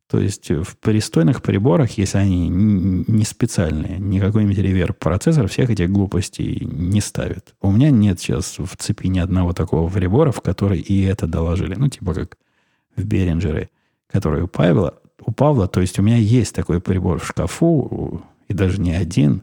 То 0.08 0.20
есть 0.20 0.50
в 0.50 0.76
пристойных 0.76 1.40
приборах, 1.40 1.92
если 1.92 2.18
они 2.18 2.48
не 2.50 3.24
специальные, 3.24 3.98
не 3.98 4.20
какой-нибудь 4.20 4.58
реверб 4.58 4.98
процессор, 4.98 5.48
всех 5.48 5.70
этих 5.70 5.90
глупостей 5.90 6.66
не 6.66 7.00
ставит. 7.00 7.54
У 7.62 7.70
меня 7.70 7.90
нет 7.90 8.20
сейчас 8.20 8.58
в 8.58 8.76
цепи 8.76 9.06
ни 9.06 9.18
одного 9.18 9.54
такого 9.54 9.88
прибора, 9.88 10.30
в 10.30 10.42
который 10.42 10.80
и 10.80 11.02
это 11.02 11.26
доложили. 11.26 11.76
Ну, 11.76 11.88
типа 11.88 12.12
как 12.12 12.36
в 12.94 13.04
Беринджере, 13.04 13.70
который 14.12 14.42
у 14.42 14.48
Павла, 14.48 14.94
у 15.24 15.32
Павла, 15.32 15.68
то 15.68 15.80
есть 15.80 15.98
у 15.98 16.02
меня 16.02 16.16
есть 16.16 16.54
такой 16.54 16.80
прибор 16.80 17.18
в 17.18 17.26
шкафу, 17.26 18.22
и 18.48 18.54
даже 18.54 18.80
не 18.80 18.92
один. 18.92 19.42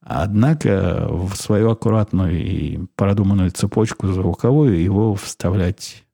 Однако 0.00 1.06
в 1.10 1.34
свою 1.36 1.70
аккуратную 1.70 2.42
и 2.42 2.80
продуманную 2.96 3.50
цепочку 3.50 4.08
звуковую 4.08 4.82
его 4.82 5.14
вставлять 5.14 6.04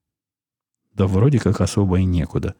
да 0.96 1.06
вроде 1.06 1.38
как 1.38 1.60
особо 1.60 2.00
и 2.00 2.04
некуда. 2.04 2.54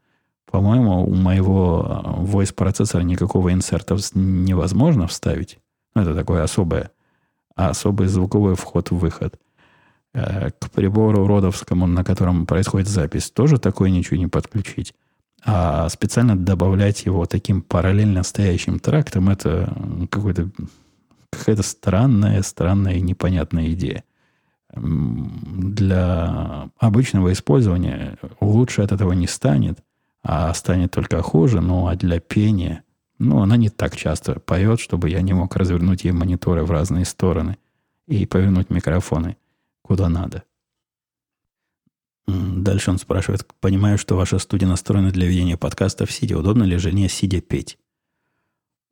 По-моему, 0.51 1.05
у 1.05 1.15
моего 1.15 2.03
voice 2.21 2.55
процессора 2.55 3.03
никакого 3.03 3.53
инсерта 3.53 3.97
невозможно 4.15 5.07
вставить. 5.07 5.59
Ну, 5.95 6.03
это 6.03 6.15
такое 6.15 6.43
особое, 6.43 6.91
особый 7.55 8.07
звуковой 8.09 8.55
вход-выход. 8.55 9.41
Э, 10.13 10.51
к 10.51 10.71
прибору 10.71 11.27
родовскому, 11.27 11.87
на 11.87 12.05
котором 12.05 12.47
происходит 12.47 12.89
запись, 12.89 13.31
тоже 13.31 13.59
такое 13.59 13.91
ничего 13.91 14.17
не 14.19 14.27
подключить. 14.27 14.95
А 15.45 15.89
специально 15.89 16.37
добавлять 16.37 17.05
его 17.07 17.27
таким 17.27 17.63
параллельно 17.63 18.23
стоящим 18.23 18.79
трактом, 18.79 19.29
это 19.29 19.73
какой-то, 20.11 20.51
какая-то 21.31 21.63
странная, 21.63 22.43
странная 22.43 22.95
и 22.95 23.01
непонятная 23.01 23.73
идея. 23.73 24.03
Для 24.75 26.69
обычного 26.79 27.33
использования 27.33 28.19
лучше 28.41 28.83
от 28.83 28.93
этого 28.93 29.13
не 29.13 29.27
станет, 29.27 29.79
а 30.23 30.53
станет 30.55 30.91
только 30.91 31.23
хуже. 31.23 31.61
Ну, 31.61 31.87
а 31.87 31.95
для 31.95 32.19
пения, 32.19 32.83
ну, 33.19 33.41
она 33.41 33.57
не 33.57 33.69
так 33.69 33.97
часто 33.97 34.41
поет, 34.41 34.81
чтобы 34.81 35.09
я 35.11 35.23
не 35.23 35.33
мог 35.33 35.55
развернуть 35.55 36.05
ей 36.05 36.13
мониторы 36.13 36.65
в 36.65 36.71
разные 36.71 37.05
стороны 37.05 37.57
и 38.09 38.27
повернуть 38.27 38.71
микрофоны 38.71 39.37
куда 39.87 40.09
надо. 40.09 40.43
Дальше 42.67 42.91
он 42.91 42.99
спрашивает, 42.99 43.47
понимаю, 43.61 43.97
что 43.97 44.17
ваша 44.17 44.41
студия 44.41 44.67
настроена 44.67 45.13
для 45.13 45.29
ведения 45.29 45.57
подкастов 45.57 46.11
сидя. 46.11 46.37
Удобно 46.37 46.65
ли 46.65 46.77
жене 46.79 47.09
сидя 47.09 47.41
петь? 47.41 47.79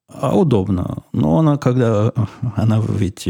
А 0.06 0.38
удобно. 0.38 1.02
Но 1.12 1.40
она, 1.40 1.56
когда... 1.56 2.12
Она 2.54 2.80
ведь 2.80 3.28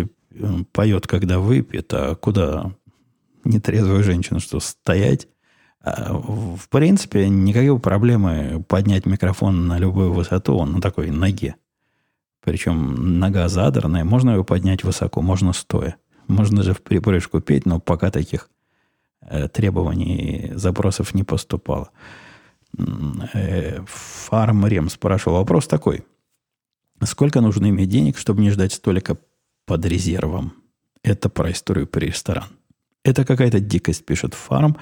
поет, 0.73 1.07
когда 1.07 1.39
выпьет, 1.39 1.95
а 1.95 2.15
куда 2.15 2.73
нетрезвую 3.45 4.05
женщину, 4.05 4.39
что 4.39 4.61
стоять? 4.61 5.29
А, 5.81 6.13
в 6.13 6.69
принципе, 6.69 7.27
никакой 7.31 7.81
проблемы 7.81 8.63
поднять 8.69 9.07
микрофон 9.07 9.67
на 9.67 9.79
любую 9.79 10.13
высоту, 10.13 10.57
он 10.57 10.73
на 10.73 10.81
такой 10.83 11.11
ноге. 11.11 11.57
Причем 12.43 13.19
нога 13.19 13.49
задранная, 13.49 14.05
можно 14.05 14.33
его 14.33 14.45
поднять 14.45 14.85
высоко, 14.85 15.23
можно 15.23 15.55
стоя. 15.55 15.97
Можно 16.27 16.63
же 16.63 16.75
в 16.75 16.83
припрыжку 16.83 17.41
петь, 17.41 17.65
но 17.65 17.81
пока 17.81 18.11
таких 18.11 18.51
Э, 19.27 19.49
требований, 19.49 20.53
запросов 20.55 21.15
не 21.15 21.25
поступало. 21.25 21.91
Э, 23.33 23.81
Фарм 23.87 24.67
Рем 24.67 24.89
спрашивал 24.89 25.39
вопрос 25.39 25.67
такой. 25.67 26.05
Сколько 27.03 27.41
нужно 27.41 27.69
иметь 27.69 27.89
денег, 27.89 28.19
чтобы 28.19 28.43
не 28.43 28.51
ждать 28.51 28.73
столика 28.73 29.17
под 29.67 29.85
резервом? 29.87 30.53
Это 31.03 31.29
про 31.29 31.51
историю 31.51 31.87
при 31.87 32.07
ресторан. 32.07 32.49
Это 33.03 33.25
какая-то 33.25 33.61
дикость, 33.61 34.05
пишет 34.05 34.35
Фарм 34.35 34.77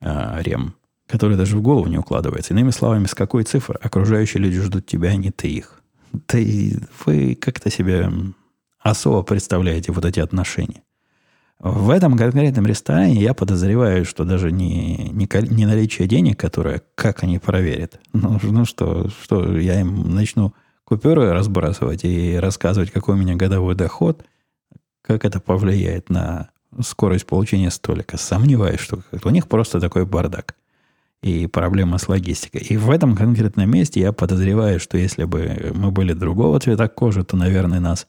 э, 0.00 0.42
Рем, 0.42 0.74
который 1.06 1.36
даже 1.36 1.56
в 1.56 1.62
голову 1.62 1.86
не 1.88 1.98
укладывается. 1.98 2.52
Иными 2.52 2.70
словами, 2.70 3.06
с 3.06 3.14
какой 3.14 3.44
цифры 3.44 3.78
окружающие 3.80 4.42
люди 4.42 4.60
ждут 4.60 4.86
тебя, 4.86 5.10
а 5.10 5.16
не 5.16 5.30
ты 5.30 5.48
их? 5.48 5.82
Ты, 6.26 6.80
вы 7.04 7.34
как-то 7.34 7.70
себе 7.70 8.10
особо 8.80 9.22
представляете 9.22 9.92
вот 9.92 10.04
эти 10.04 10.20
отношения. 10.20 10.82
В 11.60 11.90
этом 11.90 12.16
конкретном 12.16 12.66
ресторане 12.66 13.20
я 13.20 13.34
подозреваю, 13.34 14.04
что 14.04 14.24
даже 14.24 14.52
не, 14.52 15.08
не, 15.10 15.28
не 15.50 15.66
наличие 15.66 16.06
денег, 16.06 16.38
которое, 16.38 16.82
как 16.94 17.24
они 17.24 17.40
проверят. 17.40 18.00
Ну, 18.12 18.38
ну 18.42 18.64
что, 18.64 19.08
что 19.22 19.58
я 19.58 19.80
им 19.80 20.14
начну 20.14 20.54
купюры 20.84 21.32
разбрасывать 21.32 22.04
и 22.04 22.36
рассказывать, 22.36 22.92
какой 22.92 23.16
у 23.16 23.18
меня 23.18 23.34
годовой 23.34 23.74
доход, 23.74 24.24
как 25.02 25.24
это 25.24 25.40
повлияет 25.40 26.10
на 26.10 26.50
скорость 26.80 27.26
получения 27.26 27.70
столика. 27.70 28.18
Сомневаюсь, 28.18 28.80
что 28.80 29.00
у 29.24 29.30
них 29.30 29.48
просто 29.48 29.80
такой 29.80 30.06
бардак 30.06 30.54
и 31.22 31.48
проблема 31.48 31.98
с 31.98 32.08
логистикой. 32.08 32.60
И 32.60 32.76
в 32.76 32.90
этом 32.90 33.16
конкретном 33.16 33.68
месте 33.68 34.00
я 34.00 34.12
подозреваю, 34.12 34.78
что 34.78 34.96
если 34.96 35.24
бы 35.24 35.72
мы 35.74 35.90
были 35.90 36.12
другого 36.12 36.60
цвета 36.60 36.88
кожи, 36.88 37.24
то, 37.24 37.36
наверное, 37.36 37.80
нас 37.80 38.06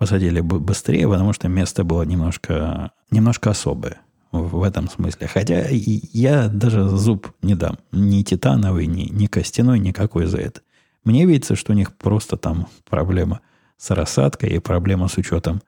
посадили 0.00 0.40
бы 0.40 0.58
быстрее, 0.60 1.06
потому 1.06 1.34
что 1.34 1.46
место 1.48 1.84
было 1.84 2.04
немножко, 2.04 2.90
немножко 3.10 3.50
особое 3.50 3.98
в 4.32 4.62
этом 4.62 4.88
смысле. 4.88 5.26
Хотя 5.26 5.66
я 5.68 6.48
даже 6.48 6.88
зуб 6.88 7.30
не 7.42 7.54
дам. 7.54 7.78
Ни 7.92 8.22
титановый, 8.22 8.86
ни, 8.86 9.10
ни 9.10 9.26
костяной, 9.26 9.78
никакой 9.78 10.24
за 10.24 10.38
это. 10.38 10.62
Мне 11.04 11.26
видится, 11.26 11.54
что 11.54 11.72
у 11.72 11.76
них 11.76 11.94
просто 11.94 12.38
там 12.38 12.66
проблема 12.88 13.40
с 13.76 13.90
рассадкой 13.90 14.50
и 14.50 14.58
проблема 14.58 15.06
с 15.06 15.18
учетом 15.18 15.60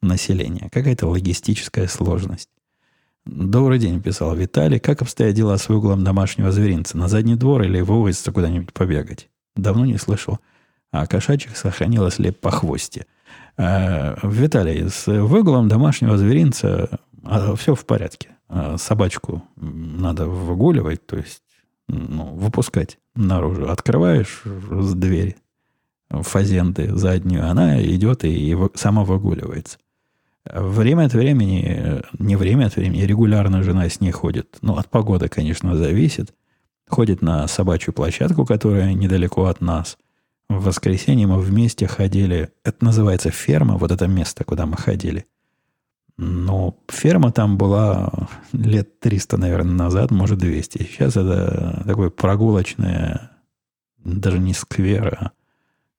населения. 0.00 0.70
Какая-то 0.72 1.06
логистическая 1.06 1.86
сложность. 1.86 2.48
Добрый 3.26 3.78
день, 3.78 4.00
писал 4.00 4.34
Виталий. 4.34 4.78
Как 4.78 5.02
обстоят 5.02 5.34
дела 5.34 5.58
с 5.58 5.68
углом 5.68 6.04
домашнего 6.04 6.50
зверинца? 6.50 6.96
На 6.96 7.08
задний 7.08 7.36
двор 7.36 7.64
или 7.64 7.82
вывозится 7.82 8.32
куда-нибудь 8.32 8.72
побегать? 8.72 9.28
Давно 9.56 9.84
не 9.84 9.98
слышал. 9.98 10.38
А 10.90 11.06
кошачьих 11.06 11.54
сохранилось 11.54 12.18
ли 12.18 12.30
по 12.30 12.50
хвосте? 12.50 13.04
Э, 13.56 14.16
Виталий, 14.22 14.88
с 14.88 15.06
выгулом 15.06 15.68
домашнего 15.68 16.18
зверинца 16.18 16.98
а, 17.24 17.54
все 17.54 17.74
в 17.74 17.84
порядке. 17.84 18.30
А 18.48 18.76
собачку 18.78 19.42
надо 19.56 20.26
выгуливать, 20.26 21.06
то 21.06 21.16
есть 21.16 21.42
ну, 21.88 22.34
выпускать 22.34 22.98
наружу. 23.14 23.68
Открываешь 23.70 24.42
с 24.44 24.94
двери 24.94 25.36
фазенды 26.10 26.94
заднюю, 26.94 27.48
она 27.48 27.82
идет 27.82 28.24
и 28.24 28.56
сама 28.74 29.04
выгуливается. 29.04 29.78
Время 30.44 31.06
от 31.06 31.14
времени, 31.14 32.02
не 32.18 32.36
время 32.36 32.66
от 32.66 32.76
времени, 32.76 33.02
регулярно 33.02 33.62
жена 33.62 33.88
с 33.88 34.00
ней 34.00 34.10
ходит. 34.10 34.58
Ну, 34.60 34.76
от 34.76 34.90
погоды, 34.90 35.28
конечно, 35.28 35.74
зависит. 35.74 36.34
Ходит 36.86 37.22
на 37.22 37.48
собачью 37.48 37.94
площадку, 37.94 38.44
которая 38.44 38.92
недалеко 38.92 39.46
от 39.46 39.62
нас. 39.62 39.96
В 40.48 40.64
воскресенье 40.64 41.26
мы 41.26 41.40
вместе 41.40 41.86
ходили. 41.86 42.50
Это 42.64 42.84
называется 42.84 43.30
ферма, 43.30 43.76
вот 43.76 43.90
это 43.90 44.06
место, 44.06 44.44
куда 44.44 44.66
мы 44.66 44.76
ходили. 44.76 45.26
Но 46.16 46.76
ферма 46.88 47.32
там 47.32 47.58
была 47.58 48.28
лет 48.52 49.00
300, 49.00 49.36
наверное, 49.36 49.74
назад, 49.74 50.10
может, 50.10 50.38
200. 50.38 50.78
Сейчас 50.78 51.16
это 51.16 51.82
такое 51.86 52.10
прогулочное, 52.10 53.32
даже 54.04 54.38
не 54.38 54.52
сквер, 54.54 55.16
а 55.18 55.32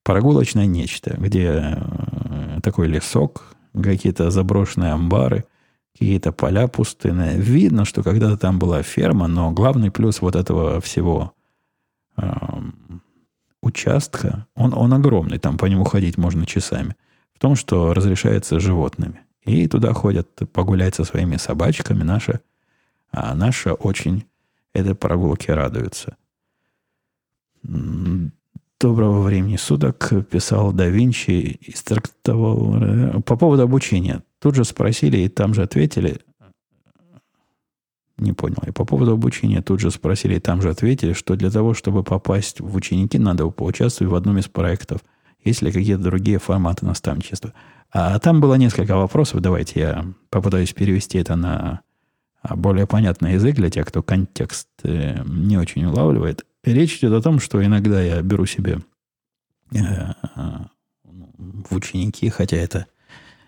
прогулочное 0.03 0.67
нечто, 0.67 1.15
где 1.17 1.75
э, 1.77 2.59
такой 2.61 2.87
лесок, 2.87 3.55
какие-то 3.73 4.31
заброшенные 4.31 4.93
амбары, 4.93 5.45
какие-то 5.93 6.31
поля 6.31 6.67
пустынные. 6.67 7.37
Видно, 7.37 7.83
что 7.83 8.03
когда-то 8.03 8.37
там 8.37 8.57
была 8.57 8.83
ферма, 8.83 9.27
но 9.27 9.51
главный 9.51 9.91
плюс 9.91 10.21
вот 10.21 10.35
этого 10.35 10.79
всего 10.79 11.33
э, 12.15 12.23
участка, 13.65 14.45
он, 14.55 14.73
он 14.73 14.93
огромный, 14.93 15.39
там 15.39 15.57
по 15.57 15.65
нему 15.65 15.83
ходить 15.83 16.17
можно 16.17 16.45
часами, 16.45 16.95
в 17.33 17.39
том, 17.39 17.55
что 17.55 17.93
разрешается 17.93 18.59
животными. 18.59 19.21
И 19.43 19.67
туда 19.67 19.93
ходят 19.93 20.27
погулять 20.51 20.95
со 20.95 21.03
своими 21.03 21.37
собачками. 21.37 22.03
Наша, 22.03 22.41
а 23.11 23.35
наша 23.35 23.73
очень 23.73 24.25
этой 24.73 24.95
прогулке 24.95 25.53
радуется. 25.53 26.17
Доброго 28.79 29.21
времени 29.21 29.55
суток 29.55 30.11
писал 30.29 30.71
да 30.73 30.87
Винчи, 30.87 31.59
инструктовал 31.61 32.75
э, 32.75 33.21
по 33.21 33.37
поводу 33.37 33.63
обучения. 33.63 34.23
Тут 34.39 34.55
же 34.55 34.65
спросили 34.65 35.17
и 35.17 35.29
там 35.29 35.53
же 35.53 35.63
ответили. 35.63 36.19
Не 38.25 38.33
понял. 38.33 38.57
И 38.65 38.71
по 38.71 38.85
поводу 38.85 39.11
обучения 39.11 39.61
тут 39.61 39.79
же 39.79 39.91
спросили 39.91 40.35
и 40.35 40.39
там 40.39 40.59
же 40.59 40.71
ответили, 40.71 41.13
что 41.13 41.35
для 41.35 41.51
того, 41.51 41.75
чтобы 41.75 42.03
попасть 42.03 42.59
в 42.59 42.75
ученики, 42.75 43.19
надо 43.19 43.47
поучаствовать 43.51 44.11
в 44.11 44.15
одном 44.15 44.39
из 44.39 44.47
проектов. 44.47 45.01
Есть 45.43 45.61
ли 45.61 45.71
какие-то 45.71 46.01
другие 46.01 46.39
форматы 46.39 46.87
наставничества? 46.87 47.53
А 47.91 48.17
там 48.17 48.41
было 48.41 48.55
несколько 48.55 48.95
вопросов. 48.97 49.41
Давайте 49.41 49.79
я 49.79 50.05
попытаюсь 50.31 50.73
перевести 50.73 51.19
это 51.19 51.35
на 51.35 51.81
более 52.49 52.87
понятный 52.87 53.33
язык 53.33 53.55
для 53.55 53.69
тех, 53.69 53.85
кто 53.85 54.01
контекст 54.01 54.69
э, 54.81 55.23
не 55.23 55.59
очень 55.59 55.85
улавливает. 55.85 56.45
Речь 56.63 56.97
идет 56.97 57.13
о 57.13 57.21
том, 57.21 57.39
что 57.39 57.63
иногда 57.63 58.01
я 58.01 58.23
беру 58.23 58.47
себе 58.47 58.79
э, 59.71 60.13
в 61.37 61.75
ученики, 61.75 62.29
хотя 62.29 62.57
это 62.57 62.87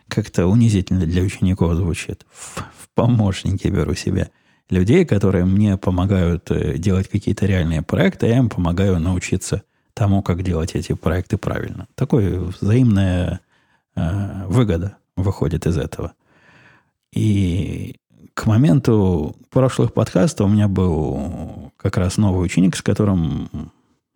как-то 0.08 0.46
унизительно 0.46 1.08
для 1.08 1.24
учеников 1.24 1.74
звучит. 1.74 2.28
В, 2.32 2.60
в 2.60 2.90
помощники 2.94 3.68
беру 3.70 3.96
себе 3.96 4.30
людей, 4.70 5.06
которые 5.06 5.46
мне 5.46 5.78
помогают 5.78 6.52
э, 6.52 6.78
делать 6.78 7.08
какие-то 7.08 7.46
реальные 7.46 7.82
проекты, 7.82 8.26
а 8.26 8.30
я 8.30 8.38
им 8.38 8.50
помогаю 8.50 9.00
научиться 9.00 9.64
тому, 9.94 10.22
как 10.22 10.44
делать 10.44 10.76
эти 10.76 10.94
проекты 10.94 11.38
правильно. 11.38 11.88
Такое 11.96 12.40
взаимная 12.40 13.40
э, 13.96 14.46
выгода 14.48 14.98
выходит 15.16 15.66
из 15.66 15.78
этого. 15.78 16.14
И 17.14 17.96
к 18.34 18.46
моменту 18.46 19.36
прошлых 19.50 19.94
подкастов 19.94 20.48
у 20.48 20.50
меня 20.50 20.68
был 20.68 21.72
как 21.78 21.98
раз 21.98 22.18
новый 22.18 22.46
ученик, 22.46 22.76
с 22.76 22.82
которым, 22.82 23.50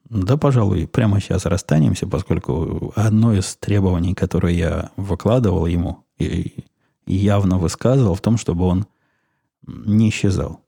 да, 0.10 0.38
пожалуй, 0.38 0.88
прямо 0.88 1.20
сейчас 1.20 1.46
расстанемся, 1.46 2.06
поскольку 2.06 2.94
одно 2.96 3.34
из 3.34 3.56
требований, 3.56 4.14
которое 4.14 4.54
я 4.54 4.92
выкладывал 4.98 5.66
ему 5.66 6.04
и 6.20 6.66
явно 7.08 7.58
высказывал, 7.58 8.14
в 8.14 8.22
том, 8.22 8.38
чтобы 8.38 8.66
он 8.66 8.86
не 9.66 10.10
исчезал. 10.10 10.62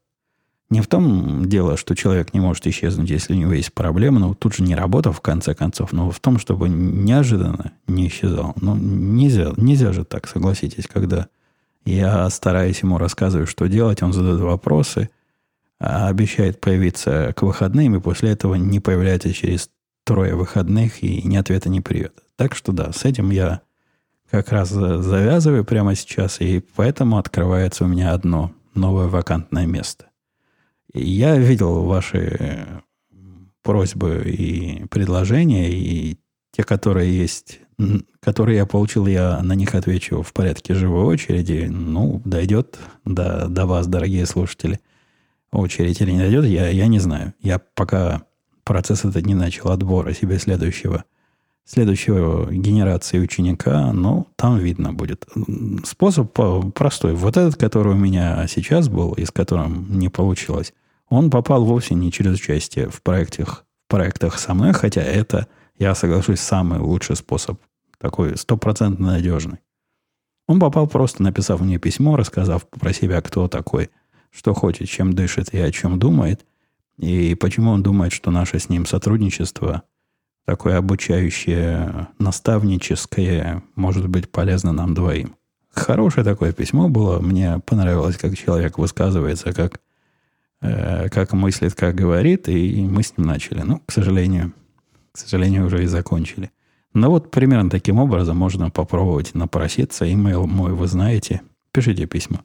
Не 0.70 0.82
в 0.82 0.88
том 0.88 1.48
дело, 1.48 1.78
что 1.78 1.96
человек 1.96 2.34
не 2.34 2.40
может 2.40 2.66
исчезнуть, 2.66 3.10
если 3.10 3.34
у 3.34 3.38
него 3.38 3.54
есть 3.54 3.74
проблемы, 3.74 4.20
но 4.20 4.34
тут 4.34 4.56
же 4.56 4.64
не 4.64 4.74
работа, 4.74 5.12
в 5.12 5.22
конце 5.22 5.54
концов, 5.54 5.94
но 5.94 6.10
в 6.10 6.20
том, 6.20 6.40
чтобы 6.40 6.68
неожиданно 6.68 7.74
не 7.86 8.08
исчезал. 8.08 8.56
Ну, 8.60 8.76
нельзя, 8.76 9.54
нельзя 9.56 9.94
же 9.94 10.04
так, 10.04 10.28
согласитесь, 10.28 10.88
когда 10.88 11.28
я 11.86 12.28
стараюсь 12.32 12.82
ему 12.82 12.98
рассказывать, 12.98 13.50
что 13.50 13.68
делать, 13.68 14.02
он 14.02 14.14
задает 14.14 14.40
вопросы, 14.40 15.10
а 15.80 16.08
обещает 16.08 16.60
появиться 16.60 17.34
к 17.36 17.44
выходным, 17.44 17.96
и 17.96 18.00
после 18.00 18.32
этого 18.32 18.56
не 18.56 18.80
появляется 18.80 19.32
через 19.32 19.70
трое 20.06 20.34
выходных 20.34 21.04
и 21.04 21.22
ни 21.22 21.36
ответа, 21.36 21.70
ни 21.70 21.82
привета. 21.82 22.24
Так 22.36 22.56
что 22.56 22.72
да, 22.72 22.92
с 22.94 23.06
этим 23.06 23.30
я 23.30 23.62
как 24.32 24.52
раз 24.52 24.70
завязываю 24.70 25.66
прямо 25.66 25.94
сейчас, 25.94 26.42
и 26.42 26.64
поэтому 26.76 27.20
открывается 27.20 27.84
у 27.84 27.88
меня 27.88 28.14
одно 28.14 28.52
новое 28.74 29.08
вакантное 29.08 29.66
место. 29.66 30.08
Я 30.94 31.38
видел 31.38 31.84
ваши 31.84 32.84
просьбы 33.62 34.24
и 34.26 34.86
предложения, 34.88 35.72
и 35.72 36.18
те, 36.52 36.64
которые 36.64 37.18
есть 37.18 37.62
которые 38.20 38.58
я 38.58 38.66
получил, 38.66 39.08
я 39.08 39.42
на 39.42 39.54
них 39.54 39.76
отвечу 39.76 40.22
в 40.22 40.34
порядке 40.34 40.74
живой 40.74 41.06
очереди. 41.06 41.68
Ну, 41.70 42.22
дойдет 42.24 42.80
до, 43.06 43.48
до 43.48 43.66
вас, 43.66 43.88
дорогие 43.88 44.26
слушатели. 44.26 44.80
Очередь 45.52 46.02
или 46.02 46.12
не 46.12 46.20
дойдет, 46.20 46.46
я, 46.46 46.70
я 46.70 46.88
не 46.88 47.00
знаю. 47.00 47.34
Я 47.42 47.60
пока 47.60 48.24
процесс 48.64 49.06
этот 49.06 49.26
не 49.26 49.36
начал 49.36 49.70
отбора 49.72 50.14
себе 50.14 50.40
следующего, 50.40 51.04
следующего 51.66 52.52
генерации 52.52 53.20
ученика, 53.20 53.92
но 53.94 54.28
там 54.36 54.58
видно 54.58 54.94
будет. 54.94 55.28
Способ 55.86 56.38
простой. 56.74 57.14
Вот 57.14 57.38
этот, 57.38 57.56
который 57.56 57.94
у 57.94 57.98
меня 57.98 58.46
сейчас 58.48 58.90
был, 58.90 59.14
и 59.14 59.26
с 59.26 59.32
которым 59.32 59.98
не 59.98 60.10
получилось, 60.10 60.74
он 61.10 61.30
попал 61.30 61.64
вовсе 61.64 61.96
не 61.96 62.12
через 62.12 62.36
участие 62.36 62.90
в 62.90 63.02
проектах, 63.02 63.66
в 63.88 63.92
проектах 63.92 64.40
со 64.40 64.54
мной, 64.54 64.74
хотя 64.74 65.02
это– 65.02 65.48
я 65.80 65.96
соглашусь, 65.96 66.40
самый 66.40 66.80
лучший 66.80 67.16
способ. 67.16 67.60
Такой 67.98 68.38
стопроцентно 68.38 69.08
надежный. 69.08 69.60
Он 70.48 70.60
попал 70.60 70.88
просто, 70.88 71.24
написав 71.24 71.62
мне 71.62 71.80
письмо, 71.80 72.16
рассказав 72.16 72.68
про 72.68 72.94
себя, 72.94 73.22
кто 73.22 73.48
такой, 73.48 73.90
что 74.30 74.54
хочет, 74.54 74.90
чем 74.90 75.14
дышит 75.14 75.54
и 75.54 75.58
о 75.58 75.72
чем 75.72 76.00
думает, 76.00 76.46
и 76.98 77.34
почему 77.36 77.72
он 77.72 77.82
думает, 77.82 78.12
что 78.12 78.30
наше 78.30 78.60
с 78.60 78.70
ним 78.70 78.86
сотрудничество, 78.86 79.84
такое 80.46 80.78
обучающее, 80.78 82.08
наставническое, 82.20 83.64
может 83.76 84.08
быть 84.08 84.30
полезно 84.30 84.72
нам 84.72 84.94
двоим. 84.94 85.36
Хорошее 85.72 86.24
такое 86.24 86.52
письмо 86.54 86.88
было. 86.90 87.20
Мне 87.20 87.60
понравилось, 87.66 88.18
как 88.18 88.38
человек 88.38 88.78
высказывается, 88.78 89.54
как, 89.54 89.80
э, 90.62 91.10
как 91.10 91.34
мыслит, 91.34 91.74
как 91.74 91.96
говорит, 91.96 92.48
и 92.48 92.82
мы 92.82 93.02
с 93.04 93.18
ним 93.18 93.26
начали. 93.26 93.62
Ну, 93.62 93.82
к 93.86 93.92
сожалению, 93.92 94.54
к 95.12 95.18
сожалению, 95.18 95.66
уже 95.66 95.84
и 95.84 95.88
закончили. 95.88 96.52
Но 96.94 97.10
вот 97.10 97.32
примерно 97.32 97.70
таким 97.72 97.98
образом 97.98 98.38
можно 98.38 98.70
попробовать 98.70 99.34
напроситься. 99.34 100.12
Имейл 100.12 100.46
мой 100.46 100.74
вы 100.74 100.88
знаете. 100.88 101.42
Пишите 101.72 102.06
письма. 102.06 102.42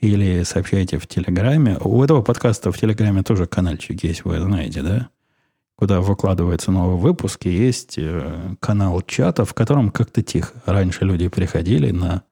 Или 0.00 0.42
сообщайте 0.42 0.98
в 0.98 1.06
Телеграме. 1.06 1.78
У 1.80 2.02
этого 2.02 2.22
подкаста 2.22 2.72
в 2.72 2.78
Телеграме 2.78 3.22
тоже 3.22 3.46
каналчик 3.46 4.02
есть, 4.02 4.24
вы 4.24 4.40
знаете, 4.40 4.82
да? 4.82 5.08
Куда 5.76 6.00
выкладываются 6.00 6.70
новые 6.70 6.98
выпуски. 6.98 7.48
Есть 7.48 7.98
э, 7.98 8.54
канал 8.60 9.02
чата, 9.02 9.44
в 9.44 9.54
котором 9.54 9.90
как-то 9.90 10.22
тихо. 10.22 10.62
Раньше 10.66 11.04
люди 11.04 11.28
приходили 11.28 11.90
на 11.90 12.22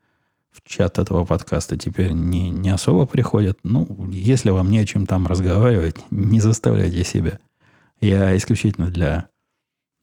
в 0.53 0.61
чат 0.68 0.99
этого 0.99 1.24
подкаста 1.24 1.78
теперь 1.78 2.12
не, 2.12 2.51
не 2.51 2.68
особо 2.68 3.07
приходят. 3.07 3.59
Ну, 3.62 4.09
если 4.11 4.51
вам 4.51 4.70
не 4.70 4.78
о 4.78 4.84
чем 4.84 5.07
там 5.07 5.26
разговаривать, 5.26 5.97
не 6.11 6.40
заставляйте 6.40 7.05
себя. 7.05 7.38
Я 8.01 8.36
исключительно 8.36 8.88
для 8.88 9.28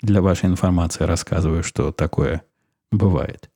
для 0.02 0.22
вашей 0.22 0.46
информации 0.46 1.04
рассказываю, 1.04 1.64
что 1.64 1.92
такое 1.92 2.44
бывает. 2.92 3.50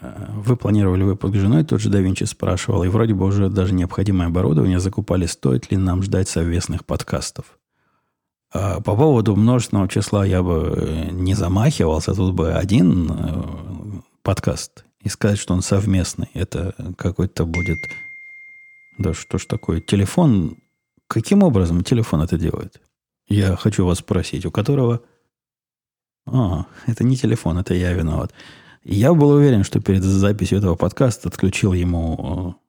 Э, 0.00 0.32
вы 0.34 0.56
планировали 0.56 1.04
выпуск 1.04 1.34
с 1.34 1.38
женой, 1.38 1.64
тот 1.64 1.80
же 1.80 1.90
да 1.90 2.00
Винчи 2.00 2.24
спрашивал, 2.24 2.82
и 2.84 2.88
вроде 2.88 3.14
бы 3.14 3.24
уже 3.24 3.48
даже 3.48 3.72
необходимое 3.72 4.28
оборудование 4.28 4.80
закупали, 4.80 5.26
стоит 5.26 5.70
ли 5.70 5.76
нам 5.76 6.02
ждать 6.02 6.28
совместных 6.28 6.84
подкастов. 6.84 7.59
А 8.52 8.80
по 8.80 8.96
поводу 8.96 9.36
множественного 9.36 9.88
числа 9.88 10.24
я 10.24 10.42
бы 10.42 10.74
э, 10.76 11.10
не 11.12 11.34
замахивался, 11.34 12.14
тут 12.14 12.34
бы 12.34 12.52
один 12.52 13.10
э, 13.10 13.42
подкаст. 14.22 14.84
И 15.02 15.08
сказать, 15.08 15.38
что 15.38 15.54
он 15.54 15.62
совместный, 15.62 16.28
это 16.34 16.74
какой-то 16.96 17.46
будет... 17.46 17.78
Да 18.98 19.14
что 19.14 19.38
ж 19.38 19.46
такое? 19.46 19.80
Телефон... 19.80 20.56
Каким 21.06 21.42
образом 21.42 21.82
телефон 21.84 22.22
это 22.22 22.36
делает? 22.38 22.80
Я 23.28 23.56
хочу 23.56 23.86
вас 23.86 23.98
спросить, 23.98 24.44
у 24.44 24.50
которого... 24.50 25.00
А, 26.26 26.66
это 26.86 27.04
не 27.04 27.16
телефон, 27.16 27.58
это 27.58 27.74
я 27.74 27.92
виноват. 27.92 28.32
Я 28.82 29.14
был 29.14 29.30
уверен, 29.30 29.64
что 29.64 29.80
перед 29.80 30.02
записью 30.02 30.58
этого 30.58 30.74
подкаста 30.74 31.28
отключил 31.28 31.72
ему 31.72 32.56
э, 32.56 32.60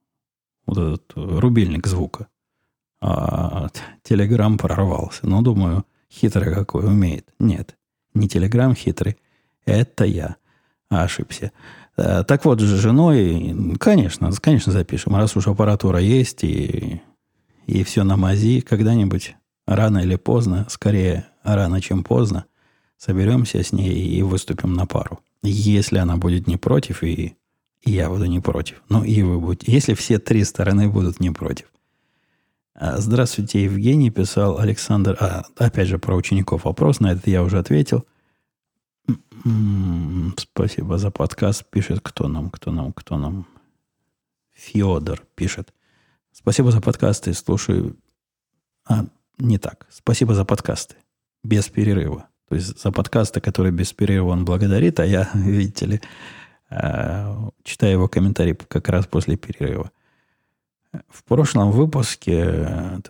вот 0.68 0.78
этот 0.78 1.12
рубильник 1.16 1.88
звука. 1.88 2.28
Телеграм 3.02 4.58
прорвался. 4.58 5.22
Ну, 5.28 5.42
думаю, 5.42 5.86
хитрый 6.12 6.54
какой 6.54 6.86
умеет. 6.86 7.28
Нет, 7.40 7.76
не 8.14 8.28
Телеграм 8.28 8.76
хитрый. 8.76 9.18
Это 9.66 10.06
я. 10.06 10.36
ошибся. 10.90 11.52
Э, 11.98 12.24
так 12.28 12.46
вот, 12.46 12.62
с 12.62 12.64
женой, 12.64 13.76
конечно, 13.80 14.32
конечно 14.32 14.72
запишем. 14.72 15.16
Раз 15.16 15.36
уж 15.36 15.48
аппаратура 15.48 16.00
есть 16.00 16.44
и, 16.44 17.02
и 17.66 17.84
все 17.84 18.04
на 18.04 18.18
мази, 18.18 18.62
когда-нибудь, 18.62 19.36
рано 19.66 20.00
или 20.00 20.16
поздно, 20.16 20.68
скорее 20.70 21.28
рано, 21.44 21.82
чем 21.82 22.04
поздно, 22.04 22.46
соберемся 22.98 23.64
с 23.64 23.72
ней 23.72 23.94
и 23.94 24.22
выступим 24.22 24.74
на 24.74 24.86
пару. 24.86 25.20
Если 25.44 25.98
она 25.98 26.18
будет 26.18 26.48
не 26.48 26.58
против, 26.58 27.04
и, 27.04 27.36
и 27.82 27.92
я 27.92 28.10
буду 28.10 28.26
не 28.26 28.40
против. 28.40 28.84
Ну, 28.90 29.04
и 29.04 29.22
вы 29.24 29.40
будете. 29.40 29.72
Если 29.72 29.96
все 29.96 30.20
три 30.20 30.44
стороны 30.44 30.88
будут 30.88 31.20
не 31.20 31.32
против. 31.32 31.66
А, 32.84 33.00
здравствуйте, 33.00 33.64
Евгений, 33.66 34.10
писал 34.10 34.58
Александр. 34.58 35.16
А, 35.20 35.44
опять 35.56 35.88
же, 35.88 36.00
про 36.00 36.16
учеников 36.16 36.66
вопрос. 36.66 37.00
На 37.00 37.12
это 37.12 37.30
я 37.30 37.44
уже 37.44 37.60
ответил. 37.60 38.08
Спасибо 40.36 40.98
за 40.98 41.12
подкаст. 41.12 41.64
Пишет 41.70 42.00
кто 42.02 42.28
нам, 42.28 42.50
кто 42.50 42.72
нам, 42.72 42.92
кто 42.92 43.20
нам. 43.20 43.46
Федор 44.52 45.24
пишет. 45.36 45.76
Спасибо 46.32 46.72
за 46.72 46.82
подкасты. 46.82 47.36
Слушаю. 47.36 47.98
А, 48.90 49.06
не 49.38 49.60
так. 49.60 49.86
Спасибо 49.92 50.34
за 50.34 50.44
подкасты. 50.44 50.96
Без 51.44 51.70
перерыва. 51.70 52.30
То 52.50 52.56
есть 52.56 52.82
за 52.82 52.92
подкасты, 52.92 53.42
которые 53.42 53.72
без 53.72 53.94
перерыва 53.94 54.30
он 54.30 54.44
благодарит, 54.44 55.00
а 55.00 55.06
я, 55.06 55.30
видите 55.36 55.86
ли, 55.86 56.02
э, 56.72 57.50
читаю 57.64 57.92
его 57.92 58.08
комментарий 58.08 58.56
как 58.56 58.90
раз 58.90 59.06
после 59.06 59.38
перерыва. 59.38 59.92
В 61.10 61.24
прошлом 61.24 61.72
выпуске... 61.72 63.02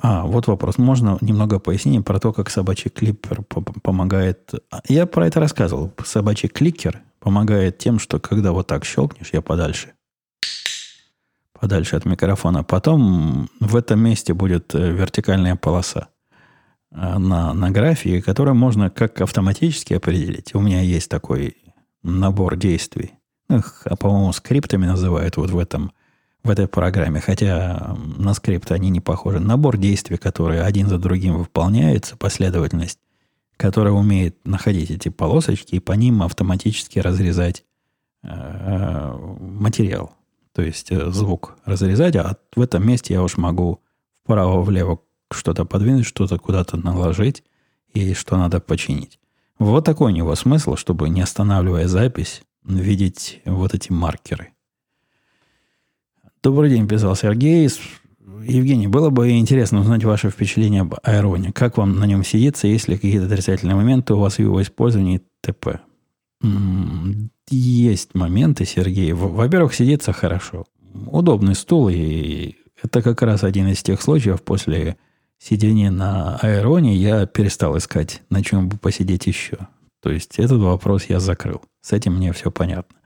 А, 0.00 0.26
вот 0.26 0.46
вопрос. 0.46 0.78
Можно 0.78 1.18
немного 1.20 1.58
пояснить 1.58 2.04
про 2.04 2.20
то, 2.20 2.32
как 2.32 2.50
собачий 2.50 2.90
клипер 2.90 3.42
помогает... 3.82 4.52
Я 4.86 5.06
про 5.06 5.26
это 5.26 5.40
рассказывал. 5.40 5.92
Собачий 6.04 6.48
кликер 6.48 7.02
помогает 7.18 7.78
тем, 7.78 7.98
что 7.98 8.20
когда 8.20 8.52
вот 8.52 8.68
так 8.68 8.84
щелкнешь, 8.84 9.30
я 9.32 9.42
подальше. 9.42 9.94
Подальше 11.58 11.96
от 11.96 12.04
микрофона. 12.04 12.62
Потом 12.62 13.48
в 13.58 13.74
этом 13.74 13.98
месте 14.00 14.34
будет 14.34 14.72
э, 14.76 14.92
вертикальная 14.92 15.56
полоса. 15.56 16.06
Э, 16.90 17.18
на, 17.18 17.52
на 17.52 17.70
графике, 17.70 18.22
которое 18.22 18.54
можно 18.54 18.90
как 18.90 19.20
автоматически 19.20 19.94
определить. 19.94 20.54
У 20.54 20.60
меня 20.60 20.80
есть 20.80 21.10
такой 21.10 21.56
набор 22.02 22.56
действий. 22.56 23.17
Их, 23.50 23.82
а, 23.84 23.96
по-моему, 23.96 24.32
скриптами 24.32 24.86
называют 24.86 25.36
вот 25.36 25.50
в 25.50 25.58
этом 25.58 25.92
в 26.44 26.50
этой 26.50 26.68
программе, 26.68 27.20
хотя 27.20 27.96
на 28.16 28.32
скрипты 28.32 28.72
они 28.72 28.90
не 28.90 29.00
похожи. 29.00 29.40
Набор 29.40 29.76
действий, 29.76 30.16
которые 30.16 30.62
один 30.62 30.88
за 30.88 30.96
другим 30.96 31.36
выполняются, 31.36 32.16
последовательность, 32.16 33.00
которая 33.56 33.92
умеет 33.92 34.36
находить 34.46 34.90
эти 34.90 35.08
полосочки 35.08 35.74
и 35.74 35.80
по 35.80 35.92
ним 35.92 36.22
автоматически 36.22 37.00
разрезать 37.00 37.64
э, 38.22 39.12
материал. 39.40 40.12
То 40.54 40.62
есть 40.62 40.90
э, 40.92 41.10
звук 41.10 41.58
разрезать, 41.64 42.16
а 42.16 42.36
в 42.54 42.60
этом 42.60 42.86
месте 42.86 43.14
я 43.14 43.22
уж 43.22 43.36
могу 43.36 43.82
вправо-влево 44.24 45.00
что-то 45.30 45.64
подвинуть, 45.64 46.06
что-то 46.06 46.38
куда-то 46.38 46.76
наложить 46.76 47.42
и 47.92 48.14
что 48.14 48.36
надо 48.36 48.60
починить. 48.60 49.18
Вот 49.58 49.84
такой 49.84 50.12
у 50.12 50.14
него 50.14 50.34
смысл, 50.34 50.76
чтобы, 50.76 51.08
не 51.08 51.20
останавливая 51.20 51.88
запись, 51.88 52.42
видеть 52.68 53.40
вот 53.44 53.74
эти 53.74 53.90
маркеры. 53.90 54.52
Добрый 56.42 56.70
день, 56.70 56.86
писал 56.86 57.16
Сергей. 57.16 57.68
Евгений, 58.44 58.86
было 58.86 59.10
бы 59.10 59.30
интересно 59.30 59.80
узнать 59.80 60.04
ваше 60.04 60.30
впечатление 60.30 60.82
об 60.82 60.94
аэроне. 61.02 61.52
Как 61.52 61.76
вам 61.76 61.98
на 61.98 62.04
нем 62.04 62.22
сидится, 62.24 62.68
ли 62.68 62.78
какие-то 62.78 63.26
отрицательные 63.26 63.74
моменты 63.74 64.14
у 64.14 64.18
вас 64.18 64.36
в 64.36 64.38
его 64.38 64.62
использовании 64.62 65.22
т.п. 65.40 65.80
Есть 67.50 68.14
моменты, 68.14 68.64
Сергей. 68.64 69.12
Во-первых, 69.12 69.74
сидится 69.74 70.12
хорошо. 70.12 70.66
Удобный 71.06 71.54
стул, 71.54 71.88
и 71.88 72.56
это 72.82 73.02
как 73.02 73.22
раз 73.22 73.42
один 73.42 73.68
из 73.68 73.82
тех 73.82 74.00
случаев 74.00 74.42
после 74.42 74.96
сидение 75.38 75.90
на 75.90 76.36
аэроне, 76.36 76.96
я 76.96 77.26
перестал 77.26 77.76
искать, 77.76 78.22
на 78.30 78.42
чем 78.42 78.68
бы 78.68 78.76
посидеть 78.76 79.26
еще. 79.26 79.68
То 80.02 80.10
есть 80.10 80.38
этот 80.38 80.60
вопрос 80.60 81.04
я 81.04 81.20
закрыл. 81.20 81.62
С 81.80 81.92
этим 81.92 82.16
мне 82.16 82.32
все 82.32 82.50
понятно. 82.50 82.96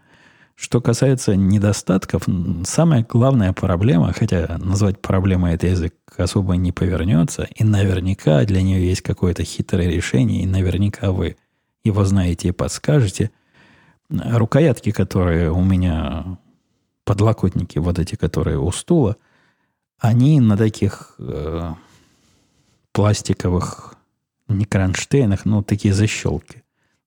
Что 0.55 0.80
касается 0.80 1.34
недостатков, 1.34 2.24
самая 2.64 3.07
главная 3.09 3.53
проблема, 3.53 4.12
хотя 4.12 4.59
назвать 4.59 5.01
проблемой 5.01 5.55
это 5.55 5.66
язык 5.66 5.95
особо 6.16 6.55
не 6.57 6.72
повернется, 6.72 7.49
и 7.55 7.64
наверняка 7.64 8.45
для 8.45 8.62
нее 8.62 8.86
есть 8.86 9.01
какое-то 9.01 9.45
хитрое 9.45 9.88
решение, 9.88 10.43
и 10.43 10.47
наверняка 10.47 11.11
вы 11.11 11.36
его 11.84 12.05
знаете 12.05 12.49
и 12.49 12.53
подскажете. 12.53 13.30
Рукоятки, 14.11 14.93
которые 14.93 15.51
у 15.51 15.64
меня, 15.64 16.38
подлокотники 17.05 17.78
вот 17.78 17.99
эти, 17.99 18.14
которые 18.14 18.59
у 18.59 18.70
стула, 18.72 19.16
они 19.99 20.38
на 20.40 20.57
таких 20.57 21.14
э, 21.18 21.72
пластиковых, 22.93 23.95
не 24.49 24.66
кронштейнах, 24.66 25.45
но 25.45 25.62
такие 25.62 25.95
защелки. 25.95 26.61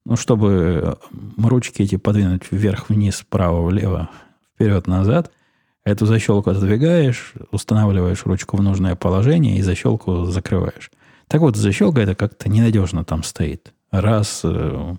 Ну, 0.06 0.16
чтобы 0.16 0.97
ручки 1.38 1.82
эти 1.82 1.95
подвинуть 1.97 2.43
вверх-вниз, 2.51 3.22
вправо-влево, 3.22 4.10
вперед-назад, 4.53 5.32
эту 5.84 6.06
защелку 6.06 6.51
отодвигаешь, 6.51 7.34
устанавливаешь 7.51 8.26
ручку 8.26 8.58
в 8.58 8.62
нужное 8.62 8.95
положение 8.95 9.58
и 9.58 9.64
защелку 9.64 10.26
закрываешь. 10.26 10.91
Так 11.28 11.41
вот, 11.41 11.56
защелка 11.56 12.01
это 12.01 12.14
как-то 12.14 12.49
ненадежно 12.49 13.03
там 13.03 13.24
стоит. 13.24 13.74
Раз, 13.91 14.41
э, 14.43 14.95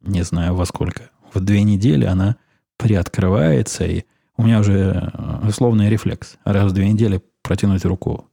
не 0.00 0.22
знаю 0.22 0.54
во 0.54 0.64
сколько, 0.64 1.10
в 1.34 1.40
две 1.40 1.62
недели 1.62 2.06
она 2.06 2.36
приоткрывается, 2.78 3.84
и 3.84 4.04
у 4.38 4.42
меня 4.42 4.60
уже 4.60 5.12
э, 5.12 5.48
условный 5.48 5.90
рефлекс. 5.90 6.38
Раз 6.44 6.70
в 6.70 6.74
две 6.74 6.90
недели 6.90 7.22
протянуть 7.42 7.84
руку 7.84 8.28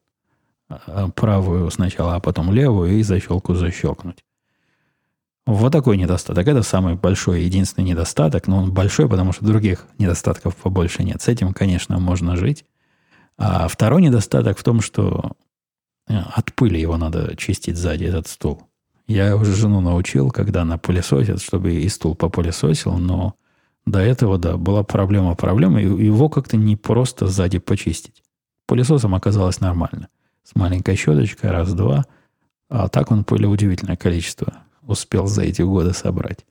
правую 1.15 1.69
сначала, 1.69 2.15
а 2.15 2.19
потом 2.19 2.51
левую 2.51 2.93
и 2.93 3.03
защелку 3.03 3.53
защелкнуть. 3.53 4.23
Вот 5.45 5.73
такой 5.73 5.97
недостаток. 5.97 6.47
Это 6.47 6.63
самый 6.63 6.95
большой, 6.95 7.43
единственный 7.43 7.83
недостаток, 7.83 8.47
но 8.47 8.59
он 8.59 8.73
большой, 8.73 9.09
потому 9.09 9.33
что 9.33 9.45
других 9.45 9.87
недостатков 9.97 10.55
побольше 10.55 11.03
нет. 11.03 11.21
С 11.21 11.27
этим, 11.27 11.53
конечно, 11.53 11.99
можно 11.99 12.37
жить. 12.37 12.65
А 13.37 13.67
второй 13.67 14.01
недостаток 14.01 14.57
в 14.57 14.63
том, 14.63 14.79
что 14.79 15.33
э, 16.07 16.15
от 16.15 16.53
пыли 16.53 16.79
его 16.79 16.95
надо 16.97 17.35
чистить 17.35 17.75
сзади, 17.75 18.05
этот 18.05 18.27
стул. 18.27 18.63
Я 19.05 19.35
уже 19.35 19.53
жену 19.53 19.81
научил, 19.81 20.31
когда 20.31 20.61
она 20.61 20.77
пылесосит, 20.77 21.41
чтобы 21.41 21.73
и 21.73 21.89
стул 21.89 22.15
попылесосил, 22.15 22.93
но 22.97 23.35
до 23.85 23.99
этого, 23.99 24.37
да, 24.37 24.55
была 24.55 24.83
проблема 24.83 25.35
проблема, 25.35 25.81
и 25.81 26.05
его 26.05 26.29
как-то 26.29 26.55
не 26.55 26.77
просто 26.77 27.27
сзади 27.27 27.59
почистить. 27.59 28.23
Пылесосом 28.65 29.13
оказалось 29.13 29.59
нормально 29.59 30.07
с 30.43 30.55
маленькой 30.55 30.95
щеточкой, 30.95 31.51
раз-два. 31.51 32.05
А 32.69 32.87
так 32.87 33.11
он 33.11 33.25
пыли 33.25 33.45
удивительное 33.45 33.97
количество 33.97 34.63
успел 34.87 35.27
за 35.27 35.43
эти 35.43 35.61
годы 35.61 35.93
собрать. 35.93 36.45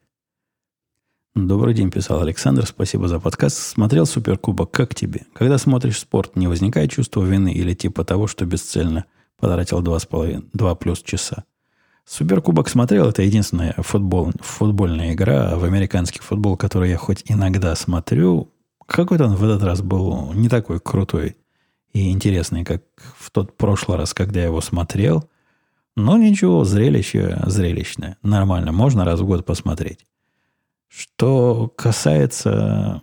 Добрый 1.35 1.72
день, 1.72 1.91
писал 1.91 2.20
Александр. 2.20 2.66
Спасибо 2.66 3.09
за 3.09 3.18
подкаст. 3.18 3.57
Смотрел 3.57 4.05
Суперкубок. 4.05 4.70
Как 4.70 4.95
тебе? 4.95 5.22
Когда 5.33 5.57
смотришь 5.57 6.01
спорт, 6.01 6.37
не 6.37 6.47
возникает 6.47 6.91
чувство 6.91 7.24
вины 7.24 7.53
или 7.53 7.72
типа 7.72 8.05
того, 8.05 8.26
что 8.26 8.45
бесцельно 8.45 9.07
потратил 9.39 9.80
два 9.80 9.99
с 9.99 10.05
половиной, 10.05 10.45
два 10.53 10.74
плюс 10.74 11.03
часа? 11.03 11.45
Суперкубок 12.05 12.68
смотрел. 12.68 13.09
Это 13.09 13.22
единственная 13.22 13.74
футбол, 13.78 14.33
футбольная 14.41 15.14
игра 15.14 15.57
в 15.57 15.64
американский 15.64 16.20
футбол, 16.20 16.59
которую 16.59 16.91
я 16.91 16.99
хоть 16.99 17.22
иногда 17.26 17.74
смотрю. 17.76 18.53
Какой-то 18.87 19.24
он 19.24 19.37
в 19.37 19.43
этот 19.45 19.62
раз 19.62 19.80
был 19.80 20.35
не 20.35 20.51
такой 20.51 20.80
крутой 20.80 21.37
и 21.95 22.11
интересный, 22.11 22.64
как 22.64 22.83
в 23.18 23.30
тот 23.30 23.57
прошлый 23.57 23.97
раз, 23.97 24.12
когда 24.12 24.41
я 24.41 24.47
его 24.47 24.61
смотрел. 24.61 25.28
Но 25.97 26.16
ничего, 26.16 26.64
зрелище 26.64 27.43
зрелищное. 27.47 28.16
Нормально, 28.22 28.72
можно 28.72 29.05
раз 29.05 29.20
в 29.20 29.26
год 29.26 29.45
посмотреть. 29.45 30.07
Что 30.88 31.68
касается 31.68 33.03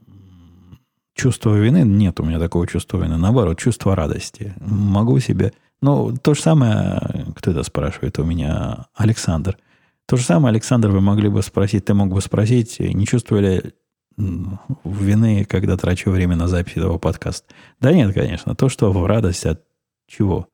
чувства 1.13 1.55
вины, 1.55 1.83
нет 1.83 2.19
у 2.19 2.23
меня 2.23 2.39
такого 2.39 2.65
чувства 2.67 3.03
вины. 3.03 3.17
Наоборот, 3.17 3.59
чувство 3.59 3.95
радости. 3.95 4.53
Могу 4.59 5.19
себе... 5.19 5.53
Ну, 5.81 6.15
то 6.17 6.33
же 6.33 6.41
самое, 6.41 7.27
кто 7.35 7.51
это 7.51 7.63
спрашивает 7.63 8.19
у 8.19 8.23
меня, 8.23 8.87
Александр. 8.95 9.57
То 10.05 10.17
же 10.17 10.23
самое, 10.23 10.51
Александр, 10.51 10.89
вы 10.89 11.01
могли 11.01 11.29
бы 11.29 11.41
спросить, 11.41 11.85
ты 11.85 11.93
мог 11.93 12.13
бы 12.13 12.21
спросить, 12.21 12.79
не 12.79 13.05
чувствовали 13.05 13.73
вины, 14.17 15.45
когда 15.45 15.77
трачу 15.77 16.11
время 16.11 16.35
на 16.35 16.47
запись 16.47 16.77
этого 16.77 16.97
подкаста. 16.97 17.53
Да 17.79 17.93
нет, 17.93 18.13
конечно. 18.13 18.55
То, 18.55 18.67
что 18.69 18.91
в 18.91 19.05
радость 19.05 19.45
от 19.45 19.63
чего? 20.07 20.47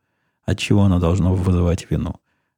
От 0.45 0.59
чего 0.59 0.83
оно 0.83 0.99
должно 0.99 1.33
вызывать 1.33 1.89
вину? 1.89 2.15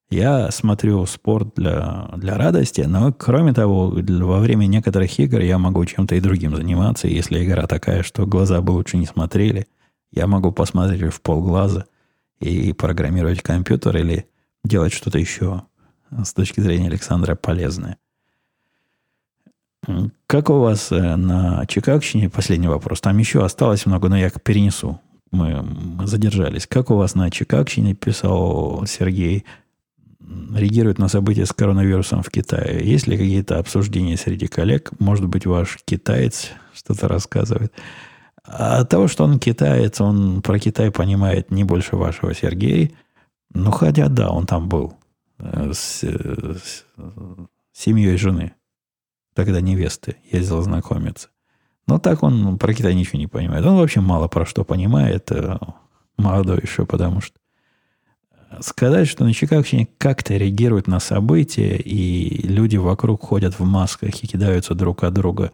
Я 0.09 0.51
смотрю 0.51 1.05
спорт 1.05 1.49
для, 1.55 2.09
для 2.15 2.37
радости, 2.37 2.81
но 2.81 3.11
кроме 3.11 3.53
того, 3.53 3.89
во 3.89 4.39
время 4.39 4.65
некоторых 4.65 5.19
игр 5.19 5.41
я 5.41 5.57
могу 5.57 5.83
чем-то 5.85 6.15
и 6.15 6.21
другим 6.21 6.55
заниматься. 6.55 7.09
Если 7.09 7.43
игра 7.43 7.67
такая, 7.67 8.03
что 8.03 8.25
глаза 8.25 8.61
бы 8.61 8.71
лучше 8.71 8.97
не 8.97 9.05
смотрели, 9.05 9.67
я 10.11 10.27
могу 10.27 10.53
посмотреть 10.53 11.13
в 11.13 11.21
полглаза 11.21 11.87
и 12.39 12.71
программировать 12.71 13.41
компьютер 13.41 13.97
или 13.97 14.29
делать 14.63 14.93
что-то 14.93 15.19
еще 15.19 15.63
с 16.11 16.33
точки 16.33 16.61
зрения 16.61 16.87
Александра 16.87 17.35
полезное. 17.35 17.97
Как 20.25 20.49
у 20.49 20.59
вас 20.59 20.91
э, 20.91 21.15
на 21.15 21.65
Чикагщине, 21.65 22.29
последний 22.29 22.67
вопрос, 22.67 22.99
там 22.99 23.17
еще 23.17 23.43
осталось 23.43 23.85
много, 23.85 24.09
но 24.09 24.17
я 24.17 24.29
перенесу. 24.29 24.99
Мы, 25.31 25.65
задержались. 26.05 26.67
Как 26.67 26.89
у 26.91 26.95
вас 26.95 27.15
на 27.15 27.29
Чикагщине, 27.29 27.93
писал 27.93 28.85
Сергей, 28.85 29.45
реагирует 30.53 30.97
на 30.97 31.07
события 31.07 31.45
с 31.45 31.53
коронавирусом 31.53 32.21
в 32.23 32.29
Китае? 32.29 32.87
Есть 32.89 33.07
ли 33.07 33.17
какие-то 33.17 33.59
обсуждения 33.59 34.17
среди 34.17 34.47
коллег? 34.47 34.91
Может 34.99 35.25
быть, 35.27 35.45
ваш 35.45 35.77
китаец 35.85 36.51
что-то 36.73 37.07
рассказывает? 37.07 37.73
А 38.47 38.79
от 38.79 38.89
того, 38.89 39.07
что 39.07 39.25
он 39.25 39.39
китаец, 39.39 39.99
он 39.99 40.41
про 40.41 40.57
Китай 40.57 40.89
понимает 40.89 41.51
не 41.51 41.65
больше 41.65 41.97
вашего 41.97 42.33
Сергея. 42.33 42.91
Ну, 43.53 43.71
хотя 43.71 44.07
да, 44.07 44.29
он 44.29 44.45
там 44.45 44.69
был 44.69 44.95
э, 45.39 45.71
с, 45.73 46.03
э, 46.03 46.55
с 46.55 46.85
семьей 47.73 48.17
жены. 48.17 48.53
Тогда 49.33 49.59
невесты 49.59 50.15
ездил 50.31 50.61
знакомиться. 50.61 51.29
Но 51.87 51.99
так 51.99 52.23
он 52.23 52.57
про 52.57 52.73
Китай 52.73 52.95
ничего 52.95 53.19
не 53.19 53.27
понимает. 53.27 53.65
Он 53.65 53.77
вообще 53.77 53.99
мало 53.99 54.27
про 54.27 54.45
что 54.45 54.63
понимает. 54.63 55.29
Э, 55.31 55.57
молодой 56.17 56.59
еще, 56.61 56.85
потому 56.85 57.19
что 57.19 57.37
сказать, 58.61 59.07
что 59.07 59.23
на 59.23 59.33
Чикагщине 59.33 59.87
как-то 59.97 60.35
реагируют 60.35 60.87
на 60.87 60.99
события, 60.99 61.75
и 61.77 62.47
люди 62.47 62.77
вокруг 62.77 63.23
ходят 63.23 63.59
в 63.59 63.65
масках 63.65 64.23
и 64.23 64.27
кидаются 64.27 64.73
друг 64.73 65.03
от 65.03 65.13
друга, 65.13 65.51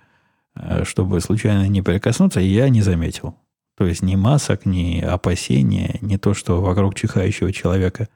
э, 0.56 0.84
чтобы 0.86 1.20
случайно 1.22 1.68
не 1.68 1.82
прикоснуться, 1.82 2.40
я 2.40 2.70
не 2.70 2.82
заметил. 2.82 3.36
То 3.76 3.86
есть 3.86 4.04
ни 4.04 4.16
масок, 4.16 4.66
ни 4.66 5.02
опасения, 5.02 5.98
ни 6.02 6.18
то, 6.18 6.34
что 6.34 6.62
вокруг 6.62 6.96
чихающего 6.96 7.52
человека 7.52 8.08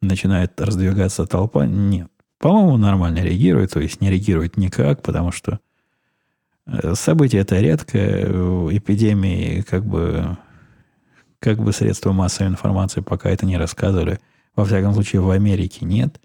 начинает 0.00 0.60
раздвигаться 0.60 1.26
толпа, 1.26 1.66
нет. 1.66 2.08
По-моему, 2.38 2.76
нормально 2.76 3.18
реагирует, 3.18 3.72
то 3.72 3.80
есть 3.80 4.00
не 4.00 4.10
реагирует 4.10 4.56
никак, 4.56 5.02
потому 5.02 5.32
что 5.32 5.60
э, 6.66 6.94
событие 6.94 7.42
это 7.42 7.60
редкое, 7.60 8.26
эпидемии 8.76 9.62
как 9.62 9.84
бы 9.84 10.36
как 11.42 11.58
бы 11.58 11.72
средства 11.72 12.12
массовой 12.12 12.50
информации 12.50 13.00
пока 13.00 13.28
это 13.28 13.44
не 13.44 13.58
рассказывали. 13.58 14.20
Во 14.54 14.64
всяком 14.64 14.94
случае, 14.94 15.22
в 15.22 15.30
Америке 15.30 15.84
нет. 15.84 16.20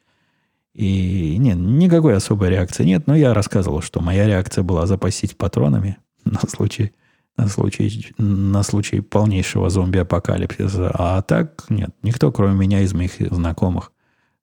И 0.74 1.38
нет, 1.40 1.58
никакой 1.58 2.16
особой 2.16 2.50
реакции 2.50 2.84
нет. 2.84 3.08
Но 3.08 3.16
я 3.16 3.34
рассказывал, 3.34 3.82
что 3.82 4.00
моя 4.00 4.28
реакция 4.28 4.64
была 4.64 4.86
запастись 4.86 5.34
патронами 5.34 5.98
на 6.24 6.40
случай, 6.48 6.94
на 7.36 7.48
случай, 7.48 8.14
на 8.20 8.62
случай 8.62 9.02
полнейшего 9.02 9.72
зомби-апокалипсиса. 9.72 10.92
А 10.94 11.24
так 11.24 11.66
нет, 11.70 11.90
никто, 12.04 12.32
кроме 12.32 12.54
меня 12.54 12.82
из 12.82 12.94
моих 12.94 13.14
знакомых 13.20 13.92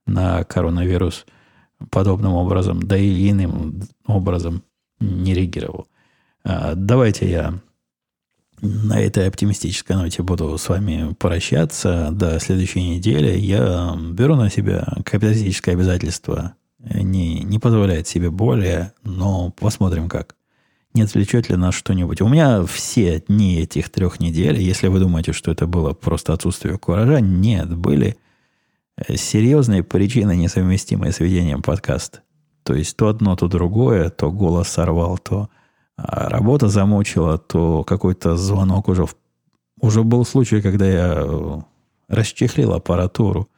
на 0.07 0.43
коронавирус 0.43 1.25
подобным 1.91 2.33
образом, 2.33 2.83
да 2.83 2.97
и 2.97 3.31
иным 3.31 3.83
образом 4.07 4.65
не 4.99 5.35
реагировал. 5.35 5.87
А, 6.43 6.75
давайте 6.75 7.31
я 7.31 7.61
на 8.61 9.01
этой 9.01 9.29
оптимистической 9.29 9.97
ноте 9.97 10.23
буду 10.23 10.57
с 10.57 10.69
вами 10.69 11.15
прощаться 11.15 12.11
до 12.13 12.39
следующей 12.41 12.83
недели. 12.83 13.39
Я 13.39 13.97
беру 14.13 14.37
на 14.37 14.51
себя 14.51 14.87
капиталистическое 15.05 15.75
обязательство. 15.75 16.55
Не, 16.79 17.41
не 17.41 17.59
позволяет 17.59 18.07
себе 18.07 18.31
более, 18.31 18.93
но 19.03 19.51
посмотрим 19.51 20.09
как. 20.09 20.37
Не 20.93 21.03
отвлечет 21.03 21.49
ли 21.49 21.57
нас 21.57 21.75
что-нибудь. 21.75 22.21
У 22.21 22.29
меня 22.29 22.65
все 22.65 23.21
дни 23.27 23.57
этих 23.57 23.91
трех 23.91 24.21
недель, 24.21 24.61
если 24.61 24.89
вы 24.89 25.01
думаете, 25.01 25.33
что 25.33 25.51
это 25.51 25.67
было 25.67 25.93
просто 25.93 26.33
отсутствие 26.33 26.79
куража, 26.79 27.21
нет, 27.21 27.75
были 27.77 28.17
серьезные 29.15 29.83
причины, 29.83 30.37
несовместимые 30.37 31.13
с 31.13 31.21
ведением 31.21 31.63
подкаста. 31.63 32.21
То 32.63 32.75
есть 32.75 32.97
то 32.97 33.09
одно, 33.09 33.35
то 33.37 33.49
другое, 33.49 34.09
то 34.11 34.31
голос 34.31 34.69
сорвал, 34.69 35.19
то 35.19 35.51
а 35.97 36.29
работа 36.29 36.69
замучила, 36.69 37.39
то 37.39 37.85
какой-то 37.85 38.37
звонок 38.37 38.89
уже... 38.89 39.07
Уже 39.81 40.03
был 40.03 40.25
случай, 40.25 40.63
когда 40.63 40.87
я 40.87 41.15
э, 41.17 41.61
расчехлил 42.09 42.73
аппаратуру 42.73 43.49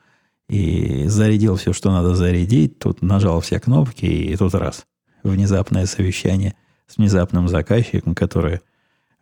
и 0.49 1.05
зарядил 1.07 1.57
все, 1.57 1.73
что 1.73 1.91
надо 1.91 2.15
зарядить. 2.15 2.79
Тут 2.79 3.03
нажал 3.03 3.41
все 3.41 3.61
кнопки, 3.61 4.07
и 4.07 4.37
тут 4.37 4.55
раз. 4.55 4.87
Внезапное 5.23 5.87
совещание 5.87 6.55
с 6.87 6.97
внезапным 6.97 7.49
заказчиком, 7.49 8.15
которое 8.15 8.63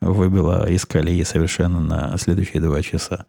выбило 0.01 0.69
из 0.69 0.85
колеи 0.87 1.25
совершенно 1.25 1.81
на 1.81 2.17
следующие 2.19 2.63
два 2.63 2.83
часа. 2.83 3.27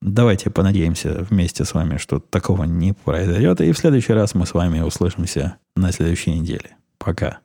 Давайте 0.00 0.50
понадеемся 0.50 1.26
вместе 1.28 1.64
с 1.64 1.74
вами, 1.74 1.96
что 1.96 2.20
такого 2.20 2.64
не 2.64 2.92
произойдет. 2.92 3.60
И 3.60 3.72
в 3.72 3.78
следующий 3.78 4.12
раз 4.12 4.34
мы 4.34 4.46
с 4.46 4.54
вами 4.54 4.80
услышимся 4.80 5.56
на 5.74 5.90
следующей 5.90 6.38
неделе. 6.38 6.76
Пока. 6.98 7.40